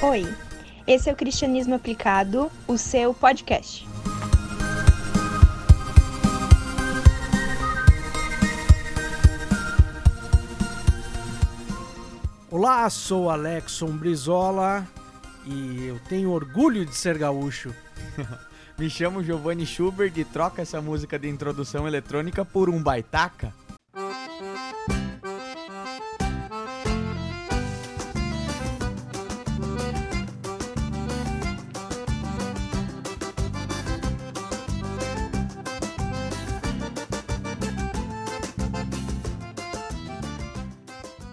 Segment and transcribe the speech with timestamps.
[0.00, 0.32] Oi,
[0.86, 3.84] esse é o Cristianismo Aplicado, o seu podcast.
[12.48, 14.86] Olá, sou Alexson Brizola
[15.44, 17.74] e eu tenho orgulho de ser gaúcho.
[18.78, 23.52] Me chamo Giovanni Schubert e troca essa música de introdução eletrônica por um baitaca.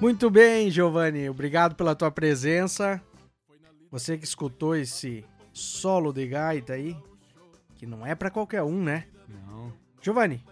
[0.05, 3.01] Muito bem, Giovanni, obrigado pela tua presença.
[3.89, 6.95] Você que escutou esse solo de gaita aí,
[7.73, 9.07] que não é para qualquer um, né?
[9.27, 9.73] Não.
[9.99, 10.45] Giovanni,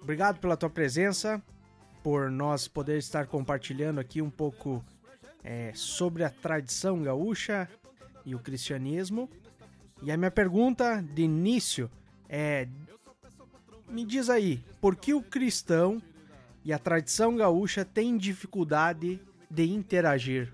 [0.00, 1.42] obrigado pela tua presença,
[2.04, 4.80] por nós poder estar compartilhando aqui um pouco
[5.42, 7.68] é, sobre a tradição gaúcha
[8.24, 9.28] e o cristianismo.
[10.04, 11.90] E a minha pergunta de início
[12.28, 12.68] é:
[13.88, 16.00] me diz aí, por que o cristão
[16.64, 20.52] e a tradição gaúcha tem dificuldade de interagir.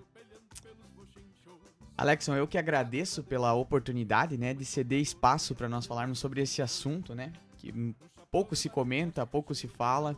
[1.96, 6.62] Alexson, eu que agradeço pela oportunidade, né, de ceder espaço para nós falarmos sobre esse
[6.62, 7.94] assunto, né, que
[8.30, 10.16] pouco se comenta, pouco se fala,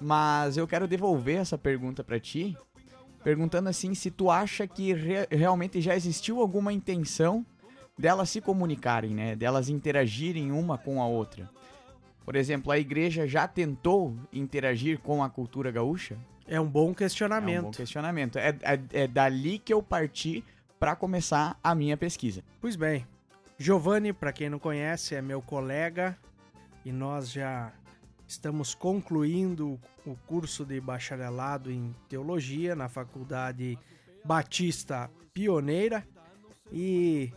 [0.00, 2.56] mas eu quero devolver essa pergunta para ti,
[3.24, 7.44] perguntando assim se tu acha que re realmente já existiu alguma intenção
[7.98, 11.50] delas se comunicarem, né, delas interagirem uma com a outra.
[12.28, 16.18] Por exemplo, a igreja já tentou interagir com a cultura gaúcha?
[16.46, 17.56] É um bom questionamento.
[17.56, 18.38] É um bom questionamento.
[18.38, 20.44] É, é, é dali que eu parti
[20.78, 22.44] para começar a minha pesquisa.
[22.60, 23.06] Pois bem,
[23.56, 26.18] Giovanni, para quem não conhece, é meu colega
[26.84, 27.72] e nós já
[28.26, 33.78] estamos concluindo o curso de bacharelado em teologia na Faculdade
[34.22, 36.06] Batista Pioneira
[36.70, 37.32] e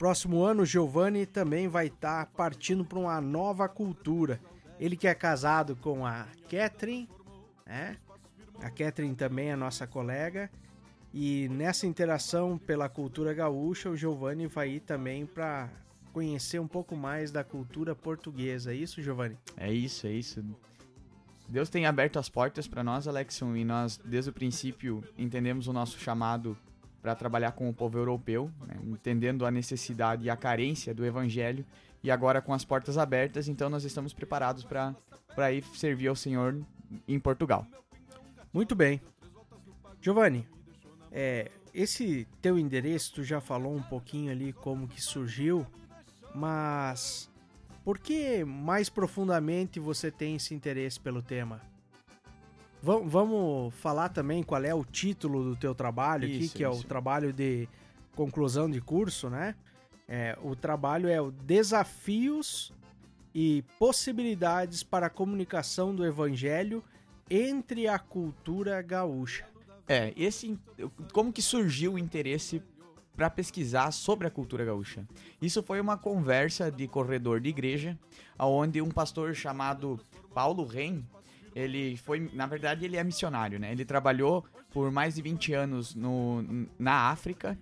[0.00, 4.40] Próximo ano, Giovanni também vai estar tá partindo para uma nova cultura.
[4.78, 7.06] Ele que é casado com a Catherine,
[7.66, 7.98] né?
[8.62, 10.50] A Catherine também é nossa colega.
[11.12, 15.68] E nessa interação pela cultura gaúcha, o Giovanni vai ir também para
[16.14, 18.72] conhecer um pouco mais da cultura portuguesa.
[18.72, 19.36] É isso, Giovanni?
[19.54, 20.42] É isso, é isso.
[21.46, 25.74] Deus tem aberto as portas para nós, Alexson, e nós, desde o princípio, entendemos o
[25.74, 26.56] nosso chamado
[27.02, 31.64] para trabalhar com o povo europeu, né, entendendo a necessidade e a carência do evangelho.
[32.02, 36.58] E agora com as portas abertas, então nós estamos preparados para ir servir ao Senhor
[37.06, 37.66] em Portugal.
[38.52, 39.00] Muito bem.
[40.00, 40.46] Giovanni,
[41.12, 45.66] é, esse teu endereço, tu já falou um pouquinho ali como que surgiu,
[46.34, 47.30] mas
[47.84, 51.60] por que mais profundamente você tem esse interesse pelo tema?
[52.82, 56.82] Vamos falar também qual é o título do teu trabalho aqui, isso, que é o
[56.82, 57.68] trabalho de
[58.14, 59.54] conclusão de curso, né?
[60.08, 62.72] É, o trabalho é o Desafios
[63.34, 66.82] e Possibilidades para a Comunicação do Evangelho
[67.28, 69.46] entre a cultura gaúcha.
[69.86, 70.58] É, esse
[71.12, 72.62] como que surgiu o interesse
[73.14, 75.06] para pesquisar sobre a cultura gaúcha?
[75.40, 77.98] Isso foi uma conversa de corredor de igreja,
[78.38, 80.00] onde um pastor chamado
[80.32, 81.02] Paulo Ren
[81.54, 83.72] ele foi, na verdade, ele é missionário, né?
[83.72, 86.44] Ele trabalhou por mais de 20 anos no,
[86.78, 87.58] na África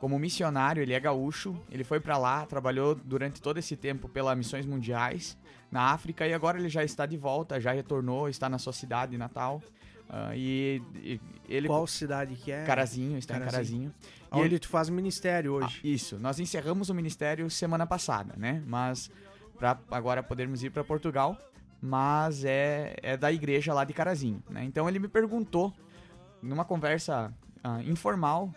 [0.00, 4.36] como missionário, ele é gaúcho, ele foi para lá, trabalhou durante todo esse tempo pelas
[4.36, 5.36] missões mundiais
[5.70, 9.18] na África e agora ele já está de volta, já retornou, está na sua cidade
[9.18, 9.62] natal.
[10.08, 12.64] Uh, e, e, ele qual cidade que é?
[12.64, 13.52] Carazinho, está Carazinho.
[13.52, 13.94] em Carazinho.
[14.32, 15.80] E Onde ele tu faz ministério hoje?
[15.84, 16.18] Ah, isso.
[16.18, 18.62] Nós encerramos o ministério semana passada, né?
[18.66, 19.10] Mas
[19.58, 21.36] para agora podermos ir para Portugal,
[21.80, 24.42] mas é, é da igreja lá de Carazinho.
[24.50, 24.64] Né?
[24.64, 25.72] Então ele me perguntou,
[26.42, 27.32] numa conversa
[27.64, 28.52] uh, informal,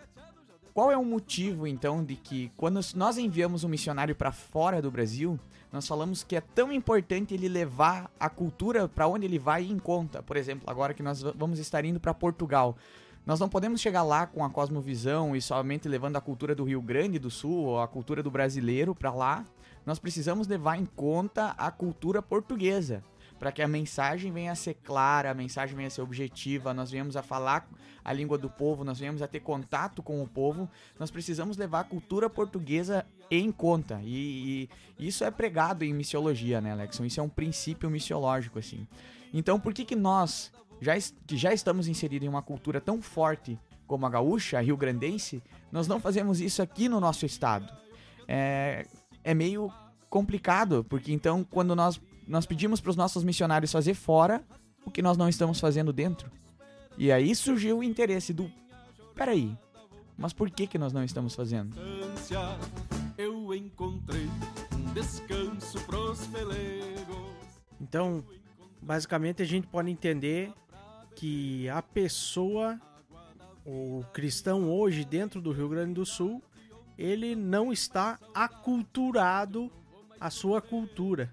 [0.74, 4.90] qual é o motivo então de que quando nós enviamos um missionário para fora do
[4.90, 5.38] Brasil,
[5.72, 9.78] nós falamos que é tão importante ele levar a cultura para onde ele vai em
[9.78, 10.22] conta.
[10.22, 12.76] Por exemplo, agora que nós vamos estar indo para Portugal,
[13.24, 16.82] nós não podemos chegar lá com a cosmovisão e somente levando a cultura do Rio
[16.82, 19.44] Grande do Sul ou a cultura do brasileiro para lá.
[19.86, 23.02] Nós precisamos levar em conta a cultura portuguesa
[23.38, 26.90] para que a mensagem venha a ser clara, a mensagem venha a ser objetiva, nós
[26.90, 27.68] venhamos a falar
[28.04, 31.80] a língua do povo, nós venhamos a ter contato com o povo, nós precisamos levar
[31.80, 34.00] a cultura portuguesa em conta.
[34.04, 37.04] E, e isso é pregado em missiologia, né, Alexson?
[37.04, 38.86] Isso é um princípio missiológico, assim.
[39.32, 40.94] Então, por que que nós, já,
[41.26, 45.42] que já estamos inseridos em uma cultura tão forte como a gaúcha, a rio-grandense,
[45.72, 47.72] nós não fazemos isso aqui no nosso estado?
[48.28, 48.86] É,
[49.22, 49.72] é meio
[50.08, 54.42] complicado, porque então quando nós nós pedimos para os nossos missionários fazer fora
[54.84, 56.30] o que nós não estamos fazendo dentro.
[56.96, 58.50] E aí surgiu o interesse do.
[59.14, 59.56] Peraí,
[60.16, 61.76] Mas por que, que nós não estamos fazendo?
[63.18, 64.28] Eu encontrei
[64.74, 67.30] um descanso pros pelegos.
[67.80, 68.24] Então,
[68.80, 70.52] basicamente a gente pode entender
[71.16, 72.80] que a pessoa,
[73.64, 76.42] o cristão hoje dentro do Rio Grande do Sul,
[76.96, 79.70] ele não está aculturado
[80.20, 81.32] à sua cultura.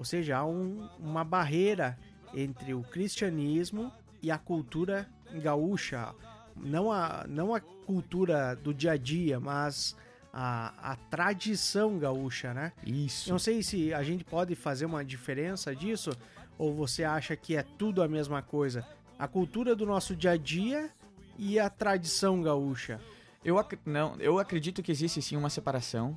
[0.00, 1.98] Ou seja, há um, uma barreira
[2.32, 3.92] entre o cristianismo
[4.22, 5.06] e a cultura
[5.42, 6.14] gaúcha.
[6.56, 9.94] Não a, não a cultura do dia a dia, mas
[10.32, 12.72] a, a tradição gaúcha, né?
[12.82, 13.28] Isso.
[13.30, 16.12] Não sei se a gente pode fazer uma diferença disso,
[16.56, 18.88] ou você acha que é tudo a mesma coisa?
[19.18, 20.88] A cultura do nosso dia a dia
[21.36, 22.98] e a tradição gaúcha.
[23.44, 26.16] Eu, ac não, eu acredito que existe sim uma separação,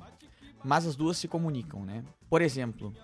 [0.64, 2.02] mas as duas se comunicam, né?
[2.30, 2.94] Por exemplo,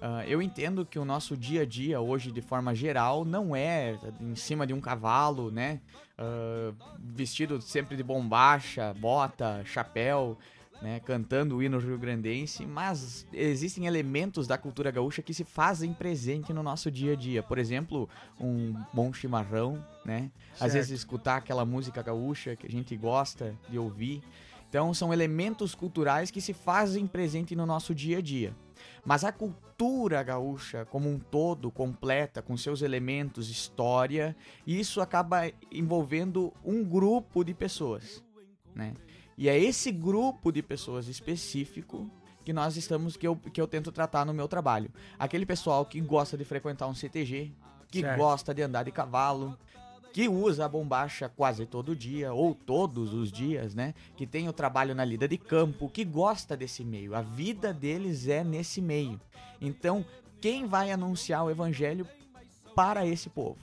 [0.00, 3.98] uh, eu entendo que o nosso dia a dia hoje, de forma geral, não é
[4.20, 5.80] em cima de um cavalo, né?
[6.18, 10.36] Uh, vestido sempre de bombacha, bota, chapéu
[10.80, 16.52] né, cantando o hino rio-grandense, mas existem elementos da cultura gaúcha que se fazem presente
[16.52, 17.42] no nosso dia a dia.
[17.42, 18.08] Por exemplo,
[18.38, 20.30] um bom chimarrão, né?
[20.50, 20.64] Certo.
[20.64, 24.22] Às vezes escutar aquela música gaúcha que a gente gosta de ouvir.
[24.68, 28.54] Então são elementos culturais que se fazem presente no nosso dia a dia.
[29.04, 34.36] Mas a cultura gaúcha como um todo, completa, com seus elementos, história,
[34.66, 38.22] isso acaba envolvendo um grupo de pessoas,
[38.74, 38.94] né?
[39.36, 42.10] E é esse grupo de pessoas específico
[42.44, 44.90] que nós estamos que eu, que eu tento tratar no meu trabalho.
[45.18, 47.52] Aquele pessoal que gosta de frequentar um CTG,
[47.90, 48.18] que certo.
[48.18, 49.56] gosta de andar de cavalo,
[50.12, 53.94] que usa a bombacha quase todo dia ou todos os dias, né?
[54.16, 57.14] Que tem o trabalho na lida de campo, que gosta desse meio.
[57.14, 59.20] A vida deles é nesse meio.
[59.60, 60.04] Então,
[60.40, 62.06] quem vai anunciar o evangelho
[62.74, 63.58] para esse povo?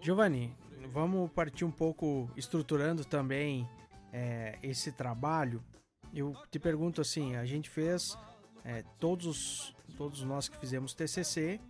[0.00, 0.54] Giovanni,
[0.92, 3.68] vamos partir um pouco estruturando também
[4.12, 5.62] é, esse trabalho,
[6.14, 8.16] eu te pergunto assim, a gente fez
[8.64, 11.60] é, todos todos nós que fizemos TCC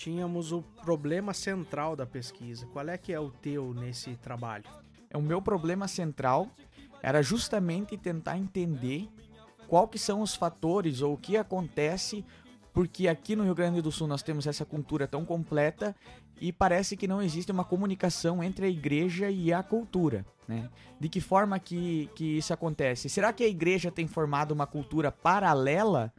[0.00, 2.66] tínhamos o problema central da pesquisa.
[2.72, 4.64] Qual é que é o teu nesse trabalho?
[5.10, 6.48] É o meu problema central
[7.02, 9.10] era justamente tentar entender
[9.68, 12.24] qual que são os fatores ou o que acontece
[12.72, 15.94] porque aqui no Rio Grande do Sul nós temos essa cultura tão completa
[16.40, 20.24] e parece que não existe uma comunicação entre a igreja e a cultura.
[20.48, 20.70] Né?
[20.98, 23.10] De que forma que, que isso acontece?
[23.10, 26.10] Será que a igreja tem formado uma cultura paralela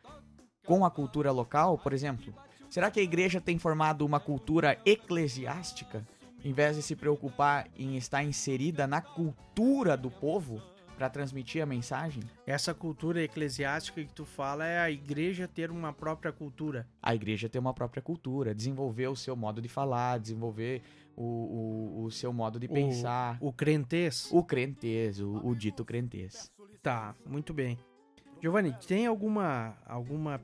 [0.67, 2.31] com a cultura local, por exemplo?
[2.71, 6.07] Será que a igreja tem formado uma cultura eclesiástica,
[6.41, 10.61] em vez de se preocupar em estar inserida na cultura do povo?
[10.95, 12.21] para transmitir a mensagem?
[12.45, 16.87] Essa cultura eclesiástica que tu fala é a igreja ter uma própria cultura.
[17.01, 20.83] A igreja ter uma própria cultura, desenvolver o seu modo de falar, desenvolver
[21.15, 23.39] o, o, o seu modo de pensar.
[23.41, 24.29] O crentez.
[24.31, 26.51] O crentez, o, o dito crentez.
[26.83, 27.79] Tá, muito bem.
[28.39, 30.39] Giovanni, tem alguma alguma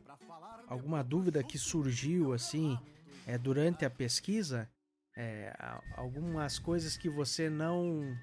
[0.67, 2.77] alguma dúvida que surgiu assim
[3.25, 4.69] é, durante a pesquisa?
[5.15, 5.51] É,
[5.95, 8.15] algumas coisas que você não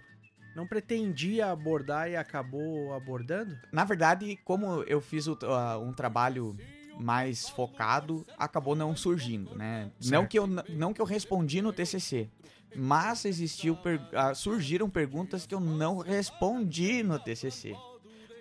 [0.55, 3.58] não pretendia abordar e acabou abordando?
[3.73, 6.56] Na verdade, como eu fiz o, uh, um trabalho
[6.96, 9.90] mais focado, acabou não surgindo, né?
[10.05, 12.29] Não que, eu, não que eu respondi no TCC,
[12.76, 17.75] mas existiu, per, uh, surgiram perguntas que eu não respondi no TCC.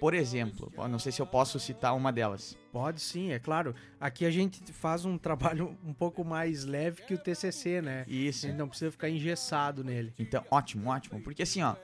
[0.03, 2.57] Por exemplo, não sei se eu posso citar uma delas.
[2.73, 3.73] Pode sim, é claro.
[4.01, 8.03] Aqui a gente faz um trabalho um pouco mais leve que o TCC, né?
[8.05, 8.45] Isso.
[8.45, 10.13] A gente não precisa ficar engessado nele.
[10.19, 11.21] Então, ótimo, ótimo.
[11.21, 11.77] Porque assim, ó,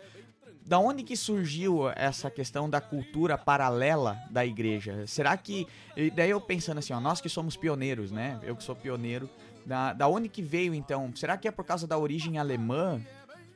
[0.66, 5.08] da onde que surgiu essa questão da cultura paralela da igreja?
[5.08, 5.66] Será que.
[6.14, 8.38] Daí eu pensando assim, ó, nós que somos pioneiros, né?
[8.44, 9.30] Eu que sou pioneiro.
[9.66, 11.10] Da, da onde que veio então?
[11.16, 13.02] Será que é por causa da origem alemã?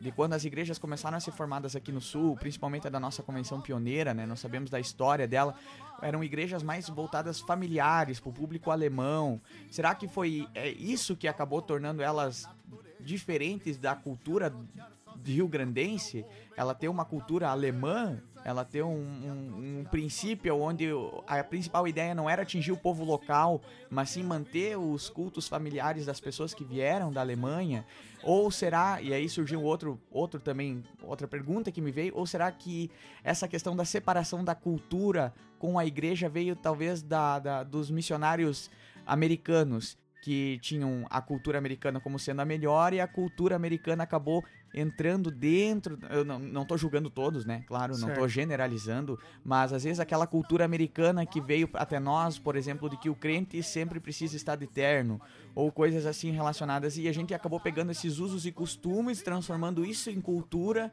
[0.04, 3.62] De quando as igrejas começaram a ser formadas aqui no sul, principalmente da nossa convenção
[3.62, 4.26] pioneira, né?
[4.26, 5.56] Nós sabemos da história dela.
[6.02, 9.40] Eram igrejas mais voltadas familiares, para o público alemão.
[9.72, 12.46] Será que foi é isso que acabou tornando elas
[13.00, 14.54] diferentes da cultura
[15.24, 16.26] rio-grandense,
[16.58, 20.90] ela tem uma cultura alemã, ela tem um, um, um, princípio onde
[21.28, 26.06] a principal ideia não era atingir o povo local, mas sim manter os cultos familiares
[26.06, 27.86] das pessoas que vieram da Alemanha?
[28.22, 32.52] Ou será, e aí surgiu outro, outro também, outra pergunta que me veio, ou será
[32.52, 32.92] que
[33.24, 38.70] essa questão da separação da cultura com a igreja veio talvez da, da dos missionários
[39.06, 39.98] americanos?
[40.24, 44.42] que tinham a cultura americana como sendo a melhor e a cultura americana acabou
[44.74, 46.00] entrando dentro.
[46.10, 47.64] Eu não, não tô julgando todos, né?
[47.68, 48.08] Claro, certo.
[48.08, 52.90] não tô generalizando, mas às vezes aquela cultura americana que veio até nós, por exemplo,
[52.90, 55.22] de que o crente sempre precisa estar de terno,
[55.54, 60.10] ou coisas assim relacionadas, e a gente acabou pegando esses usos e costumes, transformando isso
[60.10, 60.92] em cultura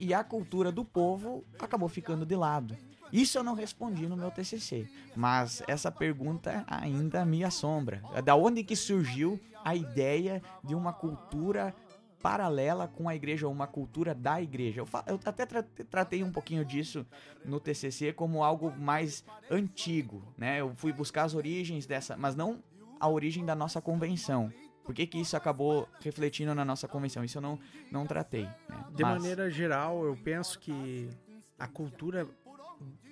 [0.00, 2.76] e a cultura do povo acabou ficando de lado.
[3.12, 8.02] Isso eu não respondi no meu TCC, mas essa pergunta ainda me assombra.
[8.22, 11.74] Da onde que surgiu a ideia de uma cultura
[12.22, 14.80] paralela com a igreja, ou uma cultura da igreja?
[14.80, 17.06] Eu, eu até tra tratei um pouquinho disso
[17.44, 20.60] no TCC como algo mais antigo, né?
[20.60, 22.62] Eu fui buscar as origens dessa, mas não
[23.00, 24.52] a origem da nossa convenção.
[24.84, 27.22] Por que, que isso acabou refletindo na nossa convenção?
[27.22, 27.58] Isso eu não,
[27.90, 28.44] não tratei.
[28.44, 28.84] Né?
[28.94, 29.18] De mas...
[29.18, 31.10] maneira geral, eu penso que
[31.58, 32.26] a cultura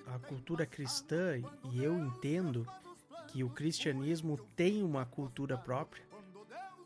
[0.06, 2.66] a cultura cristã, e eu entendo
[3.26, 6.05] que o cristianismo tem uma cultura própria,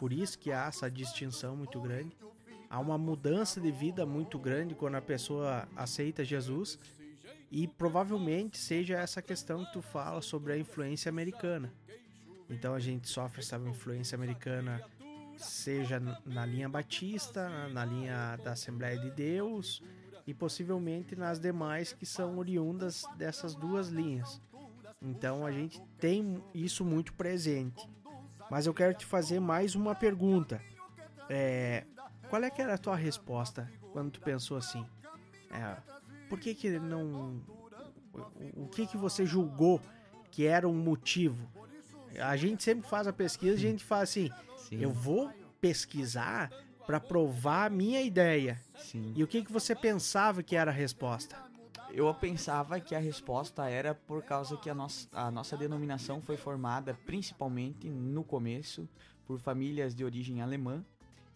[0.01, 2.17] por isso que há essa distinção muito grande.
[2.71, 6.79] Há uma mudança de vida muito grande quando a pessoa aceita Jesus,
[7.51, 11.71] e provavelmente seja essa questão que tu fala sobre a influência americana.
[12.49, 14.83] Então a gente sofre essa influência americana,
[15.37, 19.83] seja na linha batista, na linha da Assembleia de Deus,
[20.27, 24.41] e possivelmente nas demais que são oriundas dessas duas linhas.
[25.03, 27.87] Então a gente tem isso muito presente.
[28.51, 30.61] Mas eu quero te fazer mais uma pergunta.
[31.29, 31.85] É,
[32.29, 34.85] qual é que era a tua resposta quando tu pensou assim?
[35.53, 35.77] É,
[36.29, 37.41] por que que não...
[38.57, 39.81] O que que você julgou
[40.31, 41.49] que era um motivo?
[42.19, 44.81] A gente sempre faz a pesquisa, a gente fala assim, Sim.
[44.81, 46.51] eu vou pesquisar
[46.87, 48.61] para provar a minha ideia.
[48.77, 49.13] Sim.
[49.15, 51.37] E o que, que você pensava que era a resposta?
[51.93, 56.37] Eu pensava que a resposta era por causa que a nossa, a nossa denominação foi
[56.37, 58.89] formada principalmente no começo
[59.27, 60.85] por famílias de origem alemã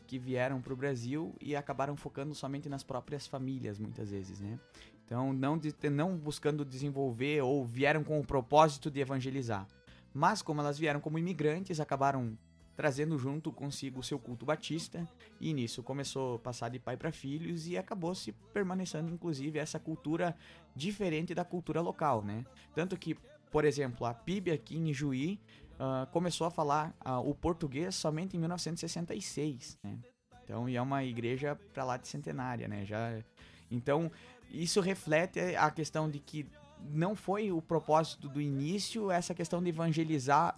[0.07, 4.59] que vieram para o Brasil e acabaram focando somente nas próprias famílias muitas vezes, né?
[5.05, 9.67] Então não, de, não buscando desenvolver ou vieram com o propósito de evangelizar,
[10.13, 12.39] mas como elas vieram como imigrantes, acabaram
[12.77, 15.07] trazendo junto consigo o seu culto batista,
[15.41, 19.79] e nisso começou a passar de pai para filhos e acabou se permanecendo inclusive essa
[19.79, 20.37] cultura
[20.75, 22.45] diferente da cultura local, né?
[22.75, 23.17] Tanto que,
[23.51, 25.41] por exemplo, a PIB aqui em Juí
[25.75, 29.99] uh, começou a falar uh, o português somente em 1966, né?
[30.43, 32.85] Então, e é uma igreja para lá de centenária, né?
[32.85, 33.23] Já
[33.71, 34.11] Então,
[34.51, 36.47] isso reflete a questão de que
[36.91, 40.55] não foi o propósito do início essa questão de evangelizar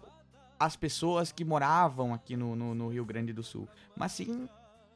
[0.58, 4.48] as pessoas que moravam aqui no, no, no, Rio Grande do Sul, mas sim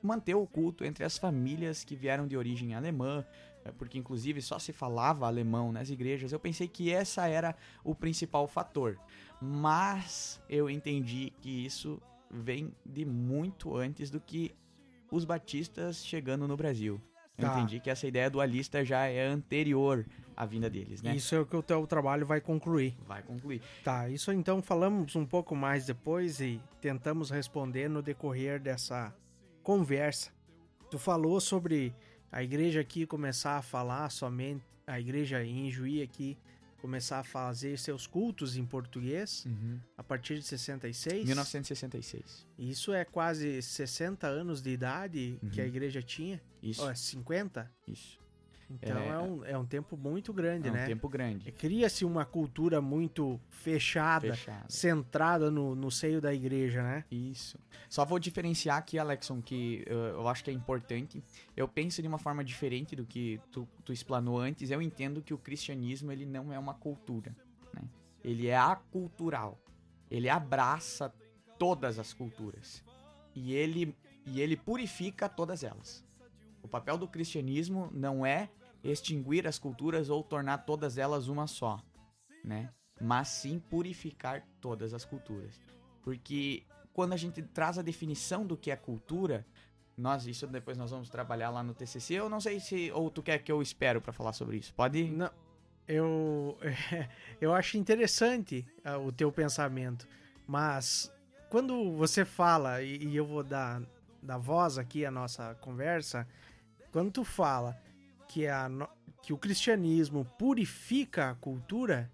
[0.03, 3.25] manter o culto entre as famílias que vieram de origem alemã,
[3.65, 6.33] é, porque inclusive só se falava alemão nas igrejas.
[6.33, 8.99] Eu pensei que essa era o principal fator,
[9.41, 12.01] mas eu entendi que isso
[12.31, 14.55] vem de muito antes do que
[15.11, 17.01] os batistas chegando no Brasil.
[17.37, 17.57] Eu tá.
[17.57, 20.07] entendi que essa ideia dualista já é anterior
[20.41, 21.15] à vinda deles, né?
[21.15, 22.97] Isso é o que o teu trabalho vai concluir.
[23.07, 23.61] Vai concluir.
[23.85, 29.15] Tá, isso então falamos um pouco mais depois e tentamos responder no decorrer dessa
[29.63, 30.31] conversa.
[30.91, 31.95] Tu falou sobre
[32.33, 36.39] a igreja aqui começar a falar somente, a igreja em Juí aqui
[36.81, 39.79] começar a fazer seus cultos em português uhum.
[39.99, 41.27] a partir de 66.
[41.27, 42.47] 1966.
[42.59, 45.51] Isso é quase 60 anos de idade uhum.
[45.51, 45.69] que a uhum.
[45.69, 46.41] igreja tinha.
[46.63, 46.83] Isso.
[46.83, 47.71] Oh, é 50?
[47.87, 48.20] Isso.
[48.71, 50.81] Então é, é, um, é um tempo muito grande, é né?
[50.81, 51.51] É um tempo grande.
[51.53, 54.67] Cria-se uma cultura muito fechada, fechada.
[54.69, 57.05] centrada no, no seio da igreja, né?
[57.11, 57.59] Isso.
[57.89, 61.23] Só vou diferenciar aqui, Alexson, que uh, eu acho que é importante.
[61.57, 64.71] Eu penso de uma forma diferente do que tu, tu explanou antes.
[64.71, 67.35] Eu entendo que o cristianismo ele não é uma cultura,
[67.75, 67.83] né?
[68.23, 69.59] Ele é acultural.
[70.09, 71.13] Ele abraça
[71.59, 72.85] todas as culturas.
[73.35, 73.97] E ele,
[74.27, 76.05] e ele purifica todas elas.
[76.63, 78.49] O papel do cristianismo não é
[78.83, 81.81] extinguir as culturas ou tornar todas elas uma só,
[82.45, 82.71] né?
[83.01, 85.61] Mas sim purificar todas as culturas.
[86.03, 89.47] Porque quando a gente traz a definição do que é cultura,
[89.97, 92.15] nós isso depois nós vamos trabalhar lá no TCC.
[92.15, 94.73] Eu não sei se ou tu quer que eu espero para falar sobre isso.
[94.75, 95.11] Pode?
[95.11, 95.31] Não.
[95.87, 96.59] Eu
[97.41, 100.07] eu acho interessante uh, o teu pensamento,
[100.47, 101.13] mas
[101.49, 103.83] quando você fala e, e eu vou dar
[104.23, 106.27] dar voz aqui à nossa conversa,
[106.93, 107.81] quando tu fala
[108.31, 108.71] que, a,
[109.21, 112.09] que o cristianismo purifica a cultura,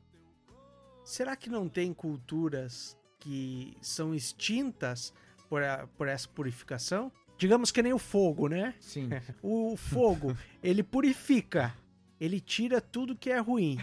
[1.05, 5.13] será que não tem culturas que são extintas
[5.47, 7.13] por, a, por essa purificação?
[7.37, 8.75] Digamos que nem o fogo, né?
[8.81, 9.11] Sim.
[9.43, 11.75] o fogo, ele purifica,
[12.19, 13.79] ele tira tudo que é ruim.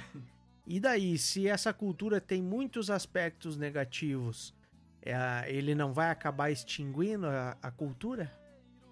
[0.65, 4.55] E daí, se essa cultura tem muitos aspectos negativos,
[5.03, 5.15] é,
[5.53, 8.33] ele não vai acabar extinguindo a, a cultura?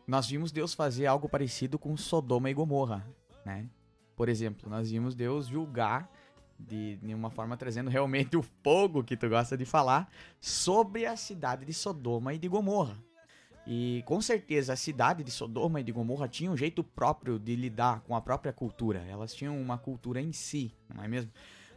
[0.05, 3.03] Nós vimos Deus fazer algo parecido com Sodoma e Gomorra
[3.45, 3.67] né?
[4.15, 6.10] Por exemplo, nós vimos Deus julgar
[6.67, 11.65] de nenhuma forma trazendo realmente o fogo que tu gosta de falar sobre a cidade
[11.65, 12.98] de Sodoma e de Gomorra.
[13.65, 17.55] E com certeza a cidade de Sodoma e de Gomorra tinha um jeito próprio de
[17.55, 19.05] lidar com a própria cultura.
[19.07, 21.31] Elas tinham uma cultura em si, não é mesmo?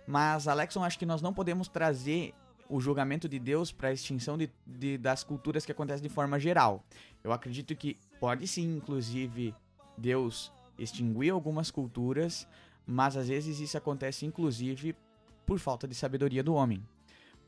[0.07, 2.35] Mas, Alexson, acho que nós não podemos trazer
[2.69, 6.39] o julgamento de Deus para a extinção de, de, das culturas que acontecem de forma
[6.39, 6.85] geral.
[7.23, 9.55] Eu acredito que pode sim, inclusive,
[9.97, 12.47] Deus extinguir algumas culturas,
[12.87, 14.95] mas às vezes isso acontece inclusive
[15.47, 16.83] por falta de sabedoria do homem.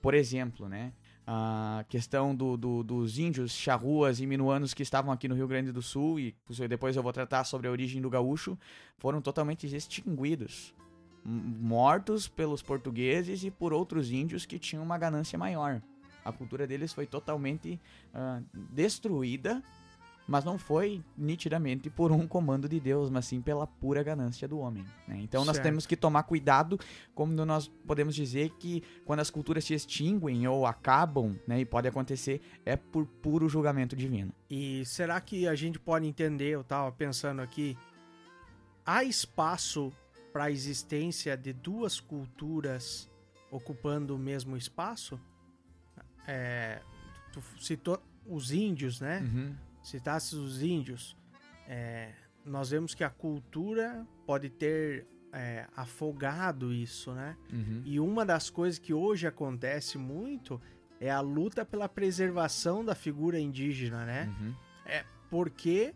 [0.00, 0.92] Por exemplo, né?
[1.26, 5.72] A questão do, do, dos índios charruas e minuanos que estavam aqui no Rio Grande
[5.72, 6.34] do Sul, e
[6.68, 8.56] depois eu vou tratar sobre a origem do gaúcho,
[8.98, 10.72] foram totalmente extinguidos.
[11.24, 15.82] Mortos pelos portugueses e por outros índios que tinham uma ganância maior.
[16.24, 17.80] A cultura deles foi totalmente
[18.14, 19.60] uh, destruída
[20.26, 24.58] mas não foi nitidamente por um comando de Deus, mas sim pela pura ganância do
[24.58, 24.84] homem.
[25.06, 25.20] Né?
[25.20, 26.78] Então nós temos que tomar cuidado,
[27.14, 31.86] como nós podemos dizer que quando as culturas se extinguem ou acabam, né, e pode
[31.86, 34.32] acontecer, é por puro julgamento divino.
[34.50, 37.78] E será que a gente pode entender, eu estava pensando aqui,
[38.84, 39.92] há espaço
[40.32, 43.08] para a existência de duas culturas
[43.50, 45.20] ocupando o mesmo espaço?
[46.26, 46.80] É,
[47.32, 49.20] tu citou os índios, né?
[49.20, 51.16] Uhum citasse os índios,
[51.68, 52.12] é,
[52.44, 57.36] nós vemos que a cultura pode ter é, afogado isso, né?
[57.52, 57.82] Uhum.
[57.84, 60.60] E uma das coisas que hoje acontece muito
[61.00, 64.34] é a luta pela preservação da figura indígena, né?
[64.40, 64.54] Uhum.
[64.86, 65.94] É porque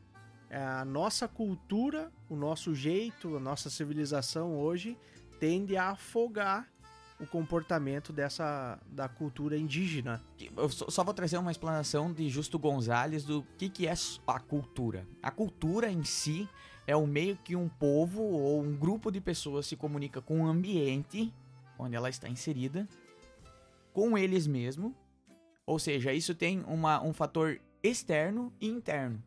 [0.49, 4.97] a nossa cultura, o nosso jeito, a nossa civilização hoje
[5.40, 6.68] tende a afogar
[7.20, 10.22] o comportamento dessa da cultura indígena.
[10.56, 13.94] Eu só vou trazer uma explanação de Justo Gonzalez do que, que é
[14.26, 15.06] a cultura.
[15.22, 16.48] A cultura em si
[16.86, 20.46] é o meio que um povo ou um grupo de pessoas se comunica com o
[20.46, 21.32] ambiente
[21.80, 22.86] onde ela está inserida,
[23.92, 24.92] com eles mesmos.
[25.66, 29.22] Ou seja, isso tem uma, um fator externo e interno.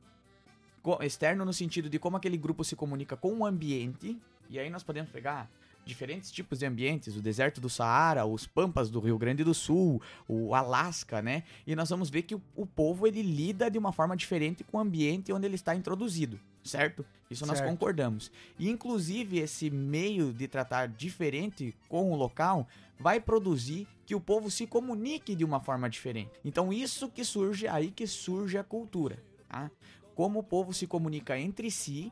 [1.02, 4.20] Externo no sentido de como aquele grupo se comunica com o ambiente.
[4.50, 5.50] E aí nós podemos pegar
[5.86, 10.02] diferentes tipos de ambientes, o deserto do Saara, os pampas do Rio Grande do Sul,
[10.28, 11.44] o Alasca, né?
[11.66, 14.78] E nós vamos ver que o, o povo ele lida de uma forma diferente com
[14.78, 17.06] o ambiente onde ele está introduzido, certo?
[17.30, 17.60] Isso certo.
[17.60, 18.32] nós concordamos.
[18.58, 22.68] E inclusive esse meio de tratar diferente com o local
[23.00, 26.32] vai produzir que o povo se comunique de uma forma diferente.
[26.46, 29.70] Então isso que surge aí que surge a cultura, tá?
[30.16, 32.12] Como o povo se comunica entre si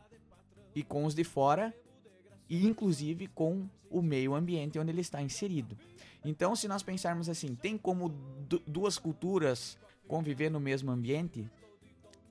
[0.74, 1.74] e com os de fora
[2.52, 5.78] e inclusive com o meio ambiente onde ele está inserido.
[6.24, 8.10] Então, se nós pensarmos assim, tem como
[8.68, 11.50] duas culturas conviver no mesmo ambiente?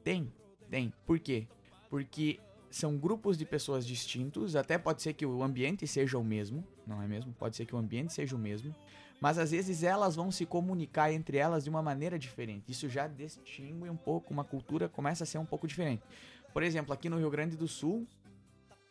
[0.04, 0.30] Tem,
[0.68, 0.92] tem.
[1.06, 1.48] Por quê?
[1.88, 2.38] Porque
[2.70, 7.00] são grupos de pessoas distintos, até pode ser que o ambiente seja o mesmo, não
[7.00, 7.33] é mesmo?
[7.33, 8.74] Pode ser que o ambiente seja o mesmo,
[9.22, 12.70] mas às vezes elas vão se comunicar entre elas de uma maneira diferente.
[12.70, 16.02] Isso já distingue um pouco, uma cultura começa a ser um pouco diferente.
[16.52, 18.06] Por exemplo, aqui no Rio Grande do Sul,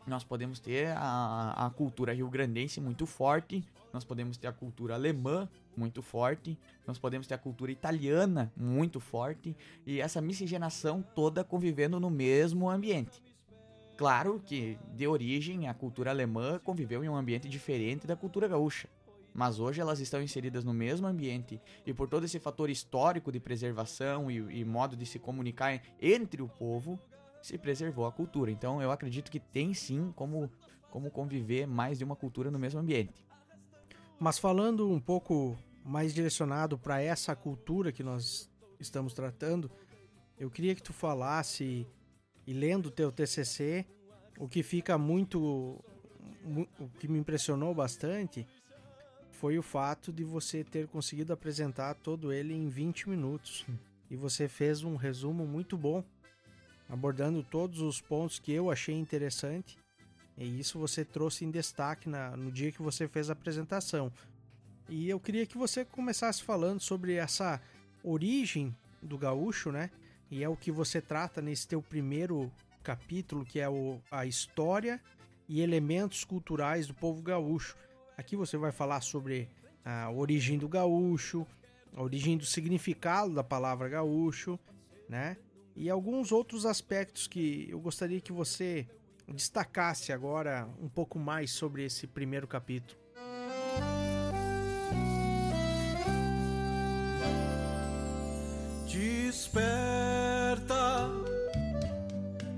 [0.09, 5.47] nós podemos ter a, a cultura rio-grandense muito forte, nós podemos ter a cultura alemã
[5.75, 11.99] muito forte, nós podemos ter a cultura italiana muito forte e essa miscigenação toda convivendo
[11.99, 13.21] no mesmo ambiente.
[13.95, 18.87] Claro que de origem a cultura alemã conviveu em um ambiente diferente da cultura gaúcha,
[19.33, 23.39] mas hoje elas estão inseridas no mesmo ambiente e por todo esse fator histórico de
[23.39, 26.99] preservação e, e modo de se comunicar entre o povo,
[27.41, 28.51] se preservou a cultura.
[28.51, 30.51] Então eu acredito que tem sim como,
[30.89, 33.25] como conviver mais de uma cultura no mesmo ambiente.
[34.19, 38.49] Mas falando um pouco mais direcionado para essa cultura que nós
[38.79, 39.71] estamos tratando,
[40.37, 41.87] eu queria que tu falasse
[42.45, 43.85] e lendo o teu TCC,
[44.37, 45.83] o que fica muito
[46.79, 48.47] o que me impressionou bastante
[49.31, 53.65] foi o fato de você ter conseguido apresentar todo ele em 20 minutos.
[54.09, 56.03] E você fez um resumo muito bom
[56.89, 59.77] abordando todos os pontos que eu achei interessante.
[60.37, 64.11] E isso você trouxe em destaque na, no dia que você fez a apresentação.
[64.89, 67.61] E eu queria que você começasse falando sobre essa
[68.03, 69.91] origem do gaúcho, né?
[70.31, 74.99] E é o que você trata nesse teu primeiro capítulo, que é o, a história
[75.47, 77.77] e elementos culturais do povo gaúcho.
[78.17, 79.47] Aqui você vai falar sobre
[79.83, 81.45] a origem do gaúcho,
[81.95, 84.59] a origem do significado da palavra gaúcho,
[85.07, 85.37] né?
[85.79, 88.85] E alguns outros aspectos que eu gostaria que você
[89.25, 92.99] destacasse agora um pouco mais sobre esse primeiro capítulo.
[98.91, 99.47] Desperta,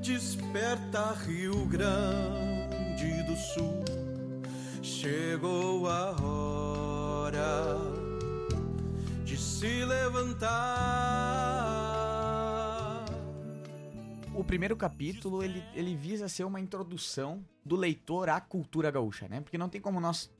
[0.02, 3.86] desperta, Rio Grande do Sul,
[4.82, 7.78] chegou a hora
[9.24, 11.01] de se levantar
[14.42, 19.40] o primeiro capítulo ele, ele visa ser uma introdução do leitor à cultura gaúcha, né?
[19.40, 20.32] Porque não tem como nós,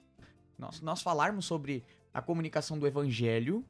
[0.58, 3.64] nós, nós falarmos sobre a comunicação do evangelho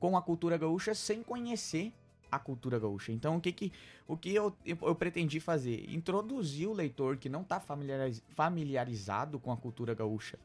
[0.00, 1.92] com a cultura gaúcha sem conhecer
[2.30, 3.12] a cultura gaúcha.
[3.12, 3.72] Então, o que, que,
[4.08, 5.88] o que eu, eu pretendi fazer?
[5.88, 10.40] Introduzir o leitor que não está familiariz, familiarizado com a cultura gaúcha,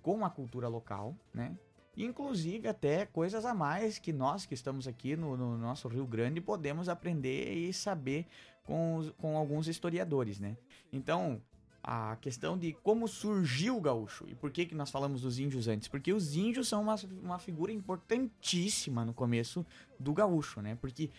[0.00, 1.52] com a cultura local, né?
[1.96, 6.40] Inclusive até coisas a mais que nós que estamos aqui no, no nosso Rio Grande
[6.40, 8.24] podemos aprender e saber
[8.68, 10.58] com, os, com alguns historiadores, né?
[10.92, 11.40] Então,
[11.82, 15.66] a questão de como surgiu o gaúcho e por que, que nós falamos dos índios
[15.66, 15.88] antes.
[15.88, 19.64] Porque os índios são uma, uma figura importantíssima no começo
[19.98, 20.76] do gaúcho, né?
[20.78, 21.10] Porque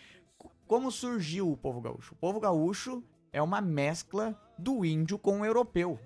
[0.64, 2.14] como surgiu o povo gaúcho?
[2.14, 5.98] O povo gaúcho é uma mescla do índio com o europeu.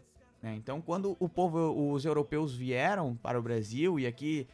[0.45, 0.55] Né?
[0.57, 4.47] Então, quando o povo, os europeus vieram para o Brasil e aqui,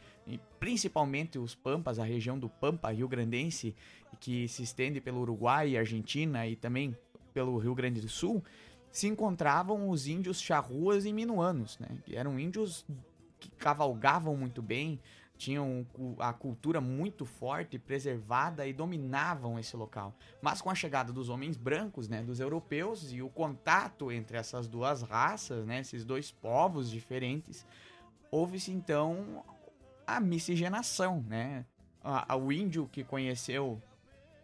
[0.57, 3.75] principalmente os Pampas, a região do Pampa Rio Grandense,
[4.17, 6.95] que se estende pelo Uruguai, Argentina e também
[7.33, 8.41] pelo Rio Grande do Sul,
[8.89, 11.89] se encontravam os índios charruas e minuanos, né?
[12.05, 12.85] Que eram índios
[13.37, 14.97] que cavalgavam muito bem,
[15.41, 15.87] tinham
[16.19, 20.13] a cultura muito forte, preservada e dominavam esse local.
[20.39, 24.67] Mas com a chegada dos homens brancos, né, dos europeus e o contato entre essas
[24.67, 27.65] duas raças, né, esses dois povos diferentes,
[28.29, 29.43] houve-se então
[30.05, 31.65] a miscigenação, né?
[32.03, 33.81] A, a, o índio que conheceu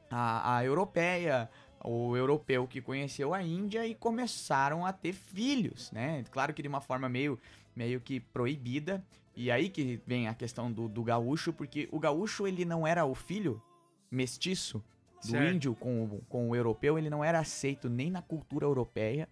[0.10, 1.48] a, a europeia,
[1.84, 6.24] o europeu que conheceu a Índia e começaram a ter filhos, né?
[6.32, 7.40] Claro que de uma forma meio,
[7.76, 9.04] meio que proibida,
[9.38, 13.06] e aí que vem a questão do, do gaúcho, porque o gaúcho ele não era
[13.06, 13.62] o filho
[14.10, 14.84] mestiço
[15.22, 15.54] do certo.
[15.54, 19.30] índio com, com o europeu, ele não era aceito nem na cultura europeia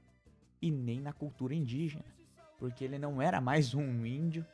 [0.61, 2.05] e nem na cultura indígena.
[2.59, 4.45] Porque ele não era mais um índio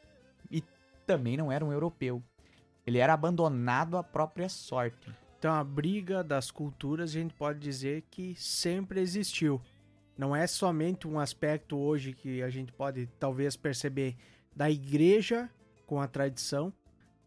[0.50, 0.64] e
[1.06, 2.24] também não era um europeu.
[2.88, 5.14] Ele era abandonado à própria sorte.
[5.38, 9.62] Então a briga das culturas a gente pode dizer que sempre existiu.
[10.18, 14.16] Não é somente um aspecto hoje que a gente pode talvez perceber
[14.56, 15.50] da igreja
[15.86, 16.74] com a tradição,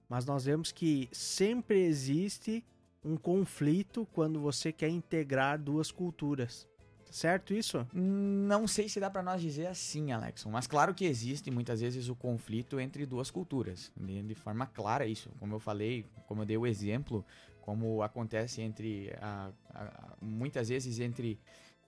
[0.08, 2.64] mas nós vemos que sempre existe
[3.04, 6.66] um conflito quando você quer integrar duas culturas.
[7.10, 7.86] Certo isso?
[7.92, 12.08] Não sei se dá para nós dizer assim, Alexon, mas claro que existe muitas vezes
[12.08, 15.30] o conflito entre duas culturas, de forma clara isso.
[15.38, 17.24] Como eu falei, como eu dei o exemplo,
[17.60, 21.38] como acontece entre a, a, muitas vezes entre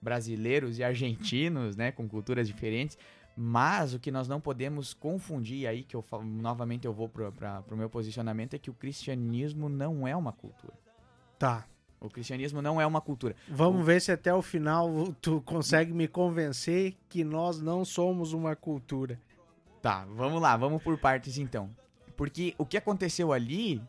[0.01, 2.97] brasileiros e argentinos, né, com culturas diferentes.
[3.39, 7.77] Mas o que nós não podemos confundir aí, que eu novamente eu vou para o
[7.77, 10.73] meu posicionamento, é que o cristianismo não é uma cultura.
[11.37, 11.67] Tá.
[11.99, 13.35] O cristianismo não é uma cultura.
[13.47, 13.83] Vamos o...
[13.83, 14.89] ver se até o final
[15.21, 19.19] tu consegue me convencer que nós não somos uma cultura.
[19.83, 21.69] Tá, vamos lá, vamos por partes então.
[22.15, 23.79] Porque o que aconteceu ali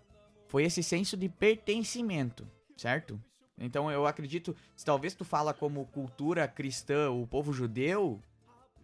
[0.46, 3.18] foi esse senso de pertencimento, certo?
[3.58, 8.20] Então eu acredito, se talvez tu fala como cultura cristã, o povo judeu,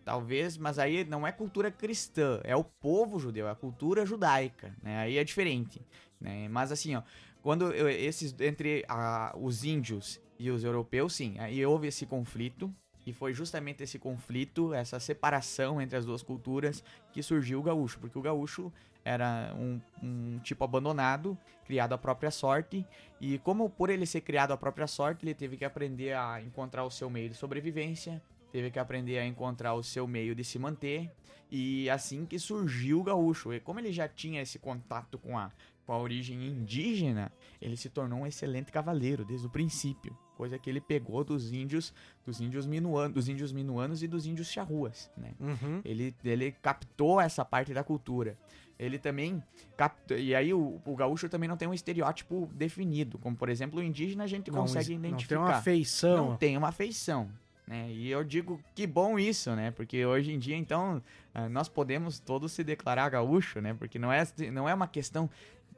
[0.05, 4.75] Talvez, mas aí não é cultura cristã, é o povo judeu, é a cultura judaica,
[4.83, 4.99] né?
[4.99, 5.81] Aí é diferente,
[6.21, 6.47] né?
[6.49, 7.03] Mas assim, ó,
[7.43, 12.71] quando eu, esses entre a, os índios e os europeus, sim, aí houve esse conflito
[13.07, 17.99] e foi justamente esse conflito, essa separação entre as duas culturas que surgiu o gaúcho,
[17.99, 18.73] porque o gaúcho
[19.05, 21.37] era um, um, tipo abandonado,
[21.67, 22.87] criado à própria sorte,
[23.21, 26.85] e como por ele ser criado à própria sorte, ele teve que aprender a encontrar
[26.85, 28.23] o seu meio de sobrevivência,
[28.55, 31.11] teve que aprender a encontrar o seu meio de se manter
[31.51, 33.53] e assim que surgiu o gaúcho.
[33.53, 35.51] E como ele já tinha esse contato com a,
[35.85, 40.71] com a origem indígena, ele se tornou um excelente cavaleiro desde o princípio, coisa que
[40.71, 41.93] ele pegou dos índios,
[42.25, 45.33] dos índios minuanos, dos índios minuanos e dos índios charruas, né?
[45.40, 45.81] Uhum.
[45.85, 48.38] Ele, ele captou essa parte da cultura.
[48.79, 49.43] Ele também
[49.77, 53.81] captou, e aí o, o, gaúcho também não tem um estereótipo definido, como por exemplo
[53.81, 55.40] o indígena a gente não, consegue identificar.
[55.40, 56.17] Não tem uma feição.
[56.17, 57.31] Não tem uma feição.
[57.66, 57.90] Né?
[57.90, 59.70] E eu digo que bom isso, né?
[59.70, 63.74] Porque hoje em dia, então, ah, nós podemos todos se declarar gaúcho, né?
[63.74, 65.31] Porque não é, não é uma questão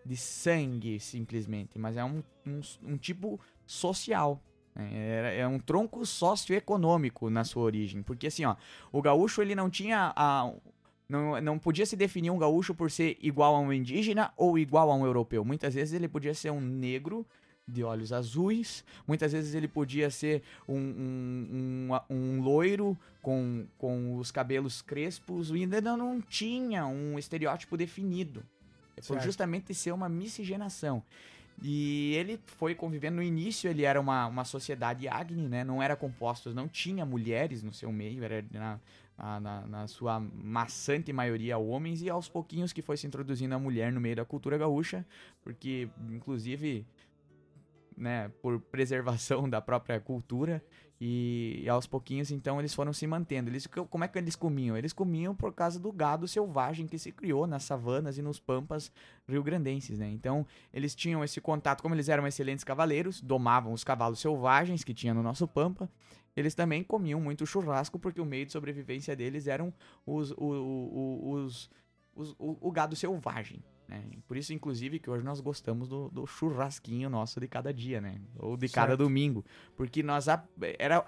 [0.05, 4.40] de sangue, simplesmente, mas é um, um, um tipo social.
[4.79, 8.03] É, é um tronco socioeconômico na sua origem.
[8.03, 8.57] Porque assim, ó,
[8.92, 10.53] o gaúcho ele não tinha a,
[11.09, 14.90] não, não podia se definir um gaúcho por ser igual a um indígena ou igual
[14.90, 15.44] a um europeu.
[15.44, 17.27] Muitas vezes ele podia ser um negro
[17.68, 18.85] de olhos azuis.
[19.07, 25.50] Muitas vezes ele podia ser um, um, um, um loiro com, com os cabelos crespos.
[25.50, 28.44] E ainda não tinha um estereótipo definido.
[28.96, 31.02] É por justamente ser uma miscigenação.
[31.62, 35.64] E ele foi convivendo no início, ele era uma, uma sociedade Agni, né?
[35.64, 38.79] Não era composto, não tinha mulheres no seu meio, era na,
[39.40, 43.90] na, na, sua maçante maioria homens, e aos pouquinhos que foi se introduzindo a mulher
[43.90, 45.05] no meio da cultura gaúcha,
[45.42, 46.85] porque inclusive
[47.96, 50.62] né, por preservação da própria cultura
[51.00, 53.50] E, aos pouquinhos, então, eles foram se mantendo.
[53.50, 54.76] Eles, como é que eles comiam?
[54.76, 58.90] Eles comiam por causa do gado selvagem que se criou nas savanas e nos pampas
[59.28, 60.09] rio-grandenses, né?
[60.11, 64.94] Então, eles tinham esse contato, como eles eram excelentes cavaleiros, domavam os cavalos selvagens que
[64.94, 65.88] tinha no nosso pampa,
[66.37, 69.72] eles também comiam muito churrasco, porque o meio de sobrevivência deles eram
[70.06, 71.70] os, os, os,
[72.14, 74.03] os o, o gado selvagem, né?
[74.27, 78.20] Por isso, inclusive, que hoje nós gostamos do, do churrasquinho nosso de cada dia, né?
[78.38, 78.75] Ou de certo.
[78.75, 79.44] cada domingo.
[79.77, 80.27] Porque nós.
[80.79, 81.05] Era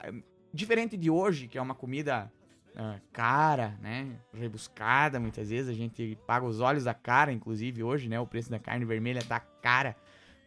[0.53, 2.33] diferente de hoje, que é uma comida
[2.75, 4.19] uh, cara, né?
[4.33, 5.71] Rebuscada, muitas vezes.
[5.71, 8.19] A gente paga os olhos da cara, inclusive, hoje, né?
[8.21, 9.97] O preço da carne vermelha tá cara.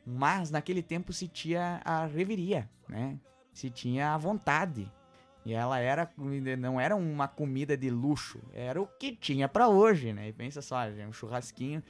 [0.06, 3.20] Mas naquele tempo se tinha a reveria, né?
[3.54, 4.92] Se tinha a vontade.
[5.44, 6.10] E ela era
[6.58, 10.30] não era uma comida de luxo, era o que tinha para hoje, né?
[10.30, 11.82] E pensa só, um churrasquinho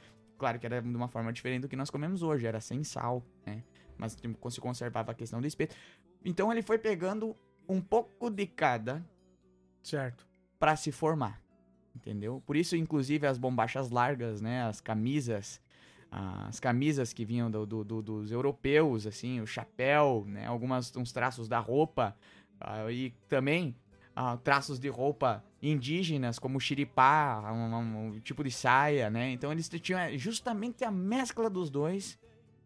[0.42, 3.24] Claro que era de uma forma diferente do que nós comemos hoje, era sem sal,
[3.46, 3.62] né?
[3.96, 5.76] Mas tipo, se conservava a questão do espeto.
[6.24, 7.36] Então ele foi pegando
[7.68, 9.06] um pouco de cada.
[9.84, 10.26] Certo.
[10.58, 11.40] Para se formar.
[11.94, 12.42] Entendeu?
[12.44, 14.64] Por isso, inclusive, as bombachas largas, né?
[14.64, 15.60] As camisas.
[16.10, 20.44] As camisas que vinham do, do, do, dos europeus, assim, o chapéu, né?
[20.46, 22.16] Algumas, uns traços da roupa.
[22.60, 23.76] Uh, e também
[24.16, 29.30] uh, traços de roupa indígenas, como xiripá, um, um, um, tipo de saia, né?
[29.30, 32.18] Então eles tinham é, justamente a mescla dos dois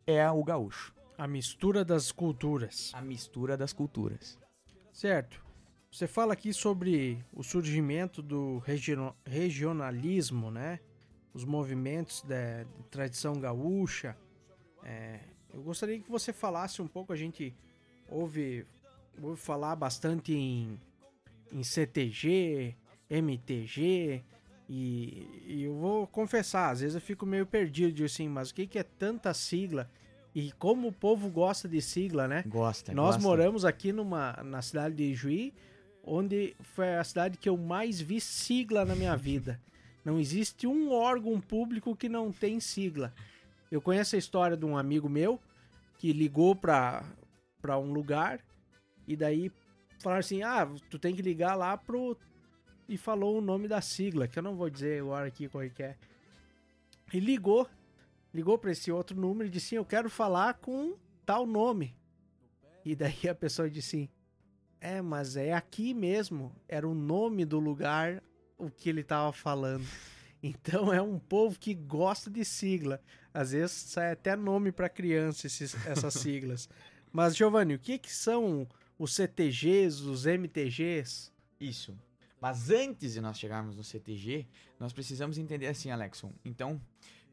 [0.06, 0.94] é o gaúcho.
[1.18, 2.92] A mistura das culturas.
[2.94, 4.38] A mistura das culturas.
[4.92, 5.44] Certo.
[5.90, 8.62] Você fala aqui sobre o surgimento do
[9.24, 10.80] regionalismo, né?
[11.32, 14.16] Os movimentos da tradição gaúcha.
[14.82, 15.20] É,
[15.52, 17.54] eu gostaria que você falasse um pouco, a gente
[18.08, 18.66] ouve,
[19.22, 20.78] ouve falar bastante em
[21.52, 22.74] em CTG,
[23.08, 24.22] MTG.
[24.68, 28.66] E, e, eu vou confessar, às vezes eu fico meio perdido assim, mas o que,
[28.66, 29.88] que é tanta sigla?
[30.34, 32.44] E como o povo gosta de sigla, né?
[32.46, 32.92] Gosta.
[32.92, 33.22] Nós gosta.
[33.22, 35.54] moramos aqui numa, na cidade de Juí,
[36.04, 39.60] onde foi a cidade que eu mais vi sigla na minha vida.
[40.04, 43.12] Não existe um órgão público que não tem sigla.
[43.72, 45.40] Eu conheço a história de um amigo meu
[45.98, 47.02] que ligou para
[47.76, 48.38] um lugar
[49.04, 49.50] e daí
[50.06, 52.16] falaram assim: ah, tu tem que ligar lá pro.
[52.88, 55.68] E falou o nome da sigla, que eu não vou dizer agora aqui qual é
[55.68, 55.96] que é.
[57.12, 57.68] E ligou,
[58.32, 61.96] ligou para esse outro número e disse: assim, eu quero falar com tal nome.
[62.84, 64.08] E daí a pessoa disse assim:
[64.80, 68.22] é, mas é aqui mesmo, era o nome do lugar
[68.56, 69.84] o que ele tava falando.
[70.42, 73.00] Então é um povo que gosta de sigla.
[73.34, 76.68] Às vezes sai até nome para criança esses, essas siglas.
[77.10, 81.32] Mas Giovanni, o que que são os CTGs, os MTGs.
[81.60, 81.96] Isso.
[82.40, 84.46] Mas antes de nós chegarmos no CTG,
[84.78, 86.32] nós precisamos entender assim, Alexon.
[86.44, 86.80] Então,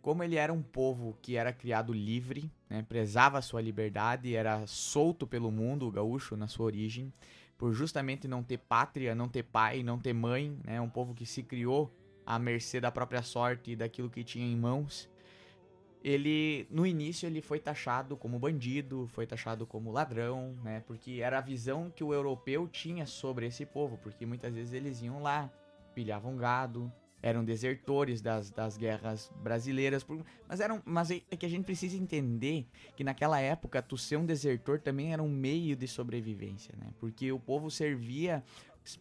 [0.02, 5.28] como ele era um povo que era criado livre, né, prezava sua liberdade, era solto
[5.28, 7.12] pelo mundo, o gaúcho, na sua origem,
[7.58, 11.26] por justamente não ter pátria, não ter pai, não ter mãe, né, um povo que
[11.26, 11.94] se criou
[12.26, 15.10] à mercê da própria sorte e daquilo que tinha em mãos
[16.04, 20.84] ele no início ele foi taxado como bandido, foi taxado como ladrão, né?
[20.86, 25.02] Porque era a visão que o europeu tinha sobre esse povo, porque muitas vezes eles
[25.02, 25.50] iam lá,
[25.96, 30.06] pilhavam gado, eram desertores das, das guerras brasileiras,
[30.46, 34.18] mas eram, mas é, é que a gente precisa entender que naquela época tu ser
[34.18, 36.94] um desertor também era um meio de sobrevivência, né?
[37.00, 38.44] Porque o povo servia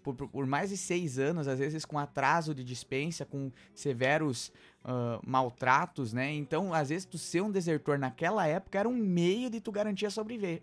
[0.02, 4.52] por, por, mais de seis anos, às vezes com atraso de dispensa, com severos
[4.85, 6.33] uh, maltratos, né?
[6.33, 10.07] Então, às vezes, tu ser um desertor naquela época era um meio de tu garantir
[10.07, 10.11] a,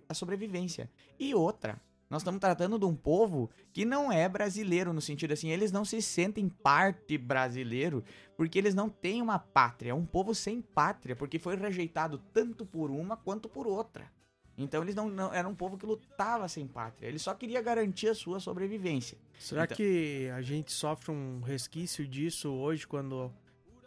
[0.08, 0.90] a sobrevivência.
[1.20, 1.80] E outra,
[2.10, 5.86] nós estamos tratando de um povo que não é brasileiro, no sentido assim, eles não
[5.86, 8.04] se sentem parte brasileiro,
[8.36, 9.92] porque eles não têm uma pátria.
[9.92, 14.12] É um povo sem pátria, porque foi rejeitado tanto por uma quanto por outra.
[14.58, 17.08] Então eles não, não era um povo que lutava sem pátria.
[17.08, 19.18] Ele só queria garantir a sua sobrevivência.
[19.40, 23.32] Será então, que a gente sofre um resquício disso hoje quando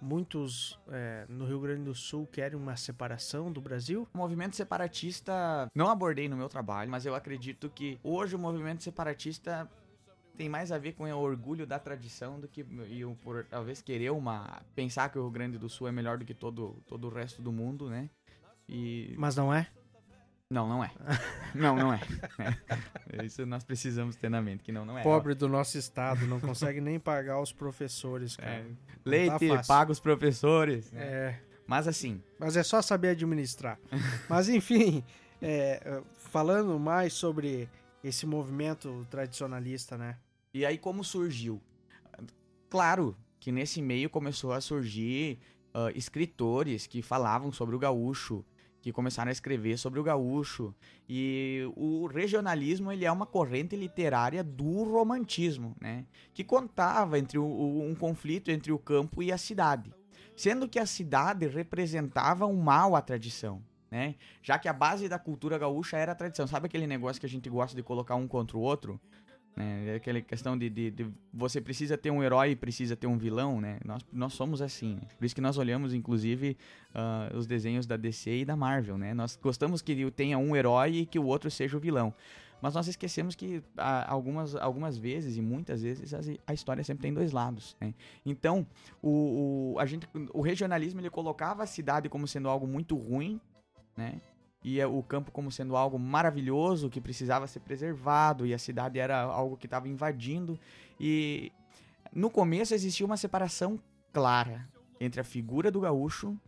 [0.03, 4.09] muitos é, no Rio Grande do Sul querem uma separação do Brasil?
[4.13, 8.83] O movimento separatista não abordei no meu trabalho, mas eu acredito que hoje o movimento
[8.83, 9.71] separatista
[10.37, 14.11] tem mais a ver com o orgulho da tradição do que e por talvez querer
[14.11, 17.11] uma pensar que o Rio Grande do Sul é melhor do que todo todo o
[17.11, 18.11] resto do mundo, né?
[18.69, 19.69] E Mas não é?
[20.53, 20.91] Não, não é.
[21.55, 22.01] Não, não é.
[23.11, 23.25] é.
[23.25, 25.03] Isso nós precisamos ter na mente, que não, não é.
[25.03, 28.51] Pobre do nosso estado, não consegue nem pagar os professores, cara.
[28.51, 28.67] É.
[29.05, 30.91] Leite, tá paga os professores.
[30.93, 31.03] Né?
[31.03, 31.41] É.
[31.67, 32.23] Mas assim...
[32.39, 33.79] Mas é só saber administrar.
[34.29, 35.03] Mas enfim,
[35.41, 37.69] é, falando mais sobre
[38.05, 40.17] esse movimento tradicionalista, né?
[40.53, 41.63] E aí como surgiu?
[42.69, 45.39] Claro que nesse meio começou a surgir
[45.75, 48.45] uh, escritores que falavam sobre o gaúcho,
[48.83, 50.75] que começaram a escrever sobre o gaúcho.
[51.09, 56.05] E o regionalismo ele é uma corrente literária do romantismo, né?
[56.35, 59.95] Que contava entre o, um conflito entre o campo e a cidade.
[60.37, 64.17] Sendo que a cidade representava um mal à tradição, né?
[64.43, 66.49] Já que a base da cultura gaúcha era a tradição.
[66.49, 69.01] Sabe aquele negócio que a gente gosta de colocar um contra o outro?
[69.57, 69.95] Né?
[69.97, 73.79] Aquela questão de, de, de, você precisa ter um herói precisa ter um vilão, né?
[73.85, 74.95] Nós, nós somos assim.
[74.95, 75.03] Né?
[75.19, 76.57] Por isso que nós olhamos, inclusive,
[76.95, 79.13] uh, os desenhos da DC e da Marvel, né?
[79.13, 82.15] Nós gostamos que tenha um herói e que o outro seja o vilão.
[82.63, 83.63] Mas nós esquecemos que uh,
[84.07, 86.15] algumas, algumas vezes, e muitas vezes,
[86.47, 87.77] a, história sempre tem dois lados.
[87.81, 87.93] Né?
[88.25, 88.65] Então,
[89.03, 93.41] o, o, a gente, o regionalismo ele colocava a cidade como sendo algo muito ruim,
[93.97, 94.21] né?
[94.65, 99.21] E o campo como sendo algo maravilhoso que precisava ser preservado e a cidade era
[99.21, 100.59] algo que estava invadindo.
[101.01, 101.51] E
[102.13, 103.79] no começo existia uma separação
[104.13, 104.69] clara
[105.01, 106.39] entre a figura do gaúcho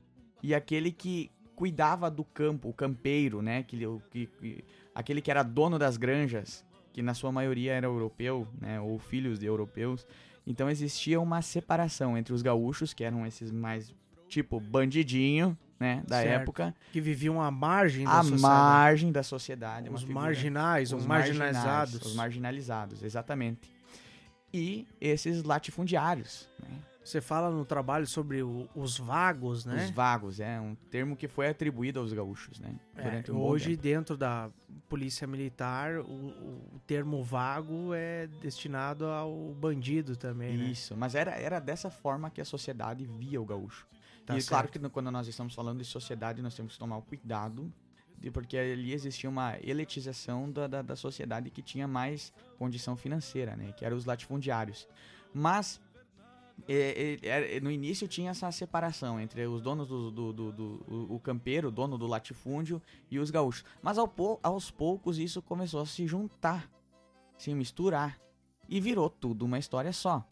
[0.42, 3.78] e aquele que cuidava do campo, o campeiro, né, que,
[4.10, 8.80] que, que aquele que era dono das granjas, que na sua maioria era europeu, né,
[8.80, 10.06] ou filhos de europeus.
[10.46, 13.94] Então existia uma separação entre os gaúchos, que eram esses mais
[14.28, 16.42] tipo bandidinho, né, da certo.
[16.42, 16.74] época.
[16.92, 18.42] Que viviam à margem da à sociedade.
[18.42, 19.90] margem da sociedade.
[19.90, 22.06] Os figura, marginais, os marginalizados.
[22.06, 23.72] Os marginalizados, exatamente.
[24.52, 26.68] E esses latifundiários, né?
[27.04, 29.84] Você fala no trabalho sobre o, os vagos, né?
[29.84, 32.74] Os vagos, é um termo que foi atribuído aos gaúchos, né?
[32.96, 34.48] É, um hoje, dentro da
[34.88, 40.64] polícia militar, o, o, termo vago é destinado ao bandido também, né?
[40.64, 41.00] Isso, né?
[41.00, 43.86] mas era, era dessa forma que a sociedade via o gaúcho.
[44.24, 44.48] Tá e certo.
[44.48, 47.72] claro que quando nós estamos falando de sociedade, nós temos que tomar cuidado,
[48.18, 53.54] de, porque ali existia uma elitização da, da, da, sociedade que tinha mais condição financeira,
[53.54, 53.72] né?
[53.72, 54.88] Que eram os latifundiários.
[55.32, 55.80] Mas
[56.68, 61.14] é, é, é, no início tinha essa separação entre os donos do, do, do, do
[61.14, 63.64] o campeiro, dono do latifúndio e os gaúchos.
[63.82, 66.70] Mas ao, aos poucos isso começou a se juntar,
[67.36, 68.18] se misturar
[68.68, 70.26] e virou tudo uma história só.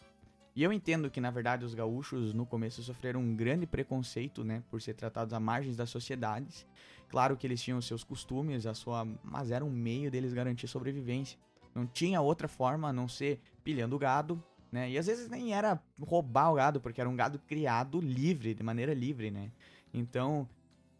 [0.54, 4.62] E eu entendo que, na verdade, os gaúchos no começo sofreram um grande preconceito, né,
[4.70, 6.66] por ser tratados à margem das sociedades.
[7.08, 11.38] Claro que eles tinham seus costumes, a sua, mas era um meio deles garantir sobrevivência.
[11.74, 14.90] Não tinha outra forma a não ser pilhando gado, né?
[14.90, 18.62] E às vezes nem era roubar o gado, porque era um gado criado livre, de
[18.62, 19.50] maneira livre, né?
[19.92, 20.48] Então,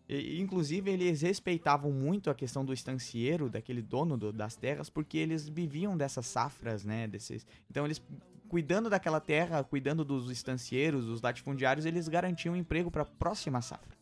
[0.09, 5.19] e, inclusive eles respeitavam muito a questão do estancieiro, daquele dono do, das terras, porque
[5.19, 7.07] eles viviam dessas safras, né?
[7.07, 8.03] Desses, então eles
[8.53, 13.97] cuidando daquela terra, cuidando dos estancieiros, dos latifundiários, eles garantiam emprego para a próxima safra.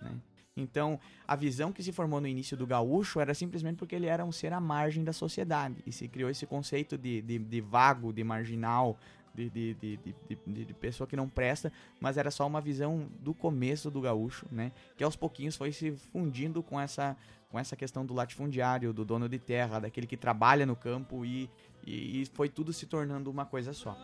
[0.00, 0.12] Né?
[0.56, 4.24] Então, a visão que se formou no início do gaúcho era simplesmente porque ele era
[4.24, 5.82] um ser à margem da sociedade.
[5.86, 8.96] E se criou esse conceito de, de, de vago, de marginal,
[9.34, 9.98] de, de, de,
[10.46, 14.72] de, pessoa que não presta, mas era só uma visão do começo do gaúcho, né?
[14.96, 17.14] Que aos pouquinhos foi se fundindo com essa,
[17.50, 21.50] com essa questão do latifundiário, do dono de terra, daquele que trabalha no campo e
[21.86, 23.96] e, e foi tudo se tornando uma coisa só.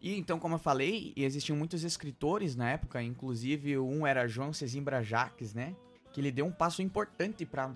[0.00, 5.02] E então, como eu falei, existiam muitos escritores na época, inclusive um era João Cesimbra
[5.02, 5.74] Jaques, né?
[6.12, 7.74] Que ele deu um passo importante para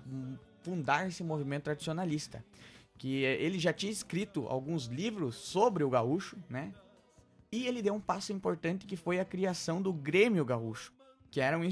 [0.61, 2.43] fundar esse movimento tradicionalista.
[2.97, 6.71] Que ele já tinha escrito alguns livros sobre o gaúcho, né?
[7.51, 10.93] E ele deu um passo importante que foi a criação do Grêmio Gaúcho,
[11.33, 11.65] que era um,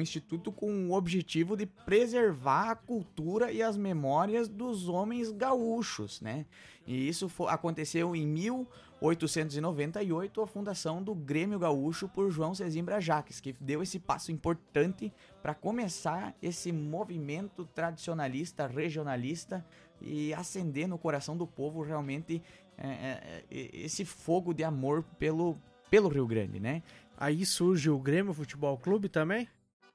[0.00, 6.46] instituto com o objetivo de preservar a cultura e as memórias dos homens gaúchos, né?
[6.86, 13.56] E isso aconteceu em 1898, a fundação do Grêmio Gaúcho por João Cezimbra Jaques, que
[13.60, 19.66] deu esse passo importante para começar esse movimento tradicionalista, regionalista
[20.00, 22.40] e acender no coração do povo realmente
[22.76, 25.58] é, é, é esse fogo de amor pelo,
[25.90, 26.84] pelo Rio Grande, né?
[27.20, 29.48] Aí surge o Grêmio Futebol Clube também?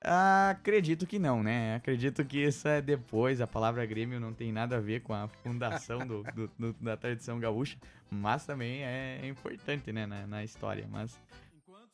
[0.04, 1.76] acredito que não, né?
[1.76, 3.40] Acredito que isso é depois.
[3.40, 6.98] A palavra Grêmio não tem nada a ver com a fundação do, do, do, da
[6.98, 7.78] tradição gaúcha,
[8.12, 10.86] mas também é importante, né, na, na, história.
[10.92, 11.18] Mas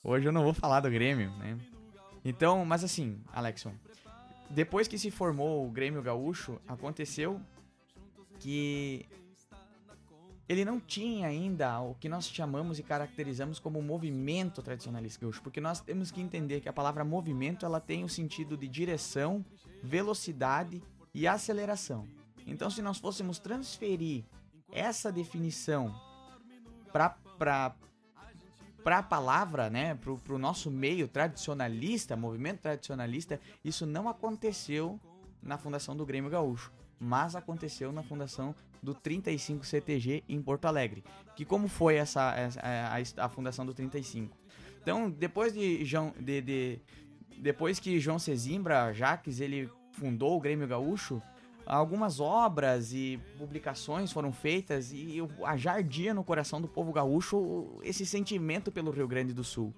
[0.04, 1.56] hoje eu não vou falar do Grêmio, né?
[2.26, 3.74] Então, mas assim, Alexson,
[4.50, 7.40] depois que se formou o Grêmio Gaúcho, aconteceu
[8.40, 9.06] que
[10.50, 15.62] ele não tinha ainda o que nós chamamos e caracterizamos como movimento tradicionalista gaúcho, porque
[15.62, 19.46] nós temos que entender que a palavra movimento ela tem o sentido de direção,
[19.84, 20.82] velocidade
[21.14, 22.08] e aceleração.
[22.48, 24.24] Então, se nós fôssemos transferir
[24.72, 25.94] essa definição
[26.92, 27.16] para
[28.84, 35.00] para a palavra, né, para o nosso meio tradicionalista, movimento tradicionalista, isso não aconteceu
[35.44, 41.04] na fundação do Grêmio Gaúcho, mas aconteceu na fundação do 35 CTG em Porto Alegre.
[41.36, 44.36] Que como foi essa, essa a, a, fundação do 35?
[44.82, 46.80] Então, depois de, João, de, de
[47.38, 51.22] depois que João Cezimbra Jaques ele fundou o Grêmio Gaúcho,
[51.66, 58.06] algumas obras e publicações foram feitas e a jardia no coração do povo gaúcho esse
[58.06, 59.74] sentimento pelo Rio Grande do Sul.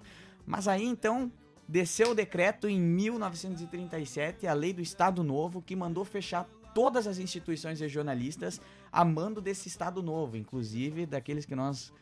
[0.46, 1.30] Mas aí então
[1.68, 7.18] desceu o decreto em 1937, a lei do Estado Novo, que mandou fechar todas as
[7.18, 8.60] instituições regionalistas
[8.90, 11.92] a mando desse Estado Novo, inclusive daqueles que nós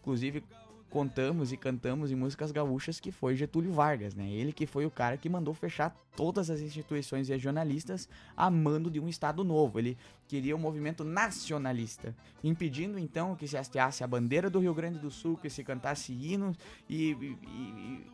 [0.00, 0.44] inclusive
[0.88, 4.30] contamos e cantamos em músicas gaúchas que foi Getúlio Vargas, né?
[4.30, 9.00] Ele que foi o cara que mandou fechar todas as instituições regionalistas a mando de
[9.00, 9.78] um Estado novo.
[9.78, 9.98] Ele
[10.28, 15.10] queria um movimento nacionalista, impedindo então que se hasteasse a bandeira do Rio Grande do
[15.10, 16.56] Sul, que se cantasse hinos
[16.88, 18.06] e, e, e,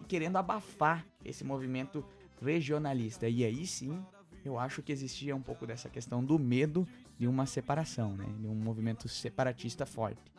[0.00, 2.04] e querendo abafar esse movimento
[2.40, 3.28] regionalista.
[3.28, 4.00] E aí sim,
[4.44, 6.86] eu acho que existia um pouco dessa questão do medo
[7.18, 8.26] de uma separação, né?
[8.40, 10.32] De um movimento separatista forte.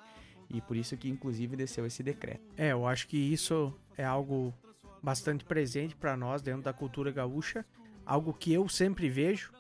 [0.49, 2.41] E por isso que, inclusive, desceu esse decreto.
[2.57, 4.53] É, eu acho que isso é algo
[5.01, 7.65] bastante presente para nós dentro da cultura gaúcha.
[8.05, 9.51] Algo que eu sempre vejo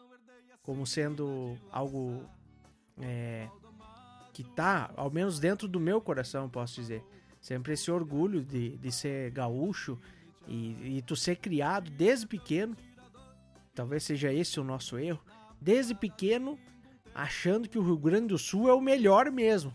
[0.63, 2.23] como sendo algo
[2.99, 3.47] é,
[4.33, 7.03] que tá, ao menos dentro do meu coração, posso dizer.
[7.41, 9.97] Sempre esse orgulho de, de ser gaúcho
[10.47, 12.75] e, e tu ser criado desde pequeno.
[13.79, 15.21] Talvez seja esse o nosso erro.
[15.61, 16.59] Desde pequeno,
[17.15, 19.73] achando que o Rio Grande do Sul é o melhor mesmo.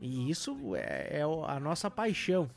[0.00, 2.50] E isso é, é a nossa paixão.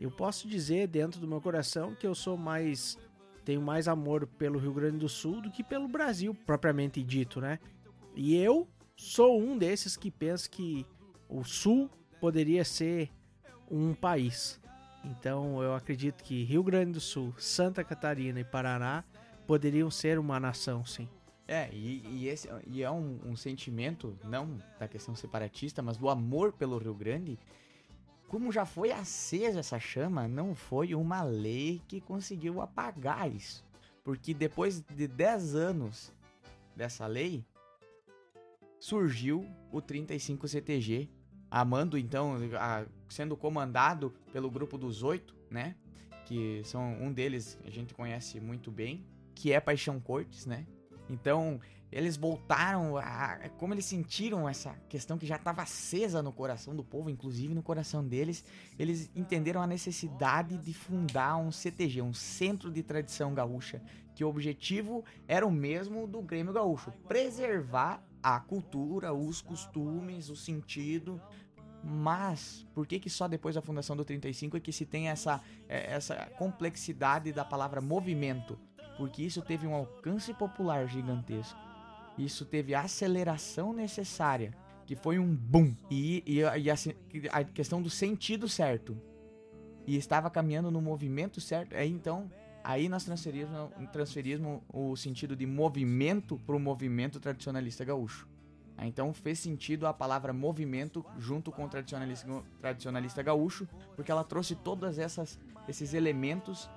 [0.00, 2.98] Eu posso dizer dentro do meu coração que eu sou mais
[3.44, 7.60] tenho mais amor pelo Rio Grande do Sul do que pelo Brasil propriamente dito, né?
[8.16, 8.66] E eu
[8.96, 10.84] sou um desses que pensa que
[11.28, 11.88] o Sul
[12.20, 13.08] poderia ser
[13.70, 14.60] um país.
[15.04, 19.04] Então eu acredito que Rio Grande do Sul, Santa Catarina e Paraná
[19.46, 21.08] poderiam ser uma nação, sim.
[21.46, 26.08] É, e, e, esse, e é um, um, sentimento, não da questão separatista, mas do
[26.08, 27.38] amor pelo Rio Grande.
[28.28, 33.64] Como já foi acesa essa chama, não foi uma lei que conseguiu apagar isso.
[34.02, 36.12] Porque depois de 10 anos
[36.74, 37.44] dessa lei,
[38.78, 41.08] surgiu o 35 CTG,
[41.50, 45.76] amando então, a, sendo comandado pelo grupo dos oito, né?
[46.26, 49.04] Que são um deles a gente conhece muito bem,
[49.34, 50.66] que é Paixão Cortes, né?
[51.08, 51.60] Então,
[51.94, 53.38] eles voltaram a.
[53.56, 57.62] Como eles sentiram essa questão que já estava acesa no coração do povo, inclusive no
[57.62, 58.44] coração deles,
[58.76, 63.80] eles entenderam a necessidade de fundar um CTG, um Centro de Tradição Gaúcha,
[64.12, 70.34] que o objetivo era o mesmo do Grêmio Gaúcho: preservar a cultura, os costumes, o
[70.34, 71.22] sentido.
[71.86, 75.40] Mas por que, que só depois da fundação do 35 é que se tem essa,
[75.68, 78.58] é, essa complexidade da palavra movimento?
[78.96, 81.58] Porque isso teve um alcance popular gigantesco.
[82.16, 84.54] Isso teve a aceleração necessária,
[84.86, 85.74] que foi um boom.
[85.90, 86.74] E, e, e a,
[87.32, 88.96] a, questão do sentido certo.
[89.86, 91.74] E estava caminhando no movimento certo.
[91.74, 92.30] Aí então,
[92.62, 93.50] aí nós transferimos,
[93.92, 98.28] transferimos o sentido de movimento para o movimento tradicionalista gaúcho.
[98.78, 102.26] Então fez sentido a palavra movimento junto com o tradicionalista,
[102.60, 104.98] tradicionalista gaúcho, porque ela trouxe todos
[105.68, 106.68] esses elementos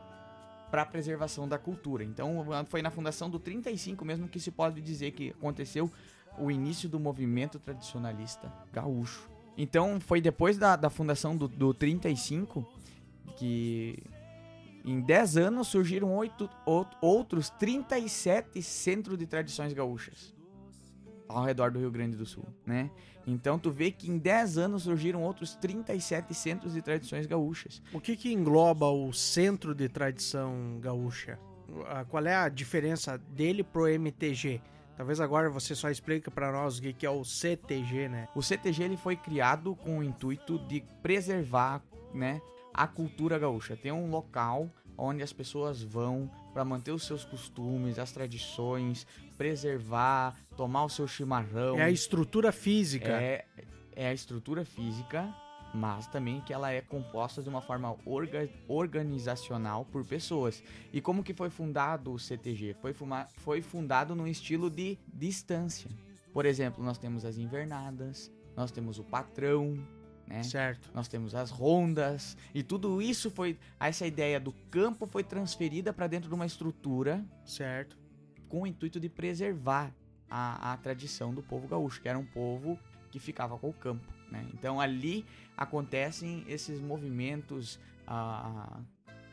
[0.70, 2.04] para a preservação da cultura.
[2.04, 5.92] Então foi na fundação do 35 mesmo que se pode dizer que aconteceu
[6.38, 9.30] o início do movimento tradicionalista gaúcho.
[9.58, 12.68] Então foi depois da, da fundação do, do 35
[13.36, 14.04] que
[14.86, 16.50] em 10 anos surgiram oito,
[17.02, 20.37] outros 37 centros de tradições gaúchas
[21.28, 22.90] ao redor do Rio Grande do Sul, né?
[23.26, 27.82] Então tu vê que em 10 anos surgiram outros 37 centros de tradições gaúchas.
[27.94, 31.38] O que que engloba o centro de tradição gaúcha?
[32.10, 34.62] Qual é a diferença dele pro MTG?
[34.96, 38.28] Talvez agora você só explique para nós o que é o CTG, né?
[38.34, 42.42] O CTG ele foi criado com o intuito de preservar, né,
[42.74, 43.76] a cultura gaúcha.
[43.76, 49.06] Tem um local onde as pessoas vão para manter os seus costumes, as tradições,
[49.38, 51.78] preservar, tomar o seu chimarrão.
[51.78, 53.10] É a estrutura física.
[53.10, 53.46] É,
[53.96, 55.34] é a estrutura física,
[55.74, 60.64] mas também que ela é composta de uma forma orga, organizacional por pessoas.
[60.92, 62.76] E como que foi fundado o CTG?
[62.82, 65.90] Foi, fuma, foi fundado no estilo de distância.
[66.34, 69.78] Por exemplo, nós temos as invernadas, nós temos o patrão,
[70.28, 70.44] né?
[70.44, 70.92] Certo.
[70.94, 76.06] Nós temos as rondas e tudo isso foi essa ideia do campo foi transferida para
[76.06, 77.98] dentro de uma estrutura, certo,
[78.50, 79.94] com o intuito de preservar
[80.30, 82.78] a, a tradição do povo gaúcho, que era um povo
[83.12, 84.46] que ficava com o campo, né?
[84.54, 85.26] Então ali
[85.56, 88.80] acontecem esses movimentos, a,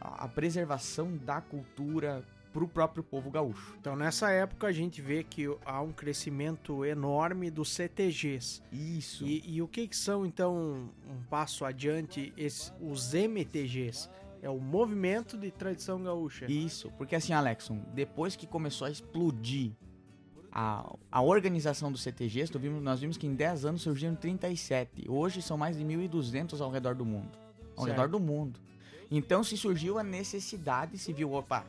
[0.00, 3.76] a, a preservação da cultura para o próprio povo gaúcho.
[3.80, 8.62] Então nessa época a gente vê que há um crescimento enorme dos CTGs.
[8.70, 9.26] Isso.
[9.26, 14.08] E, e o que, que, são então um passo adiante esses, os MTGs?
[14.44, 16.44] É o movimento de tradição gaúcha.
[16.44, 19.72] Isso, porque assim, Alexson, depois que começou a explodir
[20.52, 25.06] a, a organização do CTGs, vimos, nós vimos que em 10 anos surgiram 37.
[25.08, 27.30] Hoje são mais de 1.200 ao redor do mundo.
[27.74, 27.96] Ao Certo.
[27.96, 28.60] redor do mundo.
[29.10, 31.64] Então se surgiu a necessidade, se viu, opa,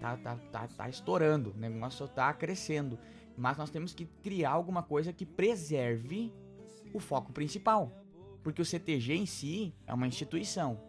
[0.00, 2.98] tá, tá, tá, tá estourando, o negócio tá crescendo.
[3.36, 6.32] Mas nós temos que criar alguma coisa que preserve
[6.94, 7.92] o foco principal.
[8.42, 10.80] Porque o CTG em si é uma instituição.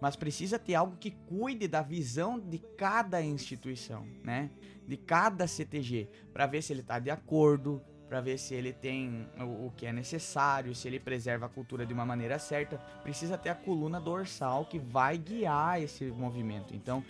[0.00, 4.50] Mas precisa ter algo que cuide da visão de cada instituição, né?
[4.86, 9.28] De cada CTG, para ver se ele tá de acordo, para ver se ele tem
[9.38, 12.78] o, o que é necessário, se ele preserva a cultura de uma maneira certa.
[13.02, 16.74] Precisa ter a coluna dorsal que vai guiar esse movimento.
[16.74, 17.04] Então,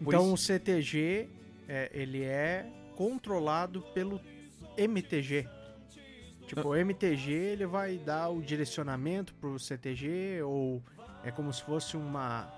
[0.00, 1.28] Então o isso- CTG,
[1.68, 4.20] é, ele é controlado pelo
[4.76, 5.48] MTG.
[6.46, 10.82] Tipo, o MTG ele vai dar o direcionamento pro CTG ou
[11.24, 12.52] é como se fosse uma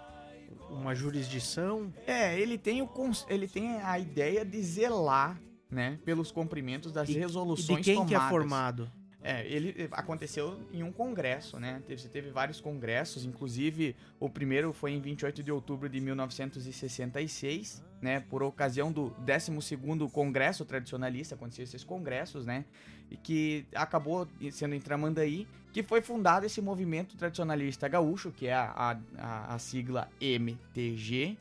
[0.68, 1.92] uma jurisdição.
[2.06, 2.88] É, ele tem, o,
[3.28, 5.40] ele tem a ideia de zelar,
[5.70, 8.30] né, pelos cumprimentos das E- E resoluções de quem que é tomadas.
[8.30, 8.92] formado?
[9.24, 11.80] É, ele eh, aconteceu em um congresso, né?
[11.86, 17.82] Teve, você teve vários congressos, inclusive o primeiro foi em 28 de outubro de 1966,
[18.00, 18.20] né?
[18.20, 22.64] Por ocasião do 12º Congresso Tradicionalista, aconteceu esses congressos, né?
[23.12, 28.54] E que acabou sendo em Tramandaí, que foi fundado esse movimento tradicionalista gaúcho, que é
[28.54, 31.36] a, a, a- sigla MTG,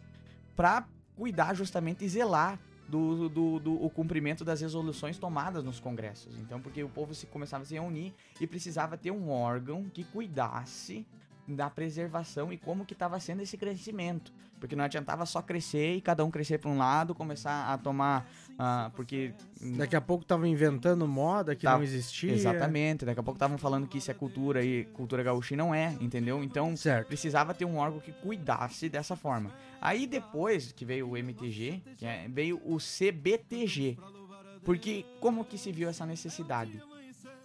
[0.55, 6.37] para cuidar justamente e zelar do, do, do o cumprimento das resoluções tomadas nos congressos.
[6.39, 10.03] Então, porque o povo se começava a se reunir e precisava ter um órgão que
[10.03, 11.05] cuidasse
[11.47, 14.31] da preservação e como que estava sendo esse crescimento.
[14.59, 18.29] Porque não adiantava só crescer e cada um crescer para um lado, começar a tomar...
[18.59, 19.33] ah, porque...
[19.75, 22.31] Daqui a pouco tava inventando moda que Tá, não existia.
[22.31, 23.03] Exatamente.
[23.03, 25.97] Daqui a pouco estavam falando que isso é cultura e cultura gaúcha e não é,
[25.99, 26.43] entendeu?
[26.43, 27.07] Então, Certo.
[27.07, 29.51] precisava ter um órgão que cuidasse dessa forma.
[29.81, 33.97] Aí depois que veio o MTG, é- veio o CBTG.
[34.63, 36.79] Porque como que se viu essa necessidade?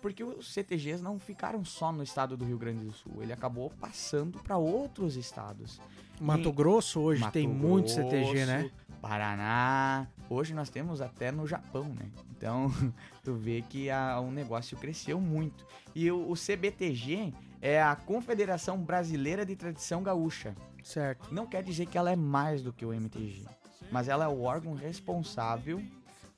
[0.06, 3.70] Porque os CTGs não ficaram só no estado do Rio Grande do Sul, ele acabou
[3.70, 5.80] passando para outros estados.
[6.20, 8.70] Mato Em Grosso hoje Mato tem muito Grosso, CTG, né?
[9.02, 10.06] Paraná.
[10.30, 12.08] Hoje nós temos até no Japão, né?
[12.30, 12.70] Então,
[13.24, 15.66] tu vê que a, o negócio cresceu muito.
[15.92, 20.54] E o, o CBTG é a Confederação Brasileira de Tradição Gaúcha.
[20.84, 21.34] Certo.
[21.34, 23.44] Não quer dizer que ela é mais do que o MTG,
[23.90, 25.82] mas ela é o órgão responsável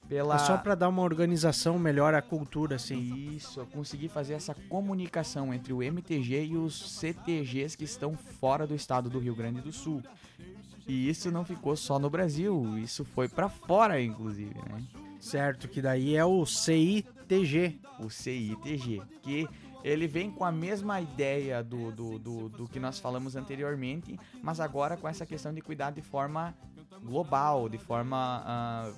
[0.09, 2.99] pela É só pra dar uma organização melhor à cultura, assim.
[3.35, 8.67] isso, eu consegui fazer essa comunicação entre o MTG e os CTGs que estão fora
[8.67, 10.03] do estado do Rio Grande do Sul.
[10.87, 14.83] E isso não ficou só no Brasil, isso foi pra fora, inclusive, né?
[15.21, 17.79] Certo, que daí é o CITG.
[18.01, 19.47] O CITG, que
[19.85, 24.61] ele vem com a mesma ideia do, do, do, do que nós falamos anteriormente, mas
[24.61, 26.55] agora com essa questão de cuidar de forma
[27.05, 28.43] global, de forma
[28.87, 28.95] mu-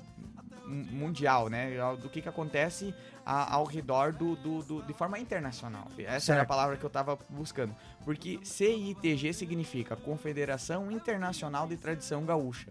[0.70, 1.70] mundial, né?
[2.00, 2.94] Do que, que acontece
[3.26, 5.86] a- ao redor do, do, do- de forma internacional.
[5.98, 6.48] Essa era a Certo.
[6.48, 7.74] palavra que eu tava buscando.
[8.04, 12.70] Porque CITG significa Confederação Internacional de Tradição Gaúcha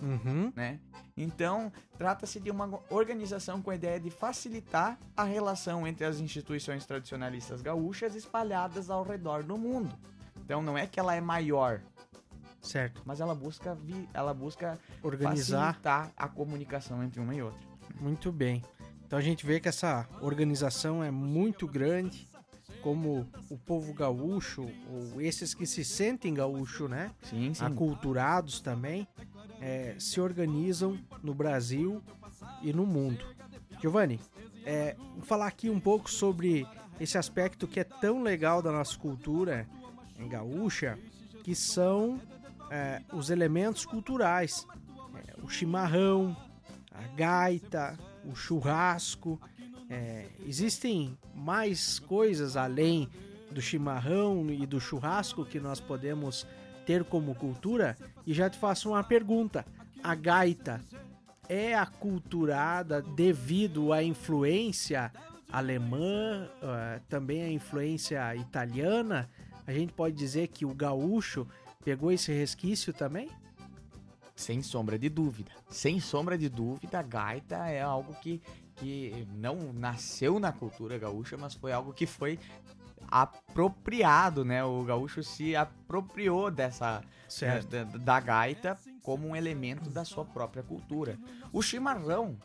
[0.00, 0.52] Uhum.
[0.54, 0.78] né?
[1.16, 6.86] Então, trata-se de uma organização com a ideia de facilitar a relação entre as instituições
[6.86, 9.92] tradicionalistas gaúchas espalhadas ao redor do mundo.
[10.44, 11.80] Então, não é que ela é maior,
[12.60, 13.02] Certo.
[13.04, 15.74] mas ela busca vi- ela busca Organizar.
[15.74, 17.60] facilitar a comunicação entre uma e outra.
[18.00, 18.62] Muito bem.
[19.06, 22.28] Então a gente vê que essa organização é muito grande,
[22.82, 27.10] como o povo gaúcho, ou esses que se sentem gaúcho, né?
[27.22, 27.64] Sim, sim.
[27.64, 29.08] Aculturados também,
[29.60, 32.02] é, se organizam no Brasil
[32.62, 33.24] e no mundo.
[33.80, 34.20] Giovanni,
[34.64, 36.66] é, vou falar aqui um pouco sobre
[37.00, 39.66] esse aspecto que é tão legal da nossa cultura
[40.28, 40.98] gaúcha,
[41.42, 42.20] que são
[42.70, 44.66] é, os elementos culturais.
[45.14, 46.36] É, o chimarrão,
[46.92, 49.40] a gaita, o churrasco.
[49.90, 53.08] É, existem mais coisas além
[53.50, 56.46] do chimarrão e do churrasco que nós podemos
[56.84, 57.96] ter como cultura.
[58.26, 59.64] E já te faço uma pergunta:
[60.02, 60.82] a gaita
[61.48, 65.10] é aculturada devido à influência
[65.50, 69.30] alemã, eh, também a influência italiana?
[69.66, 71.46] A gente pode dizer que o gaúcho
[71.84, 73.28] pegou esse resquício também?
[74.34, 75.50] Sem sombra de dúvida.
[75.68, 78.40] Sem sombra de dúvida, a gaita é algo que,
[78.76, 82.38] que não nasceu na cultura gaúcha, mas foi algo que foi
[83.10, 84.62] apropriado, né?
[84.64, 87.02] O gaúcho se apropriou dessa
[87.62, 91.18] da, da- gaita como um elemento da sua própria cultura.
[91.52, 92.36] O chimarrão,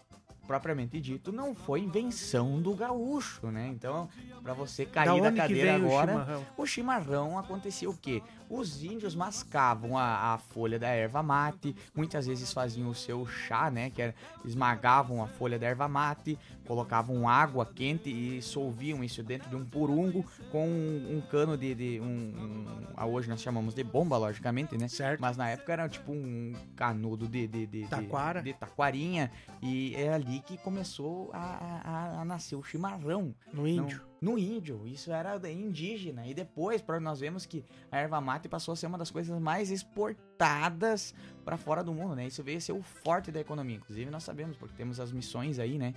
[0.47, 3.67] propriamente dito, não foi invenção do gaúcho, né?
[3.67, 4.09] Então,
[4.41, 6.45] para você cair Da da, cadeira veio o agora, chimarrão?
[6.57, 8.21] o chimarrão acontecia o quê?
[8.53, 13.71] Os índios mascavam a, a folha da erva mate, muitas vezes faziam o seu chá,
[13.71, 13.89] né?
[13.89, 16.37] Que era, esmagavam a folha da erva mate,
[16.67, 21.73] colocavam água quente e solviam isso dentro de um purungo com um, um cano de.
[21.73, 24.87] de um, um- ah, hoje nós chamamos de bomba, logicamente, né?
[24.87, 25.19] Certo.
[25.19, 28.41] Mas na época era tipo um canudo de, de, de, de- Taquara.
[28.43, 29.31] de taquarinha.
[29.61, 33.33] E é ali que começou a, a- a nascer o chimarrão.
[33.51, 33.97] No índio.
[34.05, 36.25] Não, no índio, isso era indígena.
[36.25, 39.69] E depois, nós vemos que a erva mate passou a ser uma das coisas mais
[39.69, 41.13] exportadas
[41.43, 42.27] para fora do mundo, né?
[42.27, 43.75] Isso veio a ser o forte da economia.
[43.75, 45.93] Inclusive, nós sabemos, porque temos as missões aí, né?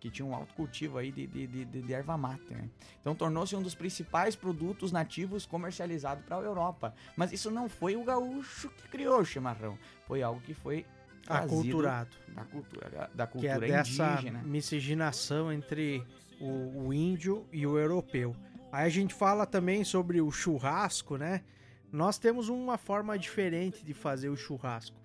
[0.00, 2.68] que tinham um alto cultivo aí de, de, de, de- erva mate, né?
[3.00, 6.92] Então tornou-se um dos principais produtos nativos comercializados para a Europa.
[7.16, 9.78] Mas isso não foi o gaúcho que criou o chimarrão.
[10.08, 10.84] Foi algo que foi
[11.28, 12.10] Aculturado.
[12.34, 14.42] da cultura, da- da Que é cultura dessa indígena.
[14.42, 16.04] miscigenação entre
[16.42, 18.34] o, o índio e o europeu.
[18.72, 21.42] Aí a gente fala também sobre o churrasco, né?
[21.90, 24.96] Nós temos uma forma diferente de fazer o churrasco.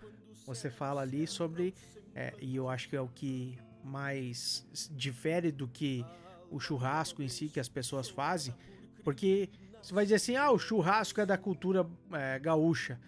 [0.46, 1.76] Você fala ali sobre,
[2.16, 6.06] é, e eu acho que é o que mais difere do que
[6.50, 8.56] o churrasco em si que as pessoas fazem,
[9.04, 9.50] porque
[9.82, 13.00] você vai dizer assim, ah, o churrasco é da cultura é, gaúcha.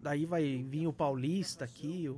[0.00, 2.16] Daí vai vir o paulista aqui, o,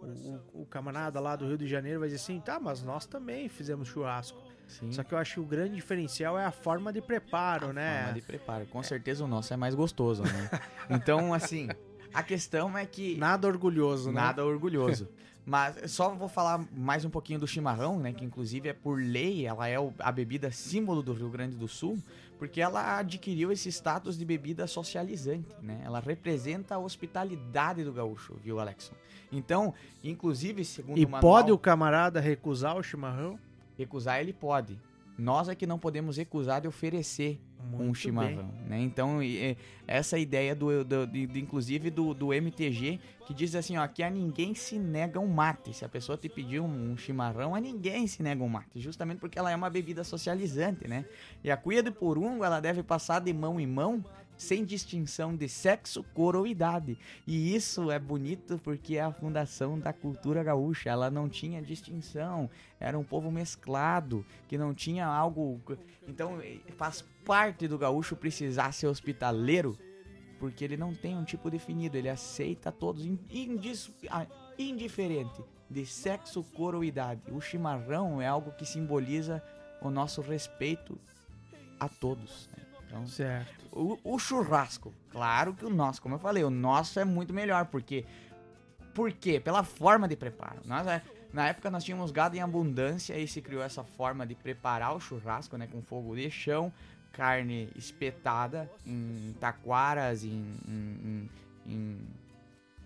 [0.00, 3.48] o, o camarada lá do Rio de Janeiro vai dizer assim, tá, mas nós também
[3.48, 4.40] fizemos churrasco.
[4.66, 4.92] Sim.
[4.92, 8.04] Só que eu acho que o grande diferencial é a forma de preparo, né?
[8.04, 8.66] Forma de preparo.
[8.66, 10.50] Com certeza o nosso é mais gostoso, né?
[10.90, 11.68] então, assim,
[12.12, 14.20] a questão é que Nada orgulhoso, né?
[14.20, 15.08] nada orgulhoso.
[15.44, 18.12] Mas só vou falar mais um pouquinho do chimarrão, né?
[18.12, 21.96] Que inclusive é por lei, ela é a bebida símbolo do Rio Grande do Sul,
[22.36, 25.80] porque ela adquiriu esse status de bebida socializante, né?
[25.84, 28.94] Ela representa a hospitalidade do gaúcho, viu, Alexson?
[29.30, 33.38] Então, inclusive, segundo E o manual, pode o camarada recusar o chimarrão?
[33.76, 34.78] Recusar ele pode.
[35.18, 37.40] Nós é que não podemos recusar de oferecer
[37.72, 38.78] um Muito chimarrão, né?
[38.80, 39.56] Então, e-
[39.86, 44.02] essa ideia do, do- de- de- inclusive do, do MTG, que diz assim, ó, que
[44.02, 45.72] a ninguém se nega um mate.
[45.72, 49.18] Se a pessoa te pedir um, um chimarrão, a ninguém se nega um mate, justamente
[49.18, 51.06] porque ela é uma bebida socializante, né?
[51.42, 54.04] E a cuia de porungo, ela deve passar de mão em mão,
[54.36, 56.98] sem distinção de sexo, cor ou idade.
[57.26, 60.90] E isso é bonito porque é a fundação da cultura gaúcha.
[60.90, 65.60] Ela não tinha distinção, era um povo mesclado, que não tinha algo.
[66.06, 69.76] Então eh, faz parte do gaúcho precisar ser hospitaleiro,
[70.38, 74.26] porque ele não tem um tipo definido, ele aceita todos, in- indis- ah,
[74.58, 77.22] indiferente de sexo, cor ou idade.
[77.32, 79.42] O chimarrão é algo que simboliza
[79.80, 80.98] o nosso respeito
[81.80, 82.48] a todos.
[82.56, 82.64] né?
[82.86, 83.66] Então, Certo.
[83.72, 87.66] o, o churrasco, claro que o nosso, como eu falei, o nosso é muito melhor,
[87.66, 88.04] porque.
[88.94, 89.38] Por quê?
[89.38, 90.60] Pela forma de preparo.
[90.64, 94.34] Nós, é, na época nós tínhamos gado em abundância e se criou essa forma de
[94.34, 95.66] preparar o churrasco, né?
[95.70, 96.72] Com fogo de chão,
[97.12, 100.30] carne espetada em taquaras, em,
[100.66, 101.30] em,
[101.66, 102.00] em-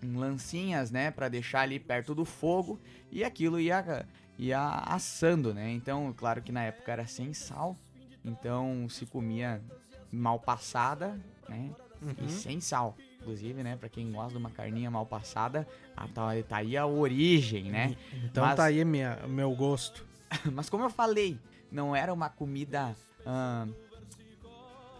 [0.03, 1.11] em- lancinhas, né?
[1.11, 2.77] Pra deixar ali perto do fogo
[3.09, 4.05] e aquilo ia,
[4.37, 5.71] ia assando, né?
[5.71, 7.77] Então, claro que na época era sem sal,
[8.25, 9.61] então se comia
[10.11, 11.69] mal passada, né?
[12.01, 12.15] Uhum.
[12.25, 12.95] E sem sal.
[13.19, 16.87] Inclusive, né, pra quem gosta de uma carninha mal passada, ah, tá, tá aí a
[16.87, 17.95] origem, né?
[18.25, 20.03] Então Mas- tá aí minha, meu gosto.
[20.51, 21.37] Mas como eu falei,
[21.71, 22.95] não era uma comida.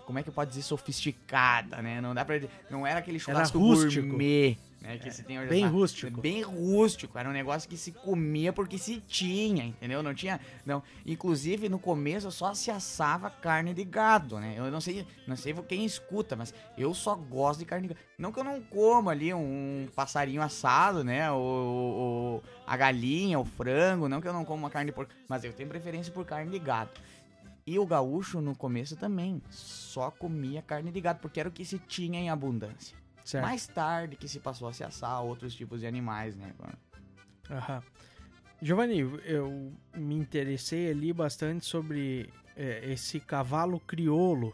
[0.05, 1.99] como é que pode dizer sofisticada, né?
[2.01, 2.39] Não dá pra
[2.70, 4.07] não era aquele churrasco rústico.
[4.07, 4.98] gourmet, né?
[4.98, 6.22] Que se tem hoje bem essa- rústico.
[6.22, 7.18] Bem rústico.
[7.18, 10.02] Era um negócio que se comia porque se tinha, entendeu?
[10.02, 10.82] Não tinha, não.
[11.06, 14.56] Inclusive no começo só se assava carne de gado, né?
[14.58, 18.06] Eu não sei, não sei quem escuta, mas eu só gosto de carne de gado.
[18.18, 21.32] Não que eu não coma ali um passarinho assado, né?
[21.32, 25.12] O, o- a galinha, o frango, não que eu não como uma carne de porco,
[25.28, 26.92] mas eu tenho preferência por carne de gado.
[27.68, 31.64] E o gaúcho no começo também só comia carne de gado, porque era o que
[31.64, 32.98] se tinha em abundância.
[33.24, 33.43] Certo.
[33.43, 36.53] Mais tarde que se passou a se assar outros tipos de animais, né?
[37.49, 37.84] Aham.
[38.61, 44.53] Giovanni, eu me interessei ali bastante sobre é, esse cavalo criolo.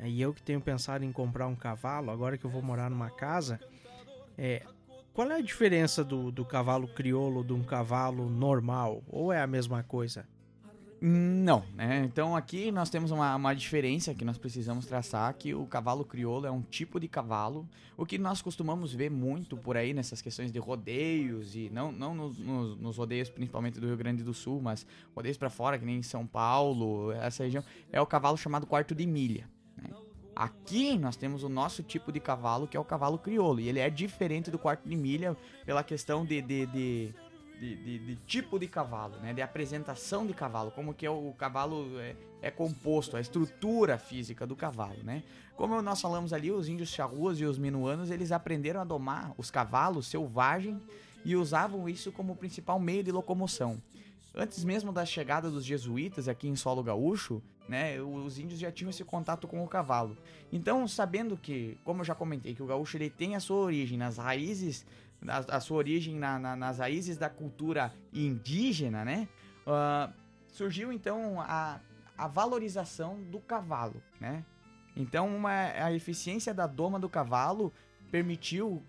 [0.00, 2.90] É, E eu que tenho pensado em comprar um cavalo, agora que eu vou morar
[2.90, 3.60] numa casa.
[4.36, 4.64] É,
[5.12, 9.02] qual é a diferença do, do cavalo criolo de um cavalo normal?
[9.08, 10.26] Ou é a mesma coisa?
[11.02, 12.02] Não, né?
[12.04, 16.46] Então aqui nós temos uma, uma diferença que nós precisamos traçar, que o cavalo crioulo
[16.46, 20.52] é um tipo de cavalo, o que nós costumamos ver muito por aí nessas questões
[20.52, 24.60] de rodeios, e não, não nos, nos- nos rodeios principalmente do Rio Grande do Sul,
[24.60, 24.86] mas
[25.16, 28.94] rodeios pra fora, que nem em São Paulo, essa região, é o cavalo chamado quarto
[28.94, 29.48] de milha.
[29.78, 29.88] né?
[30.36, 33.78] Aqui nós temos o nosso tipo de cavalo, que é o cavalo crioulo, e ele
[33.78, 35.34] é diferente do quarto de milha
[35.64, 37.14] pela questão de, de, de,
[37.60, 39.34] de, de, de, tipo de cavalo, né?
[39.34, 43.98] De apresentação de cavalo, como que é o, o cavalo é, é, composto, a estrutura
[43.98, 45.22] física do cavalo, né?
[45.56, 49.50] Como nós falamos ali, os índios charruas e os minuanos, eles aprenderam a domar os
[49.50, 50.82] cavalos selvagens
[51.22, 53.80] e usavam isso como principal meio de locomoção.
[54.34, 58.88] Antes mesmo da chegada dos jesuítas aqui em solo gaúcho, né, os índios já tinham
[58.88, 60.16] esse contato com o cavalo.
[60.50, 63.98] Então, sabendo que, como eu já comentei, que o gaúcho ele tem a sua origem
[63.98, 64.86] nas raízes
[65.26, 69.28] a, a sua origem na, na, nas raízes da cultura indígena, né?
[69.66, 70.12] Uh,
[70.48, 71.80] surgiu então a,
[72.16, 74.44] a valorização do cavalo, né?
[74.96, 77.72] Então uma, a eficiência da doma do cavalo
[78.10, 78.82] permitiu,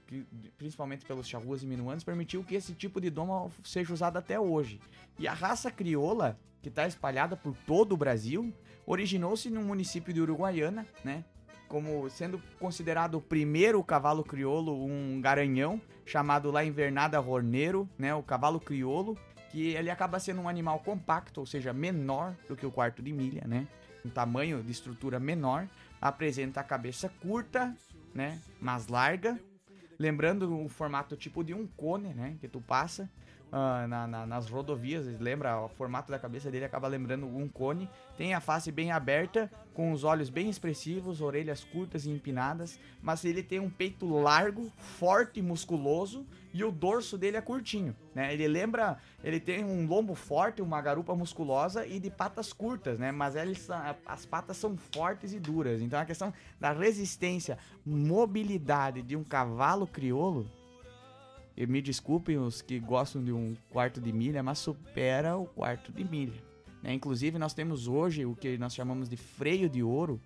[0.57, 4.79] principalmente pelos charruas e minuanos, permitiu que esse tipo de doma seja usado até hoje.
[5.19, 8.51] E a raça crioula, que está espalhada por todo o Brasil,
[8.85, 11.23] originou-se no município de Uruguaiana, né?
[11.71, 18.21] Como sendo considerado o primeiro cavalo crioulo, um garanhão, chamado lá invernada horneiro, né, o
[18.21, 19.17] cavalo crioulo,
[19.49, 23.13] que ele acaba sendo um animal compacto, ou seja, menor do que o quarto de
[23.13, 23.65] milha, né,
[24.05, 25.65] um tamanho de estrutura menor,
[26.01, 27.73] apresenta a cabeça curta,
[28.13, 29.39] né, mais larga,
[29.97, 33.09] lembrando o formato tipo de um cone, né, que tu passa,
[33.51, 35.59] uh, na, na, nas rodovias, lembra?
[35.61, 37.89] O formato da cabeça dele acaba lembrando um cone.
[38.17, 43.23] Tem a face bem aberta, com os olhos bem expressivos, orelhas curtas e empinadas, mas
[43.25, 48.33] ele tem um peito largo, forte e musculoso e o dorso dele é curtinho, né?
[48.33, 53.11] Ele lembra, ele tem um lombo forte, uma garupa musculosa e de patas curtas, né?
[53.11, 53.69] Mas eles,
[54.05, 55.81] as patas são fortes e duras.
[55.81, 60.49] Então a questão da resistência, mobilidade de um cavalo crioulo
[61.55, 65.91] e me desculpem os que gostam de um quarto de milha, mas supera o quarto
[65.91, 66.41] de milha.
[66.81, 66.93] Né?
[66.93, 70.19] Inclusive, nós temos hoje o que nós chamamos de freio de ouro,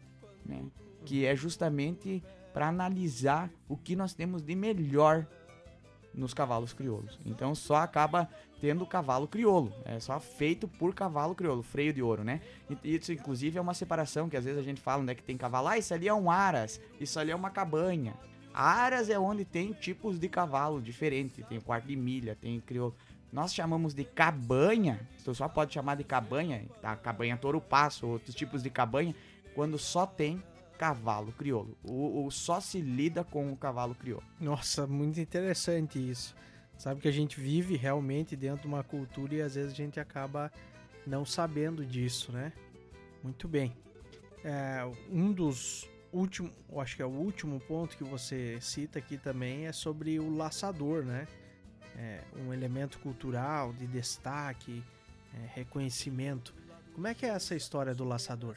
[0.46, 0.64] né?
[1.06, 2.24] que é justamente
[2.54, 5.28] para analisar o que nós temos de melhor
[6.14, 7.20] nos cavalos crioulos.
[7.26, 8.30] Então só acaba
[8.62, 12.40] tendo cavalo crioulo, é só feito por cavalo crioulo, freio de ouro, né?
[12.84, 15.38] E isso inclusive é uma separação que às vezes a gente fala, né, que tem
[15.38, 18.14] cavalo, ah, isso ali é um aras, isso ali é uma cabanha.
[18.56, 21.46] Aras é onde tem tipos de cavalo diferentes.
[21.46, 22.96] Tem quarto de milha, tem crioulo.
[23.32, 26.96] Nós chamamos de cabanha, tu só pode chamar de cabanha, tá?
[26.96, 29.14] Cabanha touro passo, outros tipos de cabanha,
[29.54, 30.42] quando só tem
[30.78, 31.78] cavalo crioulo.
[31.84, 34.24] O, o, só se lida com o cavalo crioulo.
[34.40, 36.34] Nossa, muito interessante isso.
[36.78, 40.00] Sabe que a gente vive realmente dentro de uma cultura e às vezes a gente
[40.00, 40.50] acaba
[41.06, 42.54] não sabendo disso, né?
[43.22, 43.76] Muito bem.
[44.46, 49.68] É, um dos último, acho que é o último ponto que você cita aqui também
[49.68, 51.28] é sobre o laçador, né?
[51.98, 54.84] É um elemento cultural de destaque,
[55.34, 56.54] é, reconhecimento.
[56.94, 58.56] Como é que é essa história do laçador?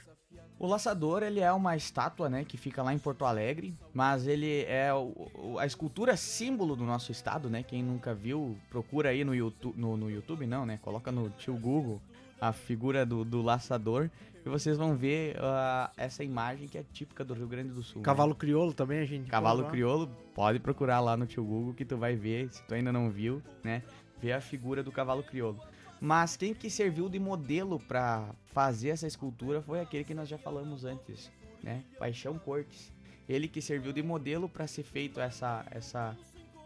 [0.59, 4.65] O laçador ele é uma estátua, né, que fica lá em Porto Alegre, mas ele
[4.65, 7.63] é o, a escultura símbolo do nosso estado, né?
[7.63, 10.79] Quem nunca viu, procura aí no YouTube, no, no YouTube não, né?
[10.83, 12.01] Coloca no tio Google
[12.41, 14.11] a figura do, do laçador
[14.45, 17.99] e vocês vão ver uh, essa imagem que é típica do Rio Grande do Sul.
[17.99, 18.05] Né?
[18.05, 18.37] Cavalo né?
[18.39, 19.31] crioulo também a gente.
[19.31, 22.93] Cavalo crioulo, pode procurar lá no tio Google que tu vai ver, se tu ainda
[22.93, 23.83] não viu, né?
[24.21, 25.61] Ver a figura do cavalo crioulo.
[26.01, 30.39] Mas quem que serviu de modelo para fazer essa escultura foi aquele que nós já
[30.39, 31.31] falamos antes,
[31.63, 31.83] né?
[31.99, 32.93] Paixão Cortes.
[33.29, 36.17] Ele que serviu de modelo para ser feito essa essa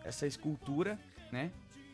[0.04, 0.98] essa escultura,
[1.30, 1.50] né?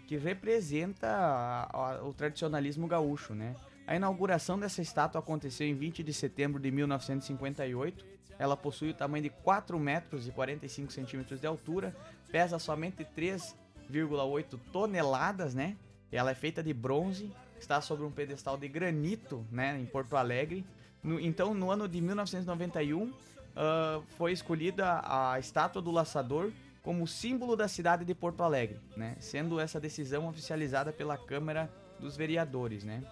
[0.06, 3.54] Que representa a, a, o tradicionalismo gaúcho, né?
[3.88, 8.04] A inauguração dessa estátua aconteceu em 20 de setembro de 1958.
[8.38, 11.96] Ela possui o tamanho de 4 metros e 45 centímetros de altura,
[12.30, 15.74] pesa somente 3,8 toneladas, né?
[16.12, 20.66] Ela é feita de bronze, está sobre um pedestal de granito, né, em Porto Alegre.
[21.02, 23.14] No, então, no ano de 1991, uh,
[23.56, 29.16] ah, foi escolhida a estátua do laçador como símbolo da cidade de Porto Alegre, né?
[29.18, 33.02] Sendo essa decisão oficializada pela Câmara dos Vereadores, né?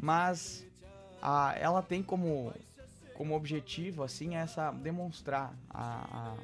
[0.00, 0.66] Mas
[1.22, 2.52] a, ela tem como,
[3.14, 6.34] como objetivo assim essa demonstrar a,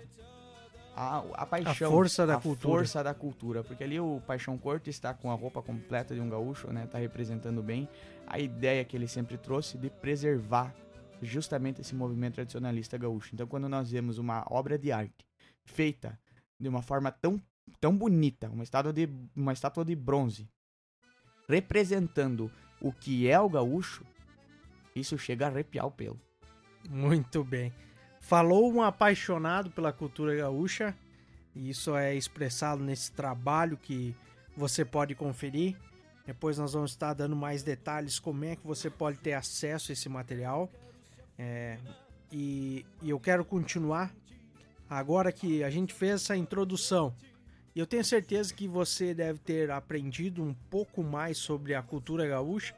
[0.96, 4.56] a, a, paixão, a força da a cultura, força da cultura, porque ali o Paixão
[4.58, 6.86] Corto está com a roupa completa de um gaúcho, né?
[6.86, 7.88] Tá representando bem
[8.26, 10.74] a ideia que ele sempre trouxe de preservar
[11.22, 13.30] justamente esse movimento tradicionalista gaúcho.
[13.34, 15.26] Então, quando nós vemos uma obra de arte
[15.64, 16.18] feita
[16.58, 17.40] de uma forma tão
[17.80, 20.48] tão bonita, uma estátua de uma estátua de bronze
[21.48, 22.50] representando
[22.80, 24.04] o que é o gaúcho,
[24.94, 26.20] isso chega a arrepiar o pelo.
[26.88, 27.72] Muito bem.
[28.20, 30.96] Falou um apaixonado pela cultura gaúcha,
[31.54, 34.14] e isso é expressado nesse trabalho que
[34.56, 35.76] você pode conferir.
[36.26, 39.94] Depois nós vamos estar dando mais detalhes como é que você pode ter acesso a
[39.94, 40.70] esse material.
[41.38, 41.78] É,
[42.30, 44.14] e, e eu quero continuar
[44.88, 47.14] agora que a gente fez essa introdução
[47.74, 52.26] E eu tenho certeza que você deve ter aprendido um pouco mais sobre a cultura
[52.26, 52.74] gaúcha,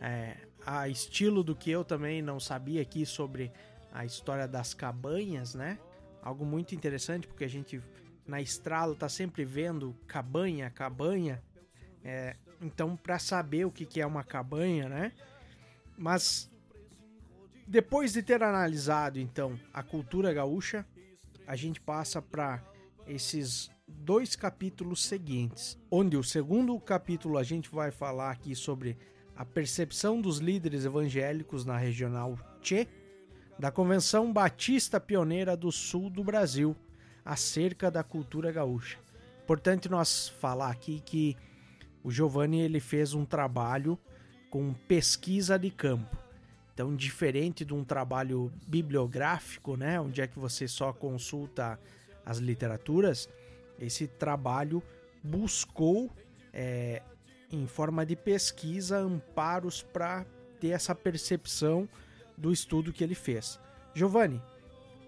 [0.00, 3.52] é, a estilo do que eu também não sabia aqui sobre
[3.92, 5.78] a história das cabanhas, né?
[6.22, 7.80] Algo muito interessante porque a gente
[8.26, 11.42] na estrada tá sempre vendo cabanha, cabanha.
[12.02, 15.12] É, então, para saber o que, que é uma cabanha, né?
[15.96, 16.50] Mas
[17.66, 20.86] depois de ter analisado então a cultura gaúcha,
[21.46, 22.62] a gente passa para
[23.06, 28.96] esses dois capítulos seguintes, onde o segundo capítulo a gente vai falar aqui sobre
[29.34, 32.88] a percepção dos líderes evangélicos na regional Tchê,
[33.58, 36.76] da Convenção Batista Pioneira do Sul do Brasil,
[37.24, 38.98] acerca da cultura gaúcha.
[39.42, 41.36] Importante nós falar aqui que
[42.02, 43.98] o Giovanni ele fez um trabalho
[44.50, 46.16] com pesquisa de campo.
[46.72, 51.80] Então, diferente de um trabalho bibliográfico, né, onde é que você só consulta
[52.24, 53.28] as literaturas,
[53.78, 54.82] esse trabalho
[55.22, 56.10] buscou,
[56.52, 57.02] é,
[57.50, 60.24] em forma de pesquisa, amparos para
[60.60, 61.88] ter essa percepção
[62.36, 63.60] do estudo que ele fez.
[63.94, 64.42] Giovanni,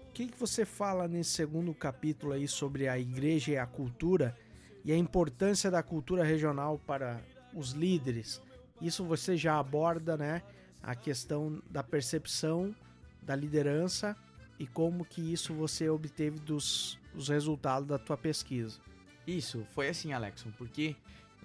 [0.09, 4.35] o que, que você fala nesse segundo capítulo aí sobre a igreja e a cultura
[4.83, 7.21] e a importância da cultura regional para
[7.53, 8.41] os líderes?
[8.81, 10.41] Isso você já aborda, né?
[10.81, 12.73] A questão da percepção
[13.21, 14.15] da liderança
[14.57, 18.79] e como que isso você obteve dos os resultados da tua pesquisa.
[19.25, 20.95] Isso, foi assim, Alexon, porque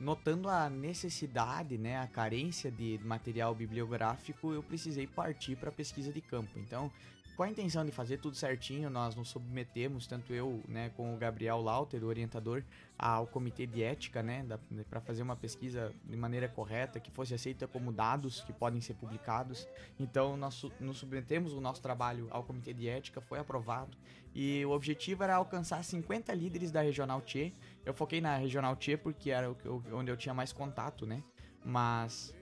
[0.00, 6.12] notando a necessidade, né, a carência de material bibliográfico, eu precisei partir para a pesquisa
[6.12, 6.58] de campo.
[6.58, 6.90] Então,
[7.36, 11.16] com a intenção de fazer tudo certinho, nós nos submetemos, tanto eu, né, com o
[11.16, 12.62] Gabriel Lauter, o orientador,
[12.96, 14.46] ao comitê de ética, né,
[14.88, 18.94] para fazer uma pesquisa de maneira correta, que fosse aceita como dados que podem ser
[18.94, 19.66] publicados.
[19.98, 23.96] Então, nós nos submetemos o nosso trabalho ao comitê de ética, foi aprovado,
[24.32, 27.52] e o objetivo era alcançar 50 líderes da Regional Tchê.
[27.84, 29.54] Eu foquei na Regional Tchê porque era
[29.92, 31.22] onde eu tinha mais contato, né,
[31.64, 32.32] mas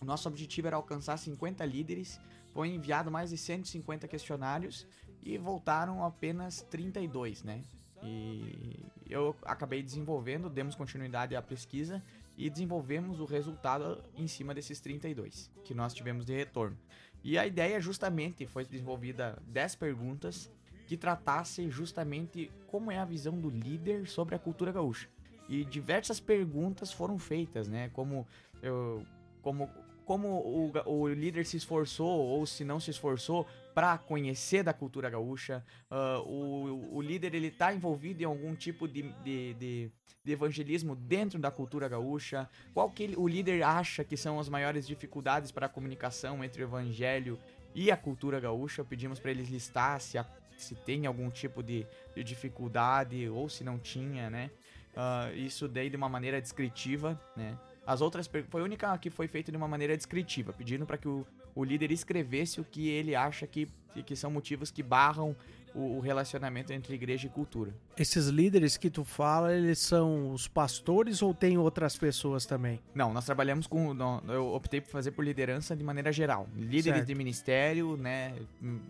[0.00, 2.20] o nosso objetivo era alcançar 50 líderes
[2.54, 4.86] foi enviado mais de 150 questionários
[5.20, 7.62] e voltaram apenas 32, né?
[8.00, 8.78] E
[9.10, 12.02] eu acabei desenvolvendo, demos continuidade à pesquisa
[12.36, 16.78] e desenvolvemos o resultado em cima desses 32 que nós tivemos de retorno.
[17.24, 20.50] E a ideia justamente foi desenvolvida 10 perguntas
[20.86, 25.08] que tratassem justamente como é a visão do líder sobre a cultura gaúcha.
[25.48, 27.88] E diversas perguntas foram feitas, né?
[27.90, 28.26] Como
[28.62, 29.04] eu,
[29.42, 29.68] como
[30.04, 35.10] como o, o líder se esforçou ou se não se esforçou para conhecer da cultura
[35.10, 35.64] gaúcha.
[35.90, 39.92] Uh, o, o líder ele está envolvido em algum tipo de, de, de,
[40.24, 42.48] de, evangelismo dentro da cultura gaúcha.
[42.72, 46.62] Qual que ele, o líder acha que são as maiores dificuldades para a comunicação entre
[46.62, 47.38] o evangelho
[47.74, 48.84] e a cultura gaúcha?
[48.84, 50.26] Pedimos para eles listar se, a,
[50.56, 54.50] se tem algum tipo de, de dificuldade ou se não tinha, né?
[54.94, 57.58] Uh, isso daí de uma maneira descritiva, né?
[57.86, 61.06] As outras foi a única que foi feita de uma maneira descritiva, pedindo para que
[61.06, 63.68] o, o líder escrevesse o que ele acha que,
[64.06, 65.36] que são motivos que barram
[65.74, 67.74] o, relacionamento entre igreja e cultura.
[67.96, 72.80] Esses líderes que tu fala, eles são os pastores ou tem outras pessoas também?
[72.94, 73.92] Não, nós trabalhamos com.
[73.92, 76.48] Não, eu optei por fazer por liderança de maneira geral.
[76.56, 77.06] Líderes certo.
[77.06, 78.34] de ministério, né?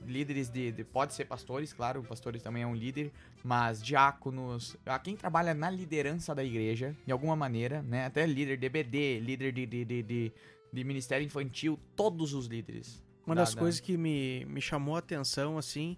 [0.06, 3.12] Líderes de, de, Pode ser pastores, claro, pastores também é um líder,
[3.42, 4.76] mas diáconos.
[4.84, 8.06] A quem trabalha na liderança da igreja, de alguma maneira, né?
[8.06, 10.32] Até líder de BD, líder de, de, de, de,
[10.72, 13.02] de ministério infantil, todos os líderes.
[13.26, 13.60] Uma das da...
[13.60, 15.96] coisas que me, me chamou a atenção, assim,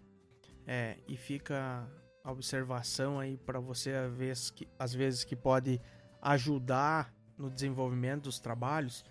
[0.66, 1.88] é, e fica
[2.24, 5.80] a observação aí para você às vezes, que, às vezes que pode
[6.20, 9.04] ajudar no desenvolvimento dos trabalhos,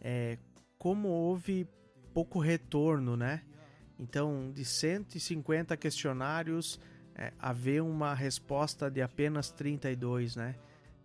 [0.00, 0.38] é,
[0.78, 1.66] como houve
[2.12, 3.42] pouco retorno, né?
[3.98, 6.78] Então, de 150 questionários,
[7.14, 10.56] é, haver uma resposta de apenas 32, né?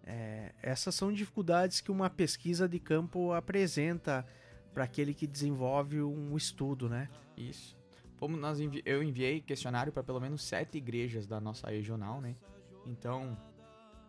[0.04, 4.26] É, essas são dificuldades que uma pesquisa de campo apresenta
[4.74, 7.10] para aquele que desenvolve um estudo, né?
[7.36, 7.77] Isso.
[8.18, 12.36] Como nós envi eu enviei questionário para pelo menos sete igrejas da nossa regional, né?
[12.86, 13.38] Então,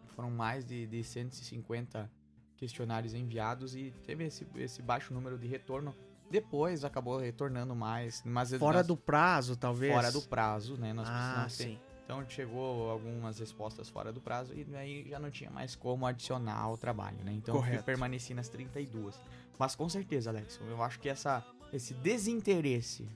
[0.09, 2.11] foram mais de, de 150
[2.57, 5.95] questionários enviados e teve esse, esse baixo número de retorno.
[6.31, 9.95] Depois acabou retornando mais, mas fora nós, do prazo, talvez.
[9.95, 10.93] Fora do prazo, né?
[10.93, 11.77] Nós ah, sim.
[11.77, 11.81] Ter.
[12.05, 16.59] Então chegou algumas respostas fora do prazo e aí já não tinha mais como adicionar
[16.59, 17.33] ao trabalho, né?
[17.33, 17.81] Então Correto.
[17.81, 19.21] eu permaneci nas 32.
[19.59, 23.09] Mas com certeza, Alex, eu acho que essa, esse desinteresse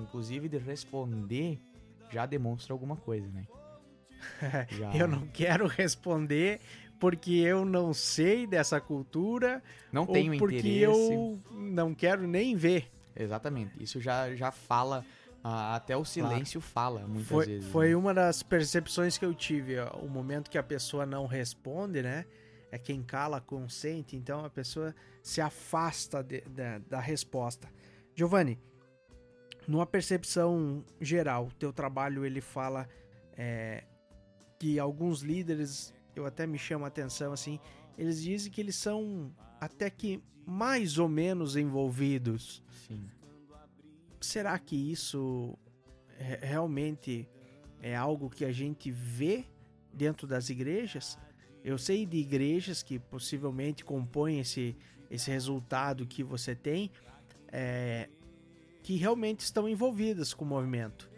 [0.00, 1.60] inclusive de responder,
[2.10, 3.46] já demonstra alguma coisa, né?
[4.70, 4.94] Já...
[4.94, 6.60] eu não quero responder
[7.00, 9.60] porque eu não sei dessa cultura.
[9.92, 10.84] Não tenho porque interesse.
[10.84, 12.88] eu não quero nem ver.
[13.16, 13.82] Exatamente.
[13.82, 15.04] Isso já, já fala
[15.42, 17.68] até o silêncio fala, muitas Foi, vezes.
[17.70, 17.96] foi né?
[17.96, 19.76] uma das percepções que eu tive.
[19.80, 22.24] ó, O momento que a pessoa não responde, né?
[22.70, 27.68] É quem cala consente, então a pessoa se afasta de- da, da resposta.
[28.14, 28.56] Giovanni,
[29.66, 32.88] numa percepção geral, o teu trabalho ele fala
[33.36, 33.84] é,
[34.58, 37.58] que alguns líderes, eu até me chamo a atenção assim,
[37.96, 43.08] eles dizem que eles são até que mais ou menos envolvidos Sim.
[44.20, 45.56] será que isso
[46.18, 47.28] re- realmente
[47.80, 49.44] é algo que a gente vê
[49.92, 51.16] dentro das igrejas?
[51.64, 54.76] Eu sei de igrejas que possivelmente compõem esse,
[55.08, 56.90] esse resultado que você tem,
[57.52, 58.08] é,
[58.82, 61.10] que realmente estão envolvidas com o movimento,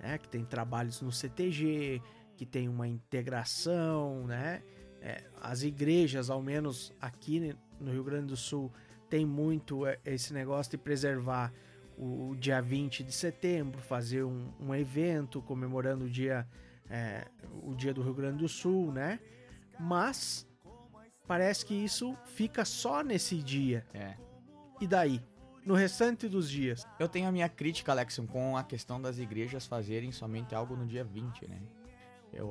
[0.00, 0.18] né?
[0.18, 2.02] que tem trabalhos no CTG,
[2.36, 4.62] que tem uma integração, né?
[5.00, 8.72] É, as igrejas, ao menos aqui no Rio Grande do Sul,
[9.08, 11.52] tem muito é, esse negócio de preservar
[11.96, 16.48] o, o dia 20 de setembro, fazer um, um evento comemorando o dia,
[16.88, 17.28] é,
[17.62, 19.20] o dia do Rio Grande do Sul, né?
[19.78, 20.46] Mas
[21.26, 23.86] parece que isso fica só nesse dia.
[23.92, 24.16] É.
[24.80, 25.22] E daí?
[25.64, 26.86] No restante dos dias?
[26.98, 30.84] Eu tenho a minha crítica, Alexon, com a questão das igrejas fazerem somente algo no
[30.84, 31.58] dia 20, né?
[32.34, 32.50] Eu,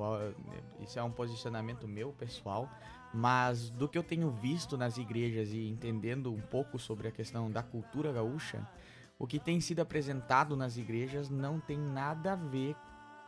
[0.82, 2.68] isso é um posicionamento meu, pessoal,
[3.14, 7.51] mas do que eu tenho visto nas igrejas e entendendo um pouco sobre a questão
[7.51, 8.68] da cultura gaúcha,
[9.20, 12.76] o que tem sido apresentado nas igrejas não tem nada a ver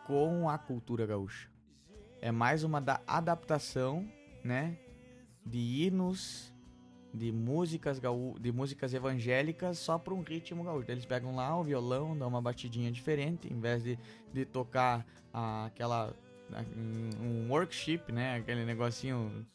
[0.07, 1.47] com a cultura gaúcha.
[2.21, 4.09] É mais uma da adaptação,
[4.43, 4.77] né,
[5.45, 6.54] de hinos,
[7.15, 10.91] de músicas gaú de músicas evangélicas só para um ritmo gaúcho.
[10.91, 13.97] Eles pegam lá o violão, dão uma batidinha diferente, em vez de,
[14.33, 16.13] de tocar ah, aquela
[17.17, 19.45] um workshop, né, aquele negocinho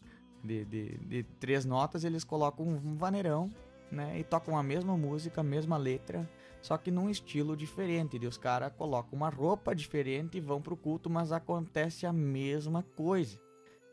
[0.43, 3.51] de, de, de três notas, eles colocam um vaneirão,
[3.91, 6.29] né, e tocam a mesma música, a mesma letra,
[6.61, 8.19] só que num estilo diferente.
[8.21, 12.83] E os caras colocam uma roupa diferente e vão pro culto, mas acontece a mesma
[12.97, 13.39] coisa.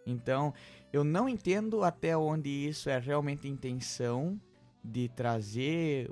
[0.05, 0.53] Então,
[0.91, 4.39] eu não entendo até onde isso é realmente intenção
[4.83, 6.09] de trazer,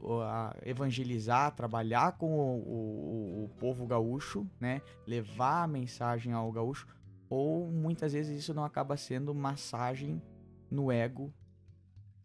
[0.65, 4.81] evangelizar, trabalhar com o, o- o povo gaúcho, né?
[5.07, 6.85] Levar a mensagem ao gaúcho,
[7.29, 10.21] ou muitas vezes isso não acaba sendo massagem
[10.69, 11.33] no ego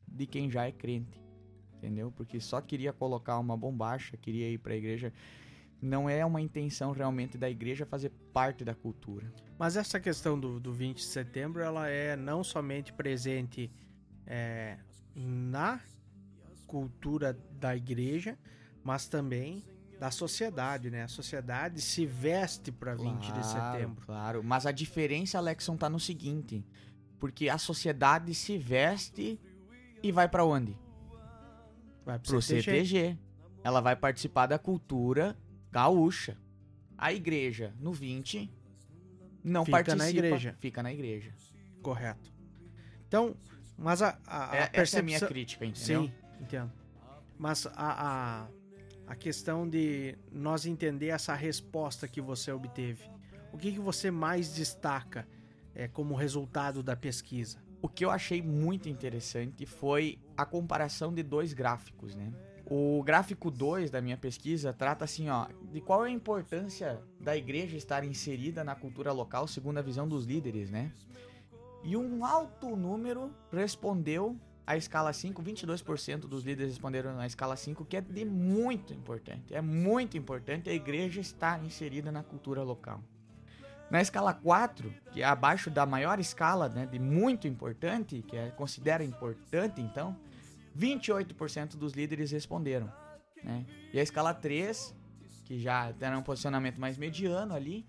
[0.09, 1.23] de quem já é crente,
[1.77, 2.11] entendeu?
[2.11, 5.13] Porque só queria colocar uma bombacha, queria ir para a igreja.
[5.81, 9.33] Não é uma intenção realmente da igreja fazer parte da cultura.
[9.59, 13.71] Mas essa questão do, do 20 de setembro, ela é não somente presente
[14.27, 14.79] é,
[15.15, 15.81] na
[16.67, 18.39] cultura da igreja,
[18.85, 19.65] mas também
[19.99, 21.03] da sociedade, né?
[21.03, 24.07] A sociedade se veste para 20 de setembro.
[24.07, 26.65] Claro, mas a diferença, Alexson, tá no seguinte:
[27.19, 29.39] porque a sociedade se veste
[30.03, 30.77] e vai pra onde?
[32.05, 32.63] Vai pro Pro CTG.
[32.63, 33.19] CTG.
[33.63, 35.37] Ela vai participar da cultura
[35.71, 36.37] gaúcha.
[36.97, 38.51] A igreja, no 20,
[39.43, 40.11] não Fica na participa.
[40.27, 40.57] igreja.
[40.59, 41.33] Fica na igreja.
[41.83, 42.31] Correto.
[43.09, 43.35] Então,
[43.79, 46.03] mas a, a, a É- essa é a minha percepção- crítica, entendeu?
[46.05, 46.73] Sim, entendo.
[47.39, 48.49] Mas a, a,
[49.07, 53.05] a questão de nós entender essa resposta que você obteve,
[53.53, 55.27] o que, que você mais destaca
[55.75, 57.59] é, como resultado da pesquisa?
[57.81, 62.31] O que eu achei muito interessante foi a comparação de dois gráficos, né?
[62.73, 67.37] O gráfico 2 da minha pesquisa trata assim, ó, de qual é a importância da
[67.37, 70.93] igreja estar inserida na cultura local segundo a visão dos líderes, né?
[71.83, 77.85] E um alto número respondeu a escala 5, 22% dos líderes responderam na escala 5,
[77.85, 79.53] que é de muito importante.
[79.53, 83.03] É muito importante a igreja estar inserida na cultura local.
[83.91, 88.51] Na escala 4, que é abaixo da maior escala, né, de muito importante, que é
[88.51, 90.17] considera importante, então,
[90.77, 92.93] 28% dos líderes responderam.
[93.43, 93.67] Né?
[93.93, 94.95] E a escala 3,
[95.45, 97.87] que já era um posicionamento mais mediano ali,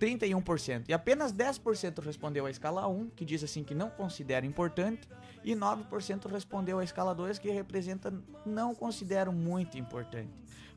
[0.00, 0.88] 31%.
[0.88, 5.08] E apenas 10% respondeu a escala 1, que diz assim que não considera importante,
[5.44, 8.12] e 9% respondeu a escala 2, que representa
[8.44, 10.32] não considero muito importante.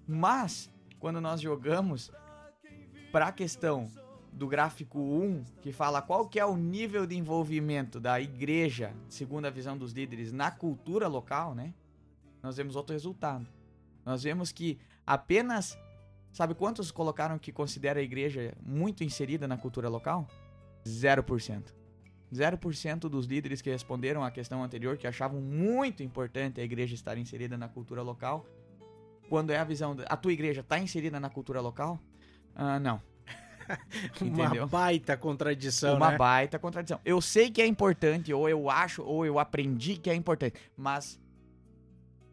[0.08, 2.12] Mas, quando nós jogamos
[3.12, 3.88] para a questão
[4.32, 9.46] do gráfico 1, que fala qual que é o nível de envolvimento da igreja, segundo
[9.46, 11.74] a visão dos líderes, na cultura local, né?
[12.42, 13.46] Nós vemos outro resultado.
[14.06, 15.78] Nós vemos que apenas
[16.34, 20.26] Sabe quantos colocaram que considera a igreja muito inserida na cultura local?
[20.86, 21.74] 0%.
[22.34, 27.18] 0% dos líderes que responderam à questão anterior, que achavam muito importante a igreja estar
[27.18, 28.46] inserida na cultura local,
[29.28, 29.94] quando é a visão.
[29.94, 32.00] da- A tua igreja está inserida na cultura local?
[32.56, 33.02] Ah, não.
[34.22, 34.67] Uma Entendeu?
[34.67, 36.17] baita contradição, Uma né?
[36.17, 36.99] baita contradição.
[37.05, 41.19] Eu sei que é importante, ou eu acho, ou eu aprendi que é importante, mas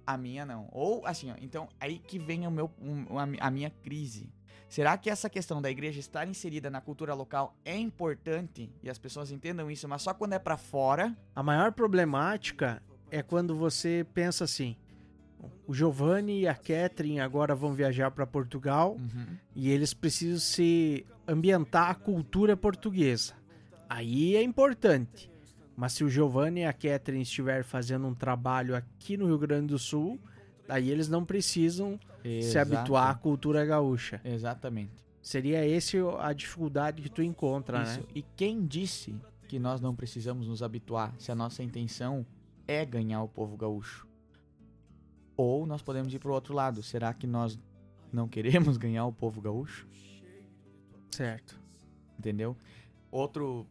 [0.06, 0.68] a minha não.
[0.72, 3.06] Ou assim, ó, então aí que vem o meu, um,
[3.40, 4.30] a minha crise.
[4.68, 8.98] Será que essa questão da igreja estar inserida na cultura local é importante e as
[8.98, 11.16] pessoas entendam isso, mas só quando é para fora?
[11.34, 14.76] A maior problemática é quando você pensa assim:
[15.66, 19.36] o Giovanni e a Catherine agora vão viajar para Portugal Uhum.
[19.54, 23.34] e eles precisam se ambientar à cultura portuguesa.
[23.88, 25.30] Aí é importante.
[25.76, 29.68] Mas se o Giovanni e a Catherine estiver fazendo um trabalho aqui no Rio Grande
[29.68, 30.18] do Sul,
[30.68, 32.00] aí eles não precisam
[32.42, 34.20] se habituar à cultura gaúcha.
[34.24, 35.06] Exatamente.
[35.22, 38.00] Seria esse a dificuldade que tu encontra, Isso.
[38.00, 38.06] né?
[38.14, 39.14] E quem disse
[39.46, 42.26] que nós não precisamos nos habituar se a nossa intenção
[42.66, 44.06] é ganhar o povo gaúcho?
[45.36, 46.82] Ou nós podemos ir pro outro lado.
[46.82, 47.58] Será que nós
[48.12, 49.86] não queremos ganhar o povo gaúcho?
[51.10, 51.58] Certo.
[52.18, 52.56] Entendeu?
[53.10, 53.66] Outro,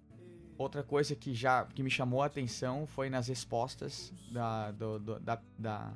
[0.57, 5.19] outra coisa que já que me chamou a atenção foi nas respostas da, do- do-
[5.19, 5.93] da, da-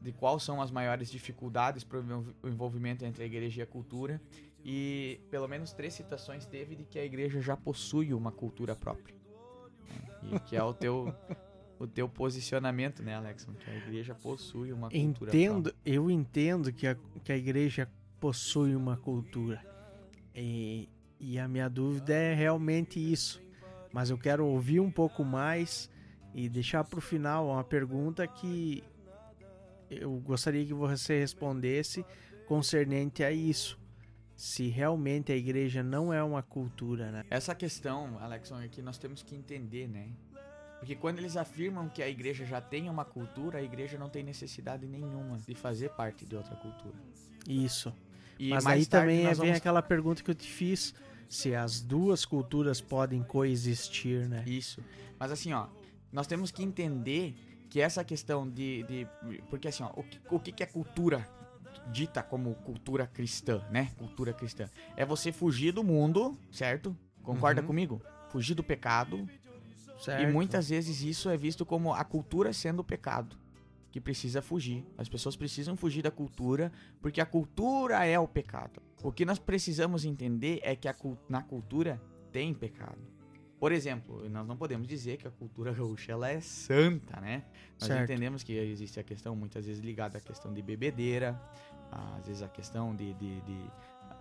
[0.00, 4.20] de quais são as maiores dificuldades para o envolvimento entre a igreja e a cultura.
[4.64, 9.14] E pelo menos três citações teve de que a igreja já possui uma cultura própria.
[10.22, 10.36] né?
[10.36, 11.14] E que é o teu,
[11.78, 13.52] o teu posicionamento, né, Alexon?
[13.54, 17.88] Que a igreja possui uma cultura Entendo, eu entendo que a, que a igreja
[18.20, 19.64] possui uma cultura.
[20.40, 23.42] E, e a minha dúvida é realmente isso.
[23.92, 25.90] Mas eu quero ouvir um pouco mais
[26.32, 28.84] e deixar para o final uma pergunta que
[29.90, 32.04] eu gostaria que você respondesse
[32.46, 33.78] concernente a isso.
[34.36, 37.24] Se realmente a igreja não é uma cultura, né?
[37.28, 40.10] Essa questão, Alexon, é que nós temos que entender, né?
[40.78, 44.22] Porque quando eles afirmam que a igreja já tem uma cultura, a igreja não tem
[44.22, 46.94] necessidade nenhuma de fazer parte de outra cultura.
[47.48, 47.92] Isso.
[48.38, 50.94] E Mas aí também vem vamos- aquela pergunta que eu te fiz:
[51.28, 54.44] se as duas culturas podem coexistir, né?
[54.46, 54.82] Isso.
[55.18, 55.66] Mas assim, ó,
[56.12, 57.34] nós temos que entender
[57.68, 58.82] que essa questão de.
[58.84, 59.06] de
[59.50, 61.26] porque assim, ó, o que, o que é cultura
[61.92, 63.90] dita como cultura cristã, né?
[63.98, 64.68] Cultura cristã.
[64.96, 66.96] É você fugir do mundo, certo?
[67.22, 67.66] Concorda Uhum.
[67.66, 68.02] comigo?
[68.30, 69.28] Fugir do pecado,
[70.00, 70.22] Certo.
[70.22, 73.36] E muitas vezes isso é visto como a cultura sendo o pecado,
[73.90, 74.84] que precisa fugir.
[74.96, 76.70] As pessoas precisam fugir da cultura,
[77.00, 78.82] porque a cultura é o pecado.
[79.02, 80.88] O que nós precisamos entender é que
[81.28, 82.98] na cultura tem pecado.
[83.58, 87.44] Por exemplo, nós não podemos dizer que a cultura gaúcha ela é santa, né?
[87.80, 88.04] Nós Certo.
[88.04, 91.40] entendemos que existe a questão muitas vezes ligada à questão de bebedeira,
[91.90, 93.70] às vezes a questão de, de, de-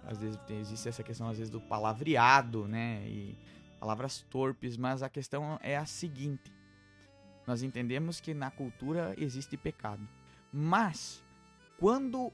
[0.06, 3.04] às vezes existe essa questão às vezes do palavreado, né?
[3.08, 3.38] E
[3.80, 6.52] palavras torpes, mas a questão é a seguinte:
[7.48, 10.08] nós entendemos que na cultura existe pecado,
[10.54, 11.24] mas
[11.80, 12.32] quando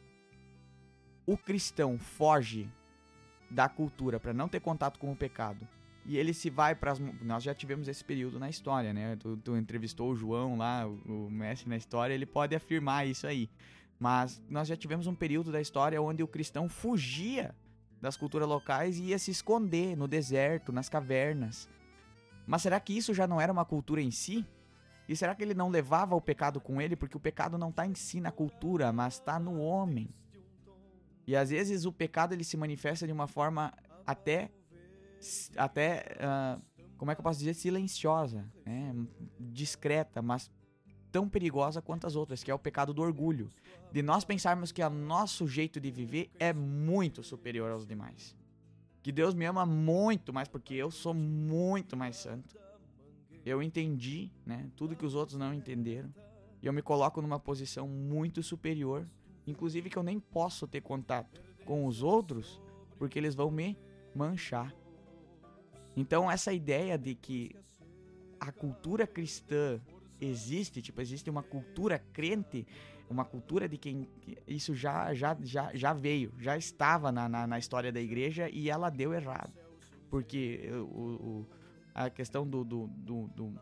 [1.25, 2.69] o cristão foge
[3.49, 5.67] da cultura para não ter contato com o pecado
[6.05, 9.15] e ele se vai para as nós já tivemos esse período na história, né?
[9.15, 13.25] Tu, tu entrevistou o João lá, o, o mestre na história, ele pode afirmar isso
[13.25, 13.49] aí.
[13.97, 17.55] Mas nós já tivemos um período da história onde o cristão fugia
[18.01, 21.69] das culturas locais e ia se esconder no deserto, nas cavernas.
[22.45, 24.45] Mas será que isso já não era uma cultura em si?
[25.07, 26.95] E será que ele não levava o pecado com ele?
[26.95, 30.09] Porque o pecado não está em si na cultura, mas está no homem.
[31.27, 33.73] E às vezes o pecado ele se manifesta de uma forma
[34.05, 34.51] até
[35.55, 36.59] até ah,
[36.97, 38.93] como é que eu posso dizer silenciosa, né?
[39.39, 40.51] discreta, mas
[41.11, 43.49] tão perigosa quanto as outras, que é o pecado do orgulho,
[43.91, 48.35] de nós pensarmos que o nosso jeito de viver é muito superior aos demais.
[49.01, 52.55] Que Deus me ama muito mais porque eu sou muito mais santo.
[53.45, 56.13] Eu entendi, né, tudo que os outros não entenderam.
[56.61, 59.05] E eu me coloco numa posição muito superior,
[59.45, 62.61] inclusive que eu nem posso ter contato com os outros,
[62.97, 63.77] porque eles vão me
[64.15, 64.73] manchar.
[65.95, 67.51] Então essa ideia de que
[68.39, 69.79] a cultura cristã
[70.19, 72.65] existe, tipo, existe uma cultura crente,
[73.09, 77.45] uma cultura de quem que isso já já, já, já veio, já estava na, na,
[77.45, 79.53] na história da igreja e ela deu errado.
[80.09, 81.47] Porque o, o-
[81.93, 83.59] a questão do, do, do- do-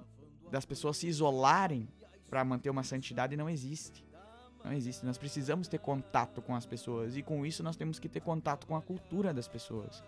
[0.50, 1.88] das pessoas se isolarem
[2.30, 4.06] para manter uma santidade não existe.
[4.64, 5.06] Não existe.
[5.06, 8.68] Nós precisamos ter contato com as pessoas e com isso nós temos que ter contato
[8.68, 10.04] com a cultura das pessoas.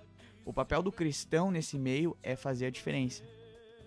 [0.46, 3.24] O papel do cristão nesse meio é fazer a diferença.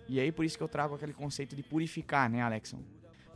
[0.07, 2.79] E aí por isso que eu trago aquele conceito de purificar, né, Alexon?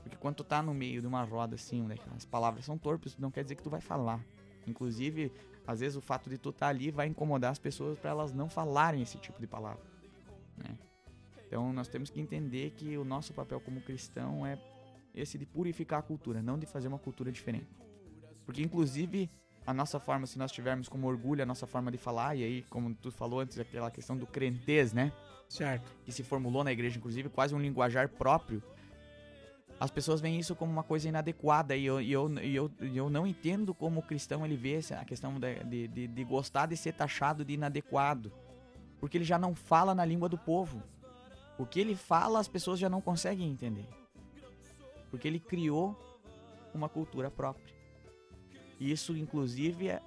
[0.03, 3.15] Porque quando tu tá no meio de uma roda assim, onde as palavras são torpes,
[3.17, 4.19] não quer dizer que tu vai falar.
[4.67, 5.31] Inclusive,
[5.65, 8.49] às vezes o fato de tu estar ali vai incomodar as pessoas para elas não
[8.49, 9.83] falarem esse tipo de palavra,
[10.57, 10.75] né?
[11.51, 14.57] Então nós temos que entender que o nosso papel como cristão é
[15.13, 17.67] esse de purificar a cultura, não de fazer uma cultura diferente.
[18.45, 19.29] Porque inclusive
[19.67, 22.61] a nossa forma, se nós tivermos como orgulho a nossa forma de falar, e aí,
[22.69, 25.11] como tu falou antes, aquela questão do crentez, né?
[25.49, 25.91] Certo.
[26.05, 28.63] que se formulou na igreja, inclusive, quase um linguajar próprio.
[29.77, 33.09] as pessoas veem isso como uma coisa inadequada e eu, e eu, e eu, eu
[33.09, 36.67] não entendo como o cristão ele vê essa- a questão de, de, de, de gostar
[36.67, 38.31] de ser taxado de inadequado.
[39.01, 40.81] Porque ele já não fala na língua do povo.
[41.61, 43.87] O que ele fala as pessoas já não conseguem entender.
[45.11, 45.95] Porque ele criou
[46.73, 47.75] uma cultura própria.
[48.79, 50.01] Isso, inclusive, é,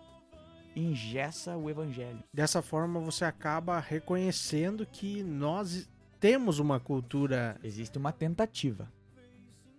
[0.74, 2.24] engessa o evangelho.
[2.32, 8.92] Dessa forma você acaba reconhecendo que nós temos uma cultura Existe uma tentativa.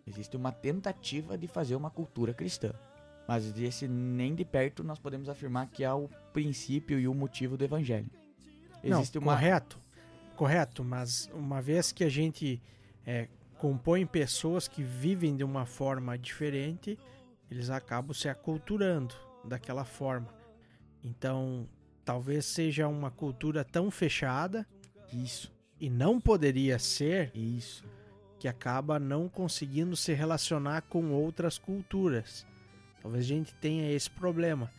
[0.07, 2.71] Existe uma tentativa de fazer uma cultura cristã.
[3.27, 7.57] Mas esse nem de perto nós podemos afirmar que é o princípio e o motivo
[7.57, 8.09] do evangelho.
[8.81, 9.77] Existe não, uma correto,
[10.35, 12.61] correto, mas uma vez que a gente
[13.05, 16.99] é, compõe pessoas que vivem de uma forma diferente,
[17.49, 20.27] eles acabam se aculturando daquela forma.
[21.03, 21.67] Então,
[22.03, 24.67] talvez seja uma cultura tão fechada
[25.13, 27.83] isso, e não poderia ser isso.
[28.37, 32.45] que acaba não conseguindo se relacionar com outras culturas.
[33.01, 34.71] Talvez a gente tenha esse problema.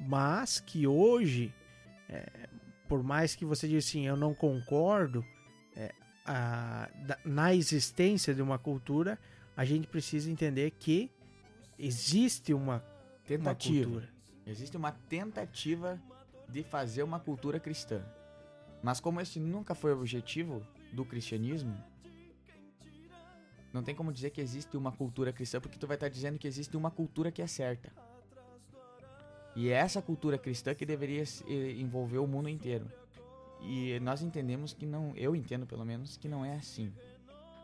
[0.00, 1.52] Mas que hoje,
[2.08, 2.39] é,
[2.90, 5.24] por mais que você diga assim, eu não concordo
[5.76, 5.94] é,
[6.26, 9.16] a- da- na existência de uma cultura,
[9.56, 11.08] a gente precisa entender que
[11.78, 12.82] existe uma, uma
[13.24, 13.84] Tentativa.
[13.84, 14.08] cultura.
[14.44, 16.02] Existe uma tentativa
[16.48, 18.02] de fazer uma cultura cristã.
[18.82, 20.60] Mas como esse nunca foi o objetivo
[20.92, 21.72] do cristianismo,
[23.72, 26.48] não tem como dizer que existe uma cultura cristã, porque tu vai estar dizendo que
[26.48, 27.92] existe uma cultura que é certa.
[29.60, 32.90] E é essa cultura cristã que deveria eh, envolver o mundo inteiro.
[33.60, 36.90] E nós entendemos que não, eu entendo pelo menos que não é assim.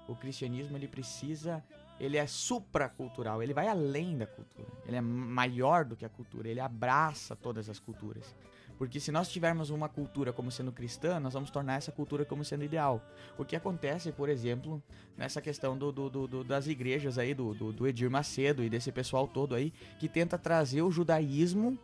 [0.06, 1.64] O cristianismo ele precisa,
[1.98, 4.68] ele é supracultural, ele vai além da cultura.
[4.86, 8.36] Ele é maior do que a cultura, ele abraça todas as culturas.
[8.78, 12.44] Porque se nós tivermos uma cultura como sendo cristã, nós vamos tornar essa cultura como
[12.44, 13.02] sendo ideal.
[13.38, 14.82] O que acontece, por exemplo,
[15.16, 18.92] nessa questão do, do- do- do- das igrejas aí, do, do, Edir Macedo e desse
[18.92, 21.78] pessoal todo aí, que tenta trazer o judaísmo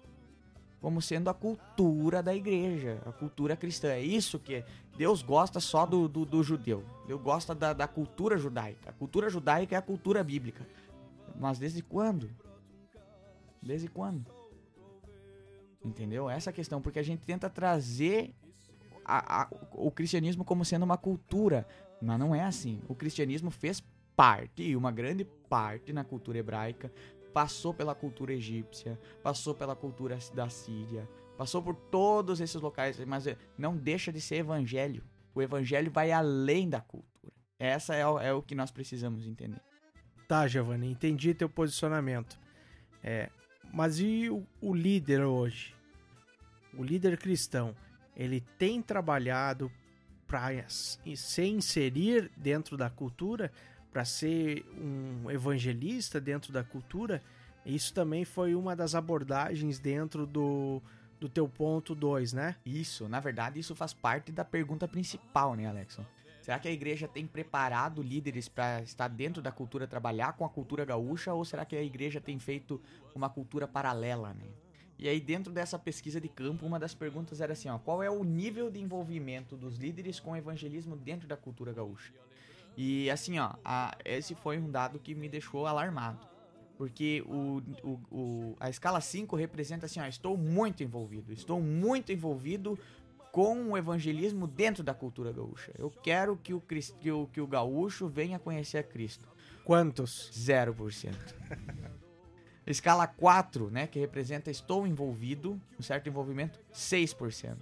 [0.83, 3.89] como sendo a cultura da igreja, a cultura cristã.
[3.89, 4.63] É isso que
[4.99, 6.85] Deus gosta só do, do, do judeu.
[7.07, 8.91] Deus gosta da, da cultura judaica.
[8.91, 10.67] A cultura judaica é a cultura bíblica.
[11.39, 12.29] Mas desde quando?
[13.63, 14.27] Desde quando?
[15.85, 16.31] Entendeu?
[16.31, 18.35] Essa é a questão, porque a gente tenta trazer
[19.05, 21.67] a- a- o cristianismo como sendo uma cultura,
[22.01, 22.81] mas não é assim.
[22.89, 23.83] O cristianismo fez
[24.15, 26.93] parte, e uma grande parte na cultura hebraica,
[27.33, 33.25] passou pela cultura egípcia, passou pela cultura da Síria, passou por todos esses locais, mas
[33.59, 35.03] não deixa de ser evangelho.
[35.35, 37.33] O evangelho vai além da cultura.
[37.59, 39.61] Essa é o, é o que nós precisamos entender.
[40.29, 42.39] Tá, Giovanni, entendi teu posicionamento.
[43.03, 43.31] É,
[43.73, 45.75] mas e o, o líder hoje?
[46.77, 47.75] O líder cristão,
[48.17, 49.71] ele tem trabalhado
[50.27, 53.53] para se inserir dentro da cultura,
[53.93, 57.23] para ser um evangelista dentro da cultura?
[57.65, 60.83] Isso também foi uma das abordagens dentro do,
[61.21, 62.57] do teu ponto 2, né?
[62.65, 66.05] Isso, na verdade, isso faz parte da pergunta principal, né, Alexson?
[66.43, 70.51] Será que a igreja tem preparado líderes para estar dentro da cultura, trabalhar com a
[70.51, 72.83] cultura gaúcha, ou será que a igreja tem feito
[73.15, 74.51] uma cultura paralela, né?
[74.99, 78.11] E aí, dentro dessa pesquisa de campo, uma das perguntas era assim, ó, qual é
[78.11, 82.13] o nível de envolvimento dos líderes com o evangelismo dentro da cultura gaúcha?
[82.77, 86.27] E assim, ó, a- esse foi um dado que me deixou alarmado.
[86.77, 92.11] Porque o, o, o- a escala 5 representa assim, ó, estou muito envolvido, estou muito
[92.13, 92.79] envolvido
[93.33, 95.73] com o evangelismo dentro da cultura gaúcha.
[95.79, 99.27] Eu quero que o, que o, que o gaúcho venha conhecer a Cristo.
[99.65, 100.31] Quantos?
[100.35, 101.15] 0%.
[102.67, 107.57] Escala 4, né, que representa estou envolvido, um certo envolvimento, 6%.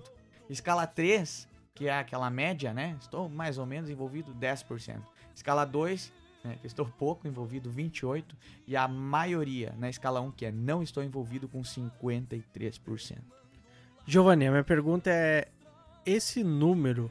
[0.51, 5.01] Escala 3, que é aquela média, né, estou mais ou menos envolvido, 10%.
[5.35, 6.13] Escala 2,
[6.45, 8.25] né, que estou pouco envolvido, 28%.
[8.67, 13.19] E a maioria na escala 1, que é não estou envolvido, com 53%.
[14.07, 15.49] Giovanni, a minha pergunta é:
[16.13, 17.11] esse número,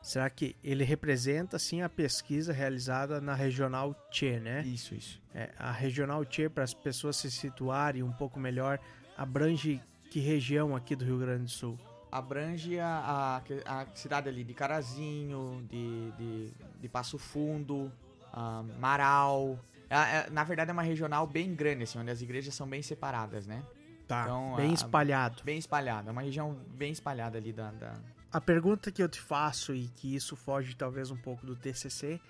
[0.00, 4.62] será que ele representa sim a pesquisa realizada na Regional Tchê, né?
[4.62, 5.20] Isso, isso.
[5.34, 8.78] É, a Regional Tchê, para as pessoas se situarem um pouco melhor,
[9.16, 11.78] abrange que região aqui do Rio Grande do Sul?
[12.10, 16.52] abrange a, a, a cidade ali de Carazinho, de, de,
[16.82, 17.90] de Passo Fundo,
[18.30, 19.58] ah, Marau.
[19.88, 19.96] É-
[20.26, 23.46] é- na verdade é uma regional bem grande, assim, onde as igrejas são bem separadas,
[23.46, 23.62] né?
[24.06, 25.42] Tá, Então, bem a- espalhado.
[25.42, 27.70] Bem espalhada, é uma região bem espalhada ali da...
[27.70, 27.98] da-
[28.32, 32.20] A pergunta que eu te faço e que isso foge talvez um pouco do TCC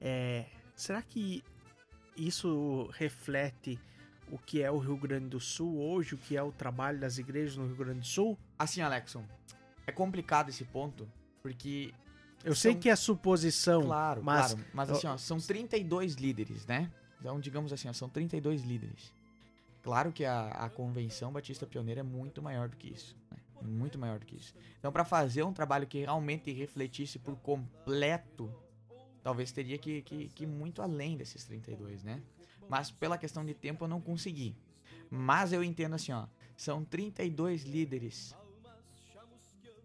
[0.00, 1.44] é: será que
[2.16, 3.78] isso reflete
[4.30, 7.18] o que é o Rio Grande do Sul hoje, o que é o trabalho das
[7.18, 8.38] igrejas no Rio Grande do Sul?
[8.58, 9.24] Assim, Alexson,
[9.86, 11.10] é complicado esse ponto,
[11.42, 11.92] porque...
[12.42, 16.64] Eu sei São- que é suposição, Claro, mas claro, mas assim, ó, são 32 líderes,
[16.64, 16.90] né?
[17.18, 19.12] Então, digamos assim, ó, são 32 líderes.
[19.82, 23.14] Claro que a, a Convenção Batista Pioneira é muito maior do que isso.
[23.62, 24.54] Muito maior do que isso.
[24.78, 28.52] Então, para fazer um trabalho que realmente refletisse por completo,
[29.22, 32.22] talvez teria que, que, que ir muito além desses 32, né?
[32.68, 34.56] Mas pela questão de tempo eu não consegui.
[35.10, 36.26] Mas eu entendo assim, ó.
[36.56, 38.34] São 32 líderes.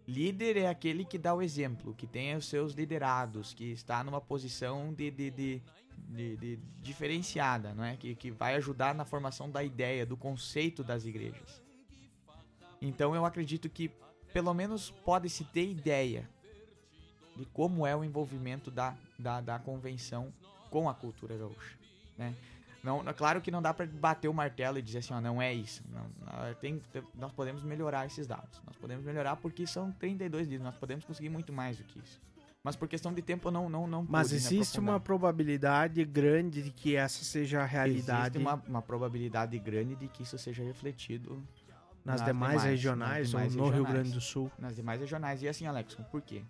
[0.06, 4.20] Líder é aquele que dá o exemplo, que tem os seus liderados, que está numa
[4.20, 5.62] posição de, de, de,
[6.08, 7.96] de, de diferenciada, não é?
[7.96, 11.65] Que, que vai ajudar na formação da ideia, do conceito das igrejas.
[12.80, 13.90] Então eu acredito que
[14.32, 16.28] pelo menos pode-se ter ideia
[17.36, 20.32] de como é o envolvimento da, da, da convenção
[20.70, 21.78] com a cultura gaúcha,
[22.16, 22.34] né?
[22.82, 25.52] Não, claro que não dá para bater o martelo e dizer assim, ó, não é
[25.52, 25.82] isso.
[25.90, 26.80] Não, tem,
[27.16, 28.62] nós podemos melhorar esses dados.
[28.64, 30.62] Nós podemos melhorar porque são 32 dias.
[30.62, 32.20] Nós podemos conseguir muito mais do que isso.
[32.62, 36.70] Mas por questão de tempo eu não não não Mas existe uma probabilidade grande de
[36.70, 38.38] que essa seja a realidade.
[38.38, 41.42] Existe uma, uma probabilidade grande de que isso seja refletido
[42.06, 44.50] nas, nas demais, demais, regionais nas demais ou no regionais, Rio Grande do Sul.
[44.58, 45.42] Nas demais regionais.
[45.42, 46.42] E assim, Alex, por quê?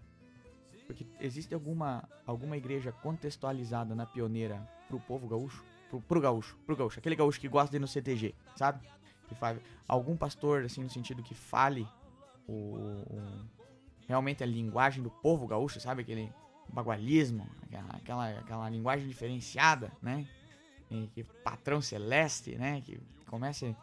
[0.87, 5.65] Porque existe alguma alguma igreja contextualizada na pioneira pro povo gaúcho?
[5.89, 8.87] pro, pro gaúcho, pro gaúcho, aquele gaúcho que gosta de ir no CTG, sabe?
[9.29, 9.59] Que faz,
[9.89, 11.87] algum pastor, assim, no sentido que fale
[12.47, 13.23] o, o,
[14.07, 16.03] realmente a linguagem do povo gaúcho, sabe?
[16.03, 16.33] Aquele
[16.69, 20.27] bagualismo, aquela, aquela, aquela linguagem diferenciada, né?
[20.91, 22.81] E que patrão celeste, né?
[22.83, 23.75] Que comece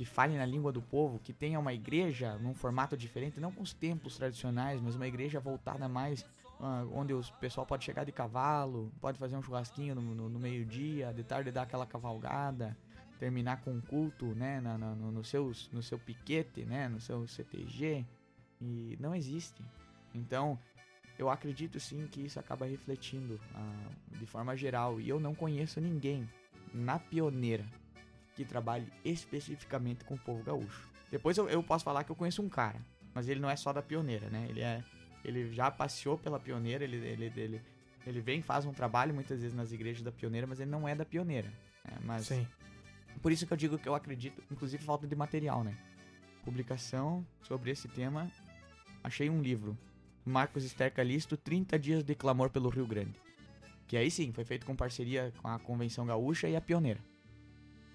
[0.00, 3.62] que fale na língua do povo, que tenha uma igreja num formato diferente, não com
[3.62, 6.24] os templos tradicionais, mas uma igreja voltada mais
[6.58, 10.38] ah, onde o pessoal pode chegar de cavalo, pode fazer um churrasquinho no, no, no
[10.38, 12.74] meio-dia, de tarde dar aquela cavalgada,
[13.18, 16.98] terminar com um culto, né, na, na, no, no, seus, no seu piquete, né, no
[16.98, 18.06] seu CTG,
[18.58, 19.62] e não existe.
[20.14, 20.58] Então,
[21.18, 25.78] eu acredito sim que isso acaba refletindo ah, de forma geral, e eu não conheço
[25.78, 26.26] ninguém
[26.72, 27.66] na pioneira
[28.40, 30.88] que trabalhe especificamente com o povo gaúcho.
[31.10, 32.80] Depois eu, eu posso falar que eu conheço um cara,
[33.12, 34.82] mas ele não é só da pioneira, né, ele é
[35.22, 37.62] ele já passeou pela pioneira, ele, ele, ele,
[38.06, 40.94] ele vem faz um trabalho muitas vezes nas igrejas da pioneira, mas ele não é
[40.94, 41.52] da pioneira.
[41.84, 41.98] Né?
[42.02, 42.46] Mas Sim.
[43.20, 45.76] Por isso que eu digo que eu acredito, inclusive falta de material, né?
[46.42, 48.30] Publicação sobre esse tema.
[49.04, 49.76] Achei um livro.
[50.24, 53.20] Marcos Esther Calisto, 30 dias de clamor pelo Rio Grande.
[53.86, 57.00] Que aí sim, foi feito com parceria com a Convenção Gaúcha e a Pioneira.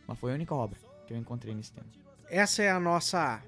[0.07, 0.77] Mas foi a única obra
[1.07, 1.87] que eu encontrei nesse tema.
[2.29, 3.41] Essa é a nossa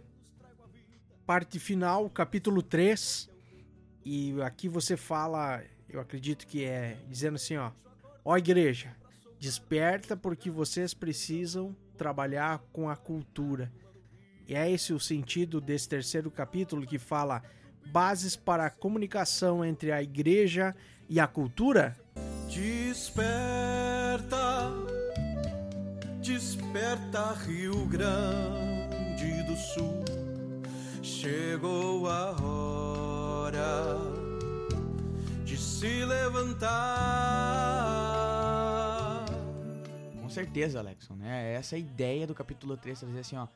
[1.25, 3.29] parte final, capítulo 3.
[4.05, 7.71] E aqui você fala, eu acredito que é dizendo assim, ó:
[8.23, 8.95] "Ó igreja,
[9.39, 13.71] desperta porque vocês precisam trabalhar com a cultura".
[14.47, 17.43] E é esse o sentido desse terceiro capítulo que fala
[17.91, 20.73] bases para a comunicação entre a igreja
[21.09, 21.97] e a cultura?
[22.47, 23.97] Desperta,
[26.28, 30.04] desperta Rio Grande do Sul,
[31.02, 33.95] chegou a hora
[35.45, 36.66] de se levantar.
[40.22, 41.54] Com certeza, Alexon, né?
[41.54, 43.48] Essa é a ideia do capítulo 3, trazer assim, ó,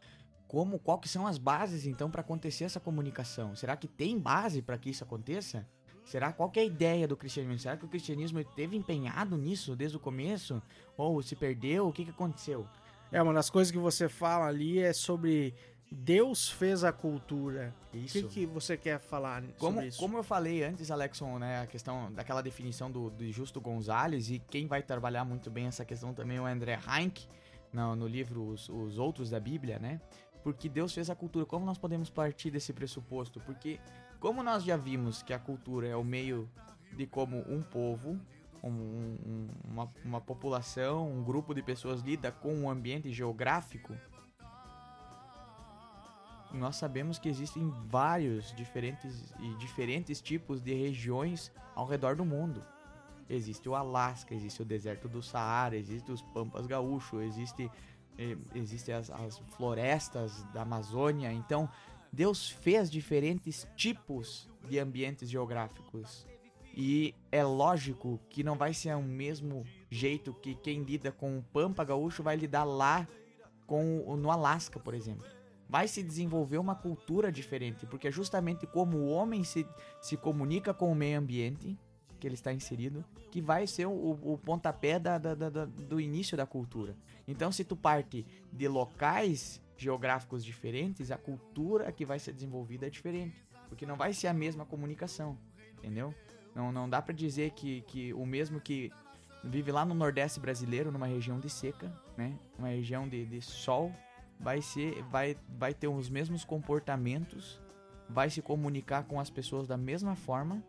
[0.48, 3.54] como qual que são as bases então para acontecer essa comunicação?
[3.54, 5.68] Será que tem base para que isso aconteça?
[6.04, 7.60] Será qual é a ideia do cristianismo?
[7.60, 10.62] Será que o cristianismo esteve empenhado nisso desde o começo
[10.98, 11.88] ou se perdeu?
[11.88, 12.68] O que que aconteceu?
[13.12, 15.54] É uma das coisas que você fala ali é sobre
[15.92, 17.76] Deus fez a cultura.
[17.94, 18.20] Isso.
[18.20, 20.00] O que, que você quer falar como, sobre isso?
[20.00, 24.40] Como eu falei antes, Alexon, né, a questão daquela definição do, do Justo Gonzalez e
[24.40, 27.28] quem vai trabalhar muito bem essa questão também é o André Heinck
[27.74, 30.00] no, no livro Os, Os Outros da Bíblia, né?
[30.42, 31.46] Porque Deus fez a cultura.
[31.46, 33.42] Como nós podemos partir desse pressuposto?
[33.42, 33.78] Porque
[34.22, 36.48] como nós já vimos que a cultura é o meio
[36.94, 38.18] de como um povo,
[38.64, 43.98] um, um, uma, uma população, um grupo de pessoas lida com um ambiente geográfico,
[46.54, 52.64] nós sabemos que existem vários diferentes e diferentes tipos de regiões ao redor do mundo.
[53.28, 57.72] Existe o Alasca, existe o deserto do Saara, existe os Pampas Gaúcho, existe
[58.18, 61.32] eh, existe as, as florestas da Amazônia.
[61.32, 61.70] Então,
[62.12, 66.28] Deus fez diferentes tipos de ambientes geográficos.
[66.74, 71.44] E é lógico que não vai ser o mesmo jeito que quem lida com o
[71.44, 73.08] Pampa Gaúcho vai lidar lá
[73.68, 75.26] com no Alasca, por exemplo
[75.72, 79.66] vai se desenvolver uma cultura diferente, porque é justamente como o homem se,
[80.02, 81.80] se comunica com o meio ambiente
[82.20, 86.36] que ele está inserido, que vai ser o, o pontapé da, da, da, do início
[86.36, 86.94] da cultura.
[87.26, 92.90] Então, se tu parte de locais geográficos diferentes, a cultura que vai ser desenvolvida é
[92.90, 95.38] diferente, porque não vai ser a mesma comunicação,
[95.78, 96.14] entendeu?
[96.54, 98.92] Não, não dá para dizer que, que o mesmo que
[99.44, 102.38] vive lá no Nordeste brasileiro, numa região de seca, né?
[102.58, 103.92] Uma região de, de sol,
[104.40, 107.60] vai ser, vai, vai ter os mesmos comportamentos,
[108.08, 110.64] vai se comunicar com as pessoas da mesma forma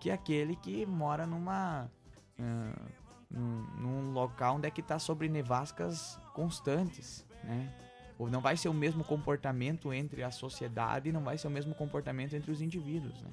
[0.00, 1.90] que aquele que mora numa
[2.38, 7.85] uh, num, num, local onde é que está sobre nevascas constantes, né?
[8.18, 11.74] Ou não vai ser o mesmo comportamento entre a sociedade, não vai ser o mesmo
[11.74, 13.30] comportamento entre os indivíduos, né?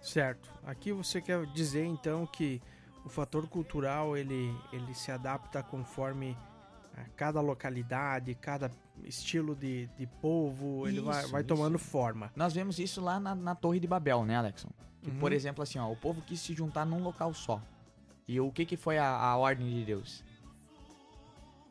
[0.00, 0.50] Certo.
[0.64, 2.62] Aqui você quer dizer então que
[3.04, 6.36] o fator cultural ele, ele se adapta conforme
[6.96, 8.70] a cada localidade, cada
[9.04, 12.32] estilo de, de povo, isso, ele vai, vai tomando forma.
[12.34, 14.68] Nós vemos isso lá na, na Torre de Babel, né, Alexon?
[15.02, 15.18] Que, uhum.
[15.18, 17.62] Por exemplo, assim, ó, o povo quis se juntar num local só.
[18.26, 20.24] E o que, que foi a, a ordem de Deus?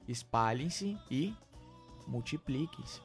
[0.08, 1.36] Espalhem-se e
[2.08, 3.02] multipliquem-se.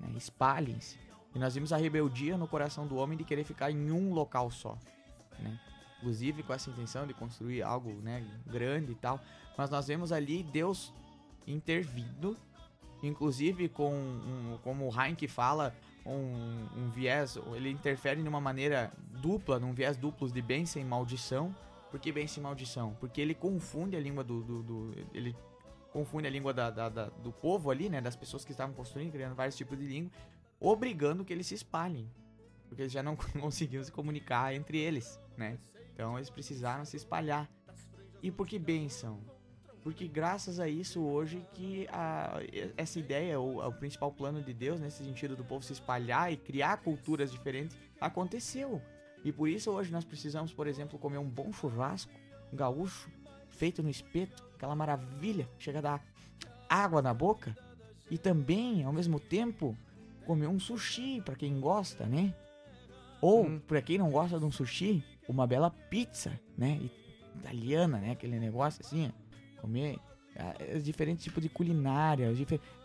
[0.00, 0.12] Né?
[0.16, 0.98] Espalhem-se.
[1.34, 4.50] E nós vimos a rebeldia no coração do homem de querer ficar em um local
[4.50, 4.78] só.
[5.38, 5.58] Né?
[5.98, 9.20] Inclusive com essa intenção de construir algo né, grande e tal.
[9.56, 10.92] Mas nós vemos ali Deus
[11.46, 12.36] intervindo,
[13.02, 18.92] inclusive com, um, como o Heinck fala, um, um, viés, ele interfere de uma maneira
[19.20, 21.54] dupla, num viés duplo de bênção e maldição.
[21.90, 22.96] Por que bênção e maldição?
[23.00, 24.42] Porque ele confunde a língua do.
[24.42, 25.34] do, do ele
[25.96, 28.02] confunde a língua da, da, da, do povo ali, né?
[28.02, 30.12] Das pessoas que estavam construindo, criando vários tipos de língua,
[30.60, 32.06] obrigando que eles se espalhem.
[32.68, 35.58] Porque eles já não conseguiam se comunicar entre eles, né?
[35.94, 37.48] Então eles precisaram se espalhar.
[38.22, 39.18] E por que bênção?
[39.82, 42.40] Porque graças a isso hoje que a,
[42.76, 46.36] essa ideia, ou o principal plano de Deus, nesse sentido do povo se espalhar e
[46.36, 48.82] criar culturas diferentes, aconteceu.
[49.24, 52.12] E por isso hoje nós precisamos, por exemplo, comer um bom churrasco
[52.52, 53.10] gaúcho,
[53.48, 56.04] feito no espeto, aquela maravilha, chega a dar
[56.68, 57.56] água na boca.
[58.10, 59.76] E também, ao mesmo tempo,
[60.24, 62.34] comer um sushi, para quem gosta, né?
[63.20, 63.60] Ou, hum.
[63.60, 66.80] para quem não gosta de um sushi, uma bela pizza, né?
[67.36, 68.12] Italiana, né?
[68.12, 69.12] Aquele negócio assim,
[69.60, 69.98] comer
[70.34, 72.28] é, diferentes tipos de culinária,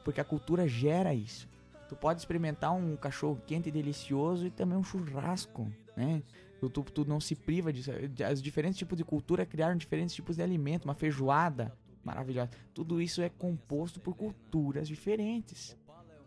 [0.04, 1.48] porque a cultura gera isso.
[1.90, 6.24] Tu pode experimentar um cachorro quente e delicioso e também um churrasco, né?
[6.62, 7.90] Tu, tu, tu não se priva disso.
[8.32, 12.52] Os diferentes tipos de cultura criaram diferentes tipos de alimento, uma feijoada maravilhosa.
[12.72, 15.76] Tudo isso é composto por culturas diferentes.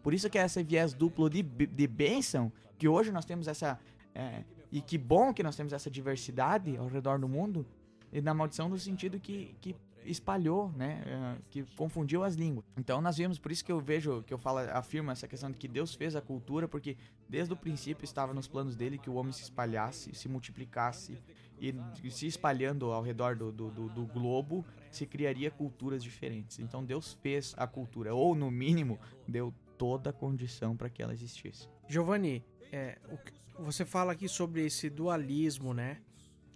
[0.02, 3.78] Por isso que é esse viés duplo de, de bênção, que hoje nós temos essa.
[4.12, 4.42] É,
[4.72, 7.64] e que bom que nós temos essa diversidade ao redor do mundo,
[8.12, 12.64] e na maldição no sentido que, que espalhou, né, é, que confundiu as línguas.
[12.76, 15.58] Então nós vimos, por isso que eu vejo, que eu falo, afirmo essa questão de
[15.58, 16.96] que Deus fez a cultura, porque
[17.28, 21.18] desde o princípio estava nos planos dele que o homem se espalhasse, se multiplicasse
[22.02, 26.58] e se espalhando ao redor do, do, do, do globo, se criaria culturas diferentes.
[26.58, 31.12] Então Deus fez a cultura, ou no mínimo deu toda a condição para que ela
[31.12, 31.68] existisse.
[31.88, 32.98] Giovanni, é,
[33.58, 35.98] você fala aqui sobre esse dualismo, né?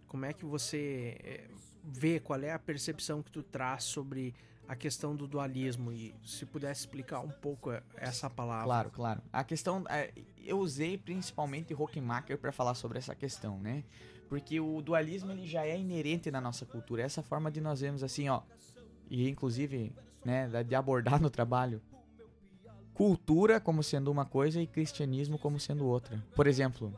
[0.06, 1.48] Como é que você
[1.88, 4.34] é, vê qual é a percepção que tu traz sobre
[4.66, 8.64] a questão do dualismo e se pudesse explicar um pouco essa palavra.
[8.64, 9.22] Claro, claro.
[9.32, 10.12] A questão é,
[10.44, 13.82] eu usei principalmente Hockenmacher para falar sobre essa questão, né?
[14.28, 18.02] Porque o dualismo ele já é inerente na nossa cultura, essa forma de nós vemos
[18.02, 18.42] assim, ó,
[19.08, 19.90] e inclusive,
[20.22, 21.80] né, de abordar no trabalho
[22.98, 26.20] cultura como sendo uma coisa e cristianismo como sendo outra.
[26.34, 26.92] Por exemplo,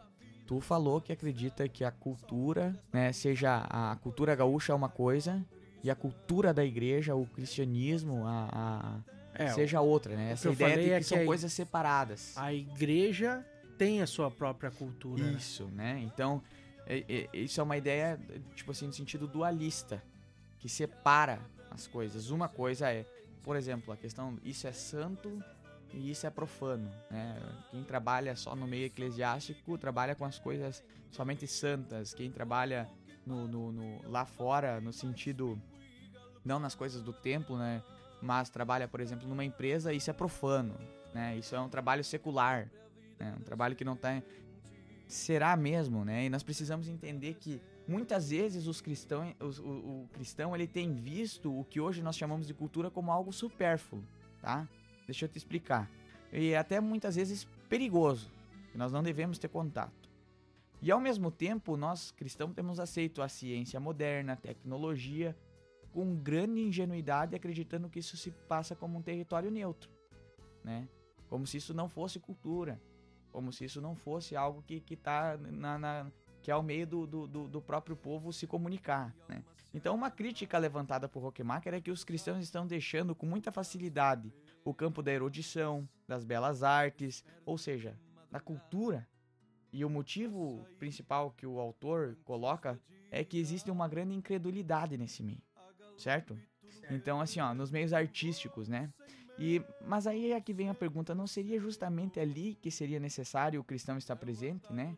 [0.51, 5.47] tu falou que acredita que a cultura, né, seja a cultura gaúcha é uma coisa
[5.81, 10.33] e a cultura da igreja, o cristianismo, a, a é, seja outra, né?
[10.33, 12.37] Essa ideia de que, é que são coisas separadas.
[12.37, 13.47] A igreja
[13.79, 15.23] tem a sua própria cultura.
[15.23, 15.37] Né?
[15.39, 16.01] Isso, né?
[16.03, 16.43] Então,
[16.85, 18.19] é, é, isso é uma ideia,
[18.57, 20.03] tipo assim, no sentido dualista,
[20.59, 21.39] que separa
[21.71, 22.31] as coisas.
[22.31, 23.07] Uma coisa é,
[23.45, 25.41] por exemplo, a questão, isso é santo
[25.93, 26.91] e isso é profano.
[27.11, 27.37] Né?
[27.71, 32.15] Quem trabalha só no meio eclesiástico trabalha com as coisas somente santas.
[32.15, 32.89] Quem trabalha
[33.27, 35.61] no, no, no, lá fora, no sentido
[36.45, 37.83] não nas coisas do templo, né?
[38.23, 40.75] mas trabalha, por exemplo, numa empresa, isso é profano.
[41.15, 41.37] Né?
[41.37, 42.71] Isso é um trabalho secular,
[43.19, 43.35] né?
[43.39, 44.23] um trabalho que não está.
[45.09, 46.27] Será mesmo, né?
[46.27, 50.95] E nós precisamos entender que muitas vezes os cristãos, os, o, o cristão ele tem
[50.95, 54.05] visto o que hoje nós chamamos de cultura como algo supérfluo,
[54.41, 54.69] tá?
[55.11, 55.91] Deixa eu te explicar.
[56.33, 58.31] E é até muitas vezes perigoso.
[58.73, 60.09] Nós não devemos ter contato.
[60.81, 65.37] E ao mesmo tempo, nós cristãos temos aceito a ciência moderna, a tecnologia,
[65.93, 69.91] com grande ingenuidade, acreditando que isso se passa como um território neutro,
[70.63, 70.89] né?
[71.29, 72.81] Como se isso não fosse cultura,
[73.33, 76.07] como se isso não fosse algo que que tá na, na
[76.41, 79.43] que é ao meio do, do, do, próprio povo se comunicar, né?
[79.75, 84.33] Então, uma crítica levantada por Rockemacher é que os cristãos estão deixando com muita facilidade
[84.65, 87.99] o campo da erudição, das belas artes, ou seja,
[88.31, 89.07] da cultura.
[89.73, 92.81] E o motivo principal que o autor coloca
[93.11, 95.43] é que existe uma grande incredulidade nesse meio.
[95.97, 96.39] certo?
[96.91, 98.91] Então, assim, ó, nos meios artísticos, né?
[99.39, 103.61] E, mas aí é que vem a pergunta, não seria justamente ali que seria necessário
[103.61, 104.97] o cristão estar presente, né?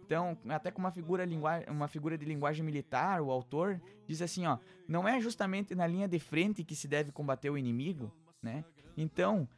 [0.00, 1.24] Então, até com uma figura,
[1.68, 6.08] uma figura de linguagem militar, o autor diz assim, ó, não é justamente na linha
[6.08, 8.12] de frente que se deve combater o inimigo,
[8.42, 8.64] né?
[8.96, 9.48] Então,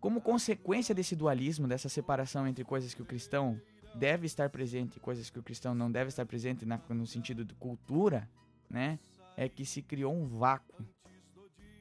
[0.00, 3.60] como consequência desse dualismo, dessa separação entre coisas que o cristão
[3.94, 7.44] deve estar presente e coisas que o cristão não deve estar presente na, no sentido
[7.44, 8.28] de cultura,
[8.68, 8.98] né?
[9.36, 10.84] É que se criou um vácuo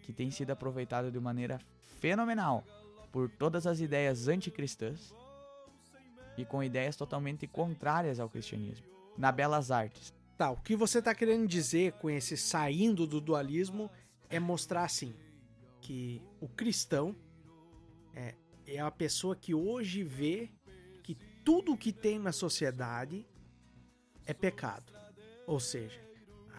[0.03, 1.59] que tem sido aproveitado de maneira
[1.99, 2.63] fenomenal
[3.11, 5.13] por todas as ideias anticristãs
[6.37, 8.85] e com ideias totalmente contrárias ao cristianismo,
[9.17, 10.13] na belas artes.
[10.37, 13.89] Tá, o que você está querendo dizer com esse saindo do dualismo
[14.29, 15.13] é mostrar assim
[15.91, 17.13] que o cristão
[18.15, 18.33] é,
[18.65, 20.49] é a pessoa que hoje vê
[21.03, 23.27] que tudo que tem na sociedade
[24.25, 24.93] é pecado.
[25.45, 25.99] Ou seja,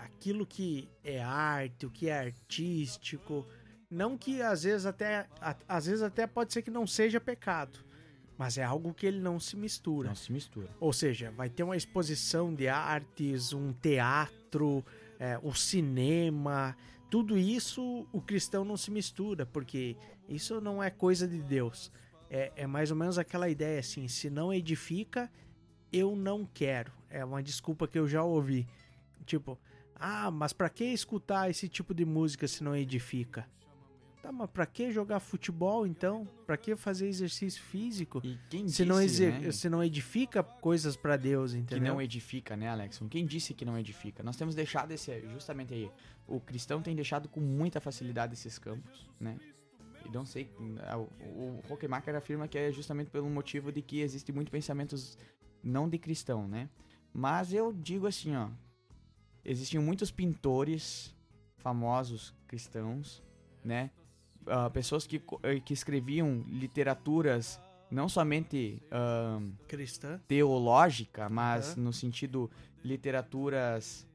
[0.05, 3.47] aquilo que é arte, o que é artístico,
[3.91, 5.27] não que às vezes até
[5.67, 7.79] às vezes até pode ser que não seja pecado,
[8.37, 10.11] mas é algo que ele não se mistura.
[10.11, 10.69] Não se mistura.
[10.79, 14.85] Ou seja, vai ter uma exposição de artes, um teatro,
[15.19, 16.77] é, o cinema,
[17.13, 21.93] tudo isso o cristão não se mistura, porque isso não é coisa de Deus.
[22.31, 25.31] É, é mais ou menos aquela ideia assim: se não edifica,
[25.93, 26.91] eu não quero.
[27.11, 28.67] É uma desculpa que eu já ouvi.
[29.27, 29.59] Tipo,
[29.95, 33.47] ah, mas para que escutar esse tipo de música se não edifica?
[34.23, 36.25] Tá, mas pra que jogar futebol então?
[36.47, 38.21] Pra que fazer exercício físico?
[38.23, 39.51] E quem se disse, não né?
[39.51, 41.79] se não edifica coisas para Deus, entendeu?
[41.79, 43.09] Que não edifica, né, Alexson?
[43.09, 44.23] Quem disse que não edifica?
[44.23, 45.91] Nós temos deixado esse, justamente aí,
[46.29, 49.37] o cristão tem deixado com muita facilidade esses campos, né?
[50.07, 54.31] E não sei, o, o Rockemacher afirma que é justamente pelo motivo de que existe
[54.31, 55.19] muito pensamentos
[55.65, 56.71] não de cristão, né?
[57.13, 58.49] Mas eu digo assim, ó,
[59.45, 61.13] existiam muitos pintores
[61.57, 63.21] famosos cristãos,
[63.65, 63.91] né?
[64.47, 67.61] Uh, pessoas que, eh, que escreviam literaturas
[67.91, 71.85] não somente uh, cristã teológica, mas uhum.
[71.85, 72.51] no sentido
[72.83, 74.07] literaturas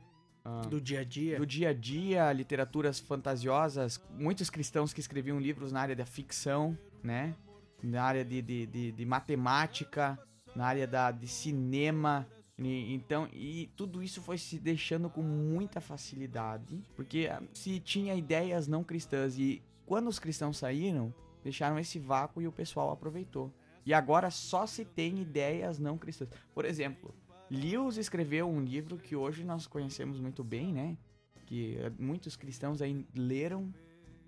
[0.43, 4.01] uh, do dia a dia, do dia a dia, literaturas fantasiosas.
[4.17, 7.35] Muitos cristãos que escreviam livros na área da ficção, né?
[7.83, 10.17] Na área de, de, de, de matemática,
[10.55, 12.25] na área da, de cinema,
[12.59, 18.67] e, então, e tudo isso foi se deixando com muita facilidade, porque se tinha ideias
[18.67, 23.51] não cristãs e quando os cristãos saíram, deixaram esse vácuo e o pessoal aproveitou.
[23.85, 26.29] E agora só se tem ideias não cristãs.
[26.53, 27.15] Por exemplo,
[27.49, 30.97] Lewis escreveu um livro que hoje nós conhecemos muito bem, né?
[31.45, 33.73] Que eh, muitos cristãos aí leram,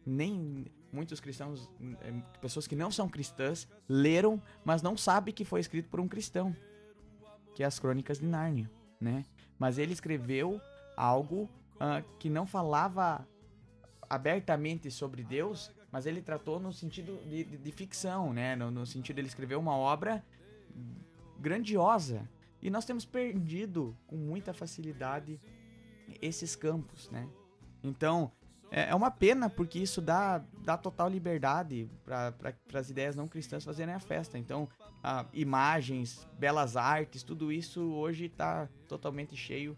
[0.06, 5.60] nem muitos cristãos, eh, pessoas que não são cristãs, leram, mas não sabem que foi
[5.60, 6.56] escrito por um cristão,
[7.53, 9.26] que é as Crônicas de Nárnia, né?
[9.57, 10.61] Mas ele escreveu
[10.95, 13.27] algo uh, que não falava
[14.10, 18.56] abertamente sobre Deus, mas ele tratou no sentido de, de, de ficção, né?
[18.56, 20.23] No, no, sentido de ele escrever uma obra
[21.40, 22.27] grandiosa.
[22.61, 25.40] E nós temos perdido com muita facilidade
[26.22, 27.27] esses campos, né?
[27.84, 28.31] Então,
[28.72, 33.27] é, é uma pena porque isso dá, dá total liberdade para pra, as ideias não
[33.27, 34.38] cristãs fazerem a festa.
[34.38, 34.68] Então,
[35.03, 39.77] a, imagens, belas artes, tudo isso hoje está totalmente cheio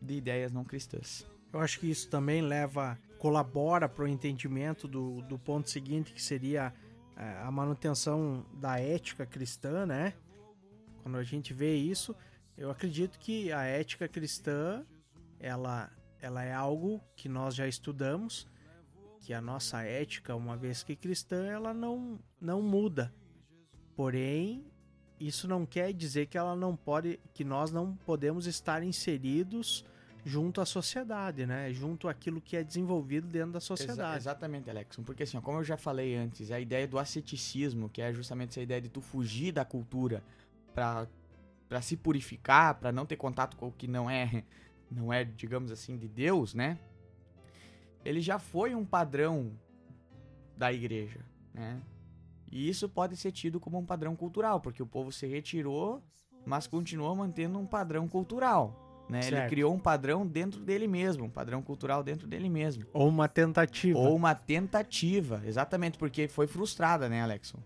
[0.00, 1.26] de ideias não cristãs.
[1.52, 6.22] Eu acho que isso também leva colabora para o entendimento do, do ponto seguinte, que
[6.22, 6.72] seria
[7.16, 10.14] é, a manutenção da ética cristã, né?
[11.02, 12.14] Quando a gente vê isso,
[12.56, 14.84] eu acredito que a ética cristã,
[15.38, 15.90] ela,
[16.20, 18.48] ela é algo que nós já estudamos,
[19.20, 23.12] que a nossa ética, uma vez que cristã, ela não, não muda.
[23.96, 24.64] Porém,
[25.18, 29.84] isso não quer dizer que ela não pode, que nós não podemos estar inseridos
[30.28, 31.72] junto à sociedade, né?
[31.72, 34.00] Junto àquilo que é desenvolvido dentro da sociedade.
[34.00, 35.02] Exa exatamente, Alexson.
[35.02, 38.60] Porque assim, como eu já falei antes, a ideia do asceticismo, que é justamente essa
[38.60, 40.22] ideia de tu fugir da cultura
[40.74, 41.08] para
[41.68, 44.42] para se purificar, para não ter contato com o que não é,
[44.90, 46.78] não é, digamos assim, de Deus, né?
[48.02, 49.52] Ele já foi um padrão
[50.56, 51.20] da igreja,
[51.52, 51.82] né?
[52.50, 56.02] E isso pode ser tido como um padrão cultural, porque o povo se retirou,
[56.46, 58.87] mas continuou mantendo um padrão cultural.
[59.08, 59.20] Né?
[59.26, 62.84] Ele criou um padrão dentro dele mesmo, um padrão cultural dentro dele mesmo.
[62.92, 63.98] Ou uma tentativa.
[63.98, 67.58] Ou uma tentativa, exatamente, porque foi frustrada, né, Alexson?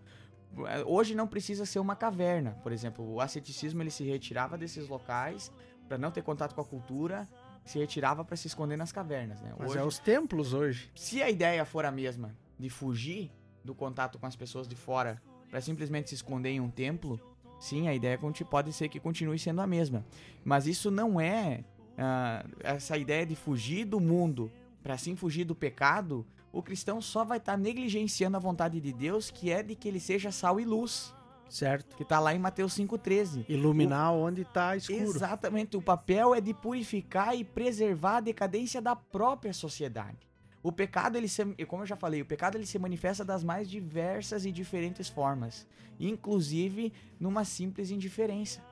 [0.85, 5.51] Hoje não precisa ser uma caverna, por exemplo, o asceticismo ele se retirava desses locais
[5.87, 7.27] para não ter contato com a cultura,
[7.65, 9.51] se retirava para se esconder nas cavernas, né?
[9.57, 10.91] Mas hoje, é os templos hoje.
[10.95, 13.31] Se a ideia for a mesma de fugir
[13.63, 17.19] do contato com as pessoas de fora para simplesmente se esconder em um templo,
[17.63, 18.19] Sim, a ideia
[18.49, 20.05] pode ser que continue sendo a mesma.
[20.43, 21.63] Mas isso não é
[21.93, 27.23] uh, essa ideia de fugir do mundo para assim fugir do pecado, o cristão só
[27.23, 30.59] vai estar tá negligenciando a vontade de Deus, que é de que ele seja sal
[30.59, 31.15] e luz.
[31.47, 31.95] Certo.
[31.95, 33.45] Que está lá em Mateus 5,13.
[33.47, 34.25] Iluminar o...
[34.25, 35.01] onde está escuro.
[35.01, 35.77] Exatamente.
[35.77, 40.32] O papel é de purificar e preservar a decadência da própria sociedade.
[40.63, 43.69] O pecado, ele se, como eu já falei, o pecado ele se manifesta das mais
[43.69, 45.67] diversas e diferentes formas,
[45.99, 48.63] inclusive numa simples indiferença.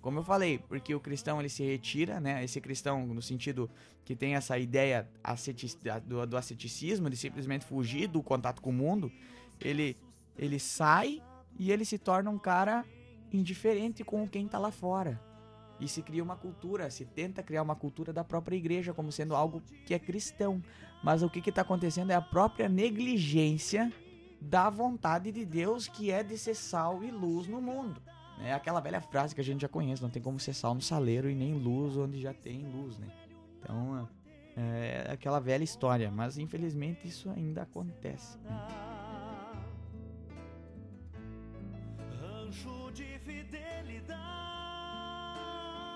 [0.00, 2.42] Como eu falei, porque o cristão ele se retira, né?
[2.44, 3.68] Esse cristão no sentido
[4.04, 5.08] que tem essa ideia
[6.04, 9.10] do, do asceticismo, de simplesmente fugir do contato com o mundo,
[9.60, 9.96] ele
[10.36, 11.22] ele sai
[11.58, 12.84] e ele se torna um cara
[13.32, 15.20] indiferente com quem está lá fora.
[15.82, 19.34] E se cria uma cultura, se tenta criar uma cultura da própria igreja como sendo
[19.34, 20.62] algo que é cristão.
[21.02, 23.92] Mas o que está acontecendo é a própria negligência
[24.40, 28.00] da vontade de Deus, que é de ser sal e luz no mundo.
[28.40, 30.80] É aquela velha frase que a gente já conhece, não tem como ser sal no
[30.80, 33.08] saleiro e nem luz onde já tem luz, né?
[33.58, 34.08] Então,
[34.56, 38.38] é, é aquela velha história, mas infelizmente isso ainda acontece.
[38.38, 38.91] Né?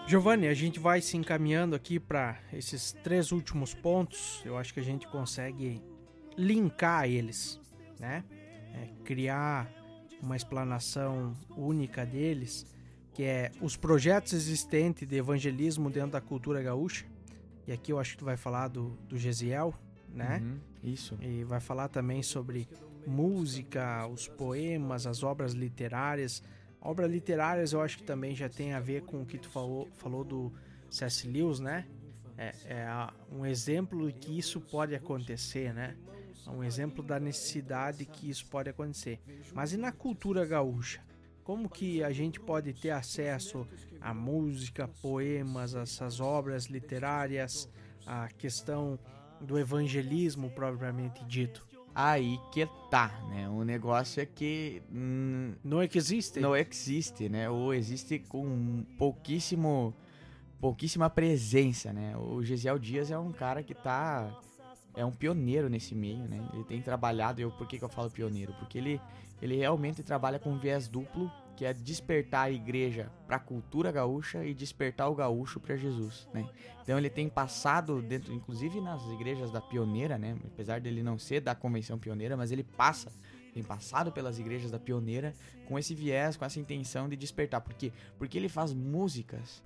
[0.09, 4.41] Giovanni, a gente vai se encaminhando aqui para esses três últimos pontos.
[4.45, 5.83] Eu acho que a gente consegue
[6.39, 7.61] linkar eles,
[7.99, 8.23] né?
[8.73, 9.69] É, criar
[10.23, 12.65] uma explanação única deles,
[13.13, 17.05] que é os projetos existentes de evangelismo dentro da cultura gaúcha.
[17.67, 19.75] E aqui eu acho que tu vai falar do, do Gesiel,
[20.09, 20.41] né?
[20.41, 21.19] Uhum, isso.
[21.21, 22.69] E vai falar também sobre
[23.05, 26.45] música, os poemas, as obras literárias.
[26.87, 29.89] Obras literárias eu acho que também já tem a ver com o que tu falou,
[29.95, 30.53] falou do
[30.89, 31.27] C.S.
[31.27, 31.85] Lewis, né?
[32.39, 32.87] É, é
[33.33, 35.97] um exemplo que isso pode acontecer, né?
[36.47, 39.21] um exemplo da necessidade que isso pode acontecer.
[39.53, 41.01] Mas e na cultura gaúcha?
[41.43, 43.67] Como que a gente pode ter acesso
[44.01, 47.69] à música, poemas, essas obras literárias,
[48.07, 48.97] a questão
[49.41, 51.67] do evangelismo propriamente dito?
[51.99, 53.49] Aí que tá, né?
[53.49, 57.49] O negócio é que hum, não existe, não existe, né?
[57.49, 59.95] Ou existe com pouquíssimo
[60.61, 62.15] pouquíssima presença, né?
[62.19, 64.31] O Gesiel Dias é um cara que tá
[64.95, 66.47] é um pioneiro nesse meio, né?
[66.53, 68.53] Ele tem trabalhado, eu por que, que eu falo pioneiro?
[68.59, 69.01] Porque ele,
[69.41, 74.45] ele realmente trabalha com viés duplo, que é despertar a igreja para a cultura gaúcha
[74.45, 76.49] e despertar o gaúcho para Jesus, né?
[76.83, 80.37] Então ele tem passado dentro, inclusive nas igrejas da pioneira, né?
[80.45, 83.11] Apesar dele não ser da convenção pioneira, mas ele passa
[83.57, 85.35] tem passado pelas igrejas da pioneira
[85.67, 87.63] com esse viés, com essa intenção de despertar.
[87.63, 87.91] Por quê?
[88.19, 89.63] Porque ele faz músicas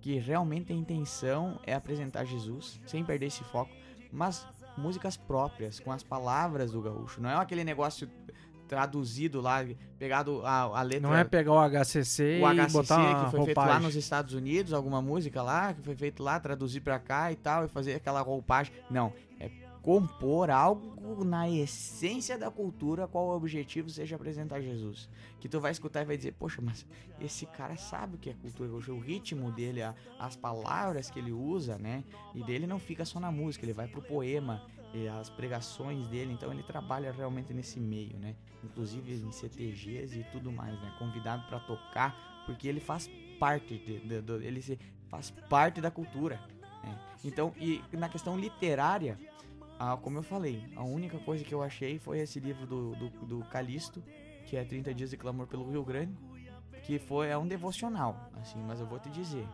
[0.00, 3.70] que realmente a intenção é apresentar Jesus, sem perder esse foco,
[4.10, 4.46] mas
[4.78, 7.20] músicas próprias, com as palavras do gaúcho.
[7.20, 8.08] Não é aquele negócio
[8.72, 9.62] traduzido lá,
[9.98, 11.06] pegado a, a letra.
[11.06, 13.44] Não é pegar o HCC o e HCC, botar uma que foi roupagem.
[13.44, 17.30] feito lá nos Estados Unidos, alguma música lá, que foi feito lá, traduzir para cá
[17.30, 18.72] e tal, e fazer aquela roupagem.
[18.90, 19.50] Não, é
[19.82, 25.06] compor algo na essência da cultura, qual o objetivo seja apresentar Jesus.
[25.38, 26.86] Que tu vai escutar e vai dizer, poxa, mas
[27.20, 29.80] esse cara sabe o que é cultura, o ritmo dele,
[30.18, 32.04] as palavras que ele usa, né?
[32.34, 34.62] E dele não fica só na música, ele vai pro poema,
[35.18, 38.34] as pregações dele, então ele trabalha realmente nesse meio, né?
[38.62, 40.94] Inclusive em CTGs e tudo mais, né?
[40.98, 44.78] Convidado para tocar, porque ele faz parte de, de, de, ele
[45.08, 46.40] faz parte da cultura.
[46.84, 46.98] Né?
[47.24, 49.18] Então, e na questão literária,
[49.78, 53.08] ah, como eu falei, a única coisa que eu achei foi esse livro do, do,
[53.26, 54.02] do Calixto,
[54.46, 56.16] que é 30 Dias de Clamor pelo Rio Grande,
[56.82, 59.46] que foi é um devocional, assim, mas eu vou te dizer,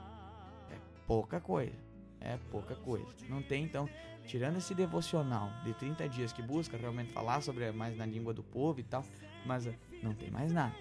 [0.71, 1.77] é pouca coisa,
[2.21, 3.07] é pouca coisa.
[3.29, 3.89] Não tem, então,
[4.29, 8.43] tirando esse devocional de 30 dias que busca realmente falar sobre mais na língua do
[8.43, 9.03] povo e tal,
[9.47, 9.73] mas ah,
[10.03, 10.75] não tem mais nada.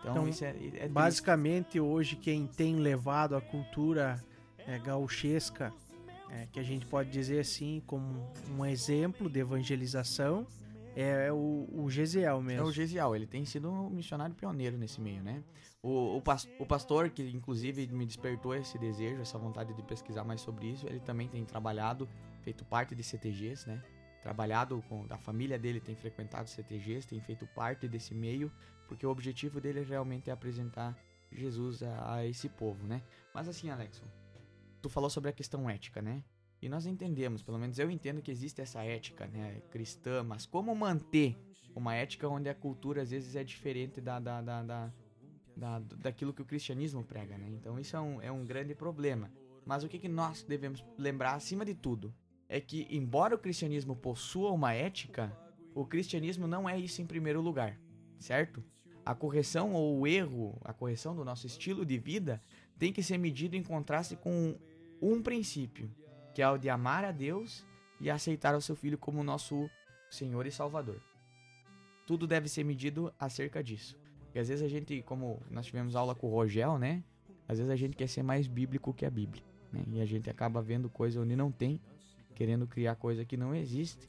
[0.00, 4.22] Então, então isso é, é basicamente hoje quem tem levado a cultura
[4.58, 5.72] é, gauchesca
[6.30, 10.46] é, que a gente pode dizer assim como um exemplo de evangelização
[10.94, 12.66] é o, o Gesiel mesmo.
[12.66, 15.42] É o Gesiel, ele tem sido um missionário pioneiro nesse meio, né?
[15.82, 16.22] O, o,
[16.58, 20.86] o, pastor, que inclusive me despertou esse desejo, essa vontade de pesquisar mais sobre isso,
[20.86, 22.08] ele também tem trabalhado,
[22.44, 23.82] feito parte de CTGs, né?
[24.22, 28.52] Trabalhado com a família dele, tem frequentado CTGs, tem feito parte desse meio,
[28.86, 30.96] porque o objetivo dele realmente é apresentar
[31.32, 33.02] Jesus a, a esse povo, né?
[33.34, 34.06] Mas assim, Alexson,
[34.80, 36.22] tu falou sobre a questão ética, né?
[36.62, 40.74] E nós entendemos, pelo menos eu entendo que existe essa ética, né, cristã, mas como
[40.74, 41.36] manter
[41.74, 44.92] uma ética onde a cultura às vezes é diferente da, da, da, da,
[45.54, 47.48] da daquilo que o cristianismo prega, né?
[47.50, 49.30] Então isso é um, é um grande problema.
[49.66, 52.14] Mas o que, que nós devemos lembrar acima de tudo
[52.48, 55.36] é que, embora o cristianismo possua uma ética,
[55.74, 57.78] o cristianismo não é isso em primeiro lugar,
[58.18, 58.62] certo?
[59.04, 62.40] A correção ou o erro, a correção do nosso estilo de vida
[62.78, 64.56] tem que ser medido em contraste com
[65.00, 65.90] um princípio,
[66.34, 67.66] que é o de amar a Deus
[68.00, 69.68] e aceitar o seu filho como nosso
[70.10, 71.00] Senhor e Salvador.
[72.06, 73.98] Tudo deve ser medido acerca disso.
[74.34, 77.02] E às vezes a gente, como nós tivemos aula com o Rogel, né?
[77.46, 79.42] Às vezes a gente quer ser mais bíblico que a Bíblia.
[79.72, 79.84] Né?
[79.92, 81.80] E a gente acaba vendo coisa onde não tem,
[82.34, 84.08] querendo criar coisa que não existe.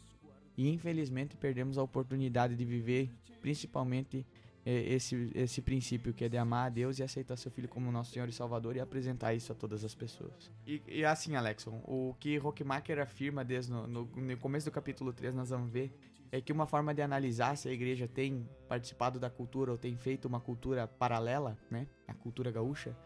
[0.57, 3.11] E infelizmente perdemos a oportunidade de viver
[3.41, 4.25] principalmente
[4.65, 8.11] esse, esse princípio que é de amar a Deus e aceitar seu filho como nosso
[8.11, 10.51] Senhor e Salvador e apresentar isso a todas as pessoas.
[10.65, 15.13] E, e assim, Alexon, o que Rockmacher afirma desde no, no, no, começo do capítulo
[15.13, 15.95] 3, nós vamos ver,
[16.31, 19.95] é que uma forma de analisar se a igreja tem participado da cultura ou tem
[19.95, 22.97] feito uma cultura paralela, né, a cultura gaúcha,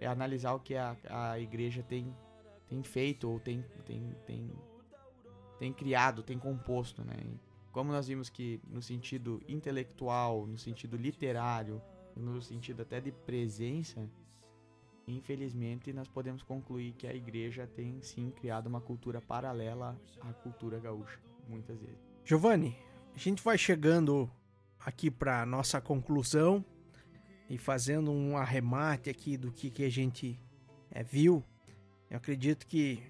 [0.00, 2.14] é analisar o que a, a igreja tem,
[2.68, 4.52] tem feito ou tem, tem, tem,
[5.58, 7.14] tem criado, tem composto, né.
[7.72, 11.80] Como nós vimos que no sentido intelectual, no sentido literário,
[12.16, 14.08] no sentido até de presença,
[15.06, 20.78] infelizmente nós podemos concluir que a igreja tem sim criado uma cultura paralela à cultura
[20.78, 21.98] gaúcha, muitas vezes.
[22.24, 22.76] Giovanni,
[23.14, 24.30] a gente vai chegando
[24.84, 26.64] aqui para nossa conclusão
[27.48, 30.38] e fazendo um arremate aqui do que, que a gente
[30.90, 31.42] é, viu.
[32.10, 33.02] Eu acredito que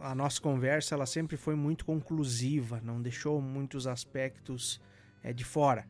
[0.00, 4.80] a nossa conversa ela sempre foi muito conclusiva, não deixou muitos aspectos
[5.22, 5.86] é, de fora.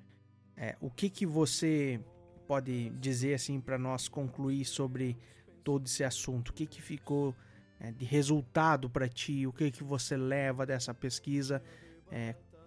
[0.57, 2.01] É, o que, que você
[2.47, 5.16] pode dizer assim para nós concluir sobre
[5.62, 6.51] todo esse assunto?
[6.51, 7.35] O que, que ficou
[7.81, 9.47] é, de resultado para ti?
[9.47, 11.62] O que, que você leva dessa pesquisa?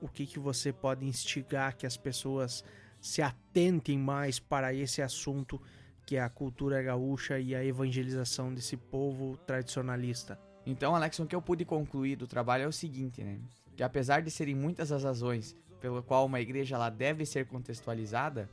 [0.02, 2.64] O que, que você pode instigar que as pessoas
[3.00, 5.62] se atentem mais para esse assunto
[6.06, 10.38] que é a cultura gaúcha e a evangelização desse povo tradicionalista?
[10.70, 13.40] Então, Alex, o que eu pude concluir do trabalho é o seguinte, né?
[13.76, 18.48] Que apesar de serem muitas as razões pelo qual uma igreja ela deve ser contextualizada,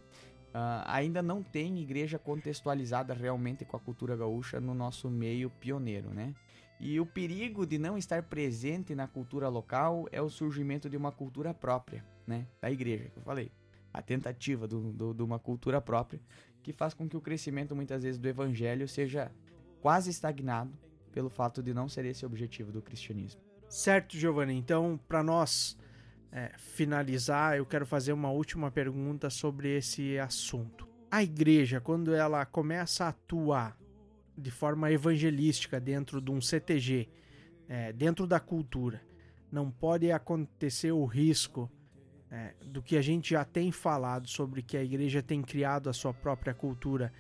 [0.49, 6.09] uh, ainda não tem igreja contextualizada realmente com a cultura gaúcha no nosso meio pioneiro,
[6.09, 6.35] né?
[6.81, 11.13] E o perigo de não estar presente na cultura local é o surgimento de uma
[11.13, 12.47] cultura própria, né?
[12.63, 13.53] Da igreja, que eu falei.
[13.93, 16.21] A tentativa de uma cultura própria
[16.63, 19.31] que faz com que o crescimento, muitas vezes, do evangelho seja
[19.83, 20.73] quase estagnado
[21.17, 23.41] pelo fato de não ser esse o objetivo do cristianismo.
[23.71, 24.53] Certo, Giovanni.
[24.53, 25.75] Então, para nós
[26.31, 30.87] é, finalizar, eu quero fazer uma última pergunta sobre esse assunto.
[31.11, 33.79] A igreja, quando ela começa a atuar
[34.37, 37.09] de forma evangelística dentro de um CTG,
[37.67, 39.01] é, dentro da cultura,
[39.51, 41.73] não pode acontecer o risco
[42.31, 45.95] é, do que a gente já tem falado sobre que a igreja tem criado a
[45.95, 47.11] sua própria cultura,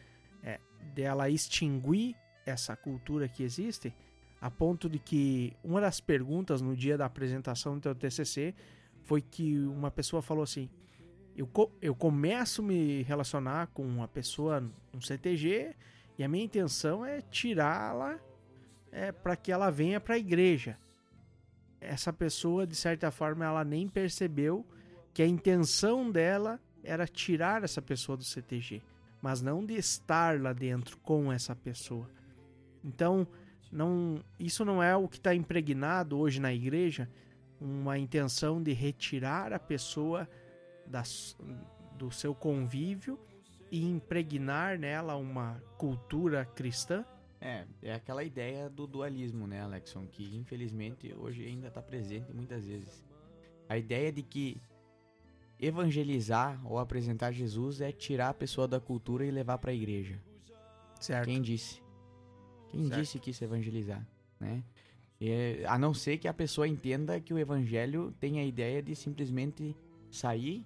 [0.42, 0.60] é,
[0.94, 2.14] dela extinguir
[2.46, 3.92] essa cultura que existe,
[4.40, 8.54] a ponto de que uma das perguntas no dia da apresentação do teu TCC
[9.02, 10.70] foi que uma pessoa falou assim:
[11.36, 11.48] eu,
[11.82, 14.60] eu começo a me relacionar com uma pessoa
[14.92, 15.74] no CTG
[16.18, 18.18] e a minha intenção é tirá-la
[18.90, 20.78] é, para que ela venha para a igreja.
[21.80, 24.64] Essa pessoa, de certa forma, ela nem percebeu
[25.12, 28.82] que a intenção dela era tirar essa pessoa do CTG,
[29.20, 32.15] mas não de estar lá dentro com essa pessoa.
[32.86, 33.26] Então,
[33.70, 37.10] não, isso não é o que está impregnado hoje na igreja,
[37.60, 40.28] uma intenção de retirar a pessoa
[40.86, 41.36] das,
[41.98, 43.18] do seu convívio
[43.72, 47.04] e impregnar nela uma cultura cristã?
[47.40, 52.66] É, é aquela ideia do dualismo, né, Alexon, que infelizmente hoje ainda está presente muitas
[52.66, 53.04] vezes.
[53.68, 54.60] A ideia de que
[55.58, 60.20] evangelizar ou apresentar Jesus é tirar a pessoa da cultura e levar para a igreja.
[61.00, 61.26] Certo.
[61.26, 61.85] Quem disse?
[62.70, 63.00] Quem certo.
[63.00, 64.06] disse que isso é evangelizar,
[64.40, 64.62] né?
[65.20, 68.94] É, a não ser que a pessoa entenda que o evangelho tem a ideia de
[68.94, 69.74] simplesmente
[70.10, 70.64] sair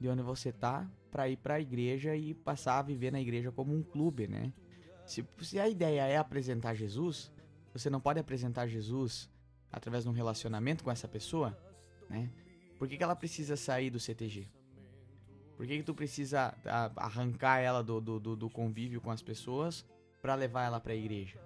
[0.00, 3.52] de onde você tá para ir para a igreja e passar a viver na igreja
[3.52, 4.52] como um clube, né?
[5.04, 7.30] Se, se a ideia é apresentar Jesus,
[7.72, 9.28] você não pode apresentar Jesus
[9.70, 11.58] através de um relacionamento com essa pessoa,
[12.08, 12.30] né?
[12.78, 14.48] Por que, que ela precisa sair do CTG?
[15.56, 16.54] Por que, que tu precisa
[16.96, 19.84] arrancar ela do, do, do convívio com as pessoas
[20.20, 21.40] para levar ela para a igreja?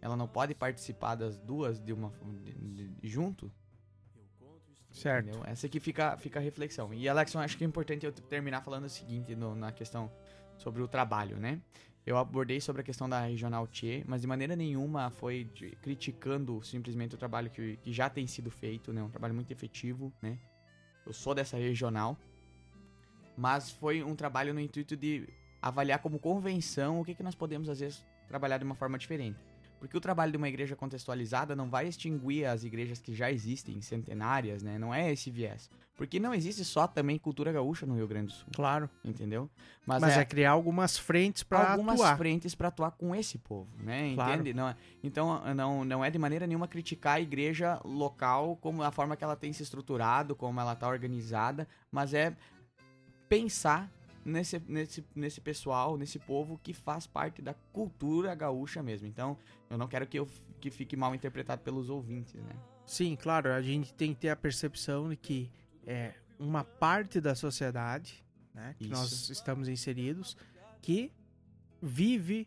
[0.00, 2.12] Ela não pode participar das duas de uma
[2.42, 3.50] de, de, junto?
[4.90, 5.28] Certo.
[5.28, 5.44] Entendeu?
[5.46, 6.92] Essa aqui fica, fica a reflexão.
[6.92, 10.10] E, Alex, acho que é importante eu terminar falando o seguinte no, na questão
[10.56, 11.60] sobre o trabalho, né?
[12.04, 16.60] Eu abordei sobre a questão da regional Tchê, mas de maneira nenhuma foi de, criticando
[16.62, 19.02] simplesmente o trabalho que, que já tem sido feito, né?
[19.02, 20.38] Um trabalho muito efetivo, né?
[21.06, 22.18] Eu sou dessa regional,
[23.36, 25.28] mas foi um trabalho no intuito de
[25.62, 29.38] avaliar como convenção o que, que nós podemos, às vezes, trabalhar de uma forma diferente.
[29.78, 33.80] Porque o trabalho de uma igreja contextualizada não vai extinguir as igrejas que já existem,
[33.80, 34.78] centenárias, né?
[34.78, 35.68] Não é esse viés.
[35.96, 38.88] Porque não existe só também cultura gaúcha no Rio Grande do Sul, Claro.
[39.04, 39.50] entendeu?
[39.84, 42.16] Mas, é, criar algumas frentes para algumas atuar.
[42.16, 44.14] frentes para atuar com esse povo, né?
[44.14, 44.34] Claro.
[44.34, 44.54] Entende?
[44.54, 48.90] Não, é- então não, não é de maneira nenhuma criticar a igreja local como a
[48.92, 52.36] forma que ela tem se estruturado, como ela tá organizada, mas é
[53.28, 53.90] pensar
[54.24, 59.06] nesse, nesse, nesse pessoal, nesse povo que faz parte da cultura gaúcha mesmo.
[59.06, 59.36] Então,
[59.68, 60.28] eu não quero que eu
[60.60, 62.54] que fique mal interpretado pelos ouvintes, né?
[62.86, 65.50] Sim, claro, a gente tem que ter a percepção de que
[65.84, 68.24] é uma parte da sociedade,
[68.54, 68.92] né, que Isso.
[68.92, 70.36] nós estamos inseridos,
[70.80, 71.10] que
[71.80, 72.46] vive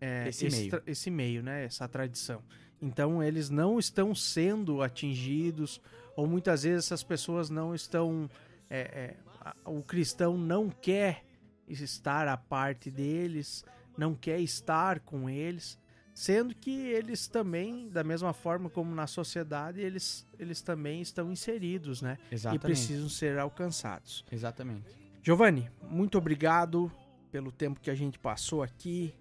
[0.00, 0.82] é, Esse esse, meio.
[0.86, 2.42] esse meio, né, essa tradição.
[2.80, 5.80] Então eles não estão sendo atingidos,
[6.16, 8.28] ou muitas vezes essas pessoas não estão.
[8.68, 9.16] é, é,
[9.64, 11.24] o cristão não quer
[11.68, 13.64] estar à parte deles,
[13.96, 15.78] não quer estar com eles.
[16.14, 22.00] Sendo que eles também, da mesma forma como na sociedade, eles, eles também estão inseridos,
[22.00, 22.18] né?
[22.30, 22.62] E Exatamente.
[22.62, 24.24] precisam ser alcançados.
[24.30, 24.86] Exatamente.
[25.22, 26.90] Giovanni, muito obrigado
[27.32, 29.12] pelo tempo que a gente passou aqui.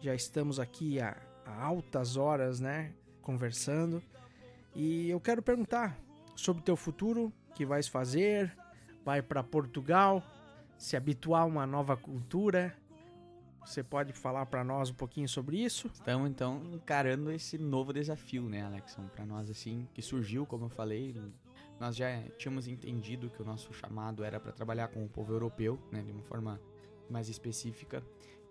[0.00, 1.16] Já estamos aqui há,
[1.46, 2.92] há altas horas, né?
[3.22, 4.02] Conversando.
[4.74, 5.96] E eu quero perguntar
[6.34, 8.52] sobre o teu futuro, o que vais fazer?
[9.04, 10.22] Vai para Portugal?
[10.78, 12.74] Se habituar a uma nova cultura?
[13.64, 15.88] Você pode falar para nós um pouquinho sobre isso?
[15.92, 19.06] Estamos então encarando esse novo desafio, né, Alexson?
[19.08, 21.14] Para nós assim, que surgiu, como eu falei,
[21.78, 22.06] nós já
[22.38, 26.10] tínhamos entendido que o nosso chamado era para trabalhar com o povo europeu, né, de
[26.10, 26.60] uma forma
[27.08, 28.02] mais específica.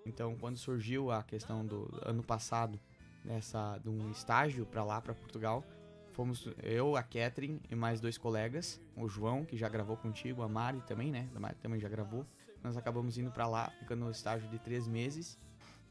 [0.05, 2.79] Então, quando surgiu a questão do ano passado
[3.23, 5.63] dessa de um estágio para lá, para Portugal,
[6.13, 10.47] fomos eu, a Catherine e mais dois colegas, o João que já gravou contigo, a
[10.47, 11.27] Mari também, né?
[11.35, 12.25] A Mari também já gravou.
[12.63, 15.37] Nós acabamos indo para lá, ficando no estágio de três meses.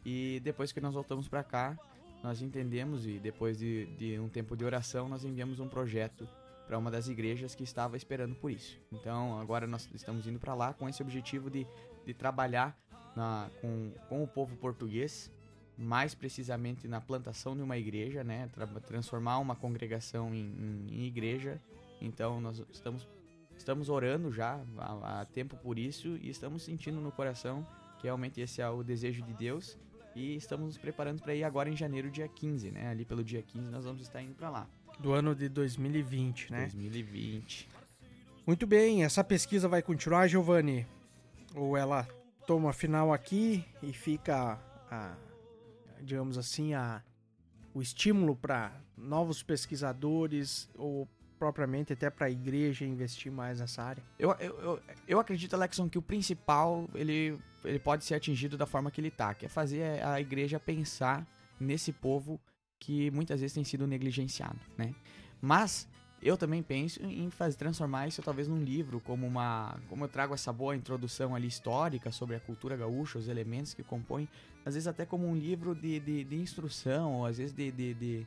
[0.05, 1.79] E depois que nós voltamos para cá,
[2.23, 6.27] nós entendemos e depois de, de um tempo de oração, nós enviamos um projeto
[6.67, 8.79] para uma das igrejas que estava esperando por isso.
[8.91, 11.67] Então, agora nós estamos indo para lá com esse objetivo de,
[12.07, 12.79] de trabalhar
[13.15, 15.31] na, com, com o povo português,
[15.77, 18.49] mais precisamente na plantação de uma igreja, né?
[18.53, 21.61] Tra- transformar uma congregação em, em- em igreja.
[22.01, 23.09] Então, nós estamos,
[23.57, 27.67] estamos orando já há, há tempo por isso e estamos sentindo no coração
[27.99, 29.79] que realmente esse é o desejo de Deus.
[30.15, 32.89] E estamos nos preparando para ir agora em janeiro, dia 15, né?
[32.89, 34.67] Ali pelo dia 15 nós vamos estar indo para lá.
[34.99, 36.61] Do ano de 2020, né?
[36.63, 37.67] 2020.
[38.47, 40.87] Muito bem, essa pesquisa vai continuar, Giovanni?
[41.55, 42.07] Ou ela
[42.47, 44.59] toma final aqui e fica,
[44.91, 45.15] a,
[46.03, 47.03] digamos assim, a,
[47.75, 51.09] o estímulo para novos pesquisadores ou
[51.39, 54.03] propriamente até para a igreja investir mais nessa área?
[54.19, 58.67] Eu, eu, eu, eu acredito, Alexson, que o principal ele, ele pode ser atingido da
[58.67, 61.27] forma que ele tá, que é fazer a igreja pensar
[61.59, 62.41] nesse povo
[62.79, 64.95] que muitas vezes tem sido negligenciado, né?
[65.41, 65.89] Mas
[66.23, 70.33] eu também penso em fazer transformar isso talvez num livro, como uma, como eu trago
[70.35, 74.29] essa boa introdução ali histórica sobre a cultura gaúcha, os elementos que compõem,
[74.65, 77.95] às vezes até como um livro de, de, de instrução, ou às vezes de, de,
[77.95, 78.27] de,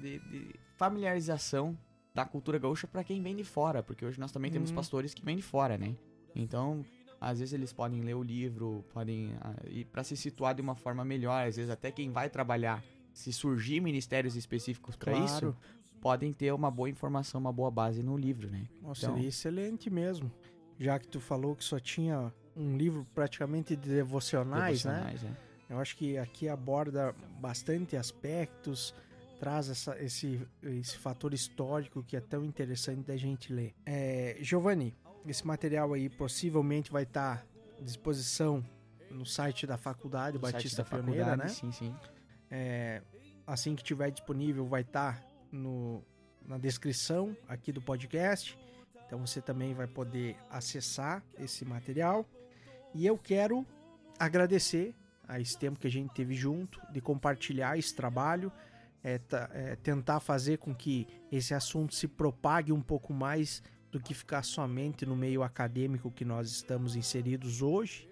[0.00, 1.76] de- de familiarização
[2.14, 4.76] da cultura gaúcha para quem vem de fora, porque hoje nós também temos Uhum.
[4.76, 5.96] pastores que vêm de fora, né?
[6.34, 6.84] Então,
[7.20, 10.74] às vezes eles podem ler o livro, podem ah, ir para se situar de uma
[10.74, 12.82] forma melhor, às vezes até quem vai trabalhar,
[13.12, 15.56] se surgir ministérios específicos para isso,
[16.00, 18.68] podem ter uma boa informação, uma boa base no livro, né?
[18.82, 20.30] Nossa, Então- seria excelente mesmo.
[20.78, 24.82] Já que tu falou que só tinha um livro praticamente de devocionais?
[24.82, 25.36] Devocionais, né?
[25.68, 28.94] Eu acho que aqui aborda bastante aspectos,
[29.40, 33.74] traz essa- esse, esse fator histórico que é tão interessante da gente ler.
[33.84, 34.94] É, Giovanni,
[35.26, 37.44] esse material aí possivelmente vai estar
[37.78, 38.64] à disposição
[39.10, 41.54] no site da faculdade No Batista da Pioneira, faculdade, né?
[41.54, 41.94] Sim, sim.
[42.50, 43.02] É,
[43.46, 46.02] assim que tiver disponível, vai estar no,
[46.46, 48.58] na descrição aqui do podcast.
[49.06, 52.26] Então você também vai poder acessar esse material.
[52.94, 53.66] E eu quero
[54.18, 54.94] agradecer
[55.26, 58.52] a esse tempo que a gente teve junto, de compartilhar esse trabalho,
[59.02, 59.20] é,
[59.52, 64.42] é, tentar fazer com que esse assunto se propague um pouco mais do que ficar
[64.42, 68.08] somente no meio acadêmico que nós estamos inseridos hoje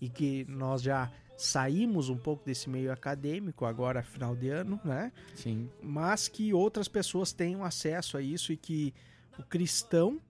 [0.00, 5.12] e que nós já saímos um pouco desse meio acadêmico agora final de ano, né?
[5.34, 5.70] Sim.
[5.82, 8.92] Mas que outras pessoas tenham acesso a isso e que
[9.38, 10.20] o cristão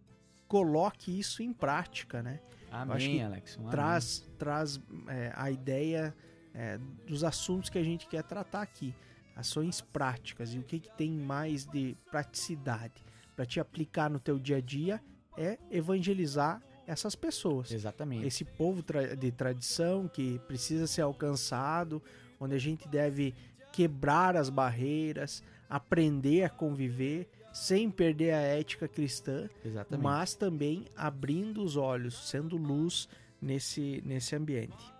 [0.46, 2.40] coloque isso em prática, né?
[2.72, 3.56] Acho que Amém, Alex.
[3.58, 3.70] amém.
[3.70, 6.14] Traz, traz é, a ideia
[6.54, 8.94] é, dos assuntos que a gente quer tratar aqui,
[9.36, 13.04] ações práticas e o que, que tem mais de praticidade
[13.36, 15.02] para te aplicar no teu dia a dia
[15.36, 18.26] é evangelizar essas pessoas Exatamente.
[18.26, 18.84] esse povo
[19.18, 22.02] de tradição que precisa ser alcançado,
[22.38, 23.34] onde a gente deve
[23.72, 30.02] quebrar as barreiras, aprender a conviver sem perder a ética cristã, Exatamente.
[30.02, 33.08] mas também abrindo os olhos, sendo luz
[33.40, 34.92] nesse, nesse ambiente.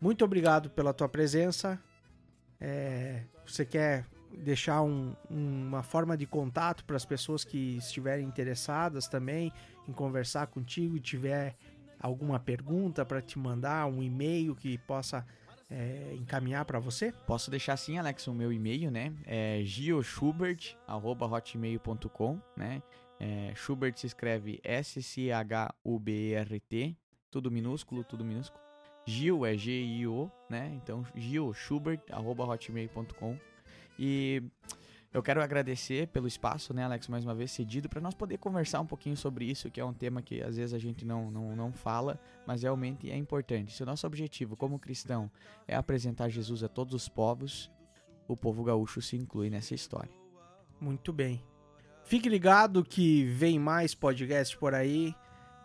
[0.00, 1.80] Muito obrigado pela tua presença.
[2.60, 9.08] É, você quer deixar um- uma forma de contato para as pessoas que estiverem interessadas
[9.08, 9.52] também
[9.88, 11.56] em conversar contigo e tiver
[12.00, 15.24] alguma pergunta para te mandar, um e-mail que possa
[15.70, 17.12] é, encaminhar para você?
[17.26, 19.12] Posso deixar sim, Alex, o meu e-mail, né?
[19.26, 22.82] É gioschubert.hotmail.com, né?
[23.20, 25.36] É, Schubert se escreve S-C-H-U-B-E-R-T,
[27.30, 28.62] tudo minúsculo, tudo minúsculo.
[29.04, 30.70] Gil é G-I-O, né?
[30.74, 33.36] Então, gioschubert.hotmail.com.
[33.98, 34.40] E
[35.12, 38.80] eu quero agradecer pelo espaço, né, Alex, mais uma vez cedido, para nós poder conversar
[38.80, 41.56] um pouquinho sobre isso, que é um tema que às vezes a gente não, não,
[41.56, 43.72] não fala, mas realmente é importante.
[43.72, 45.30] Se o nosso objetivo como cristão
[45.66, 47.70] é apresentar Jesus a todos os povos,
[48.26, 50.12] o povo gaúcho se inclui nessa história.
[50.78, 51.42] Muito bem.
[52.04, 55.14] Fique ligado que vem mais podcast por aí.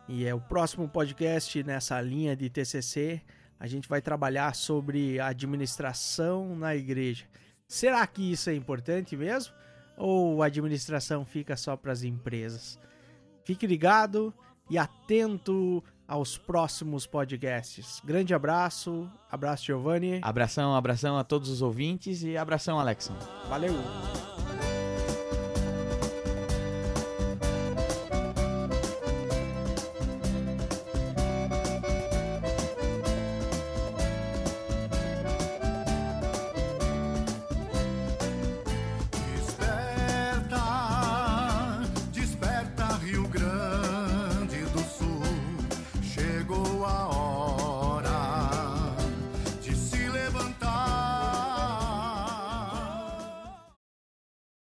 [0.07, 3.21] E é o próximo podcast nessa linha de TCC.
[3.59, 7.25] A gente vai trabalhar sobre administração na igreja.
[7.67, 9.53] Será que isso é importante mesmo?
[9.97, 12.79] Ou a administração fica só para as empresas?
[13.43, 14.33] Fique ligado
[14.69, 18.01] e atento aos próximos podcasts.
[18.03, 23.15] Grande abraço, abraço Giovanni, Abração, abração a todos os ouvintes e abração, Alexson.
[23.47, 23.73] valeu!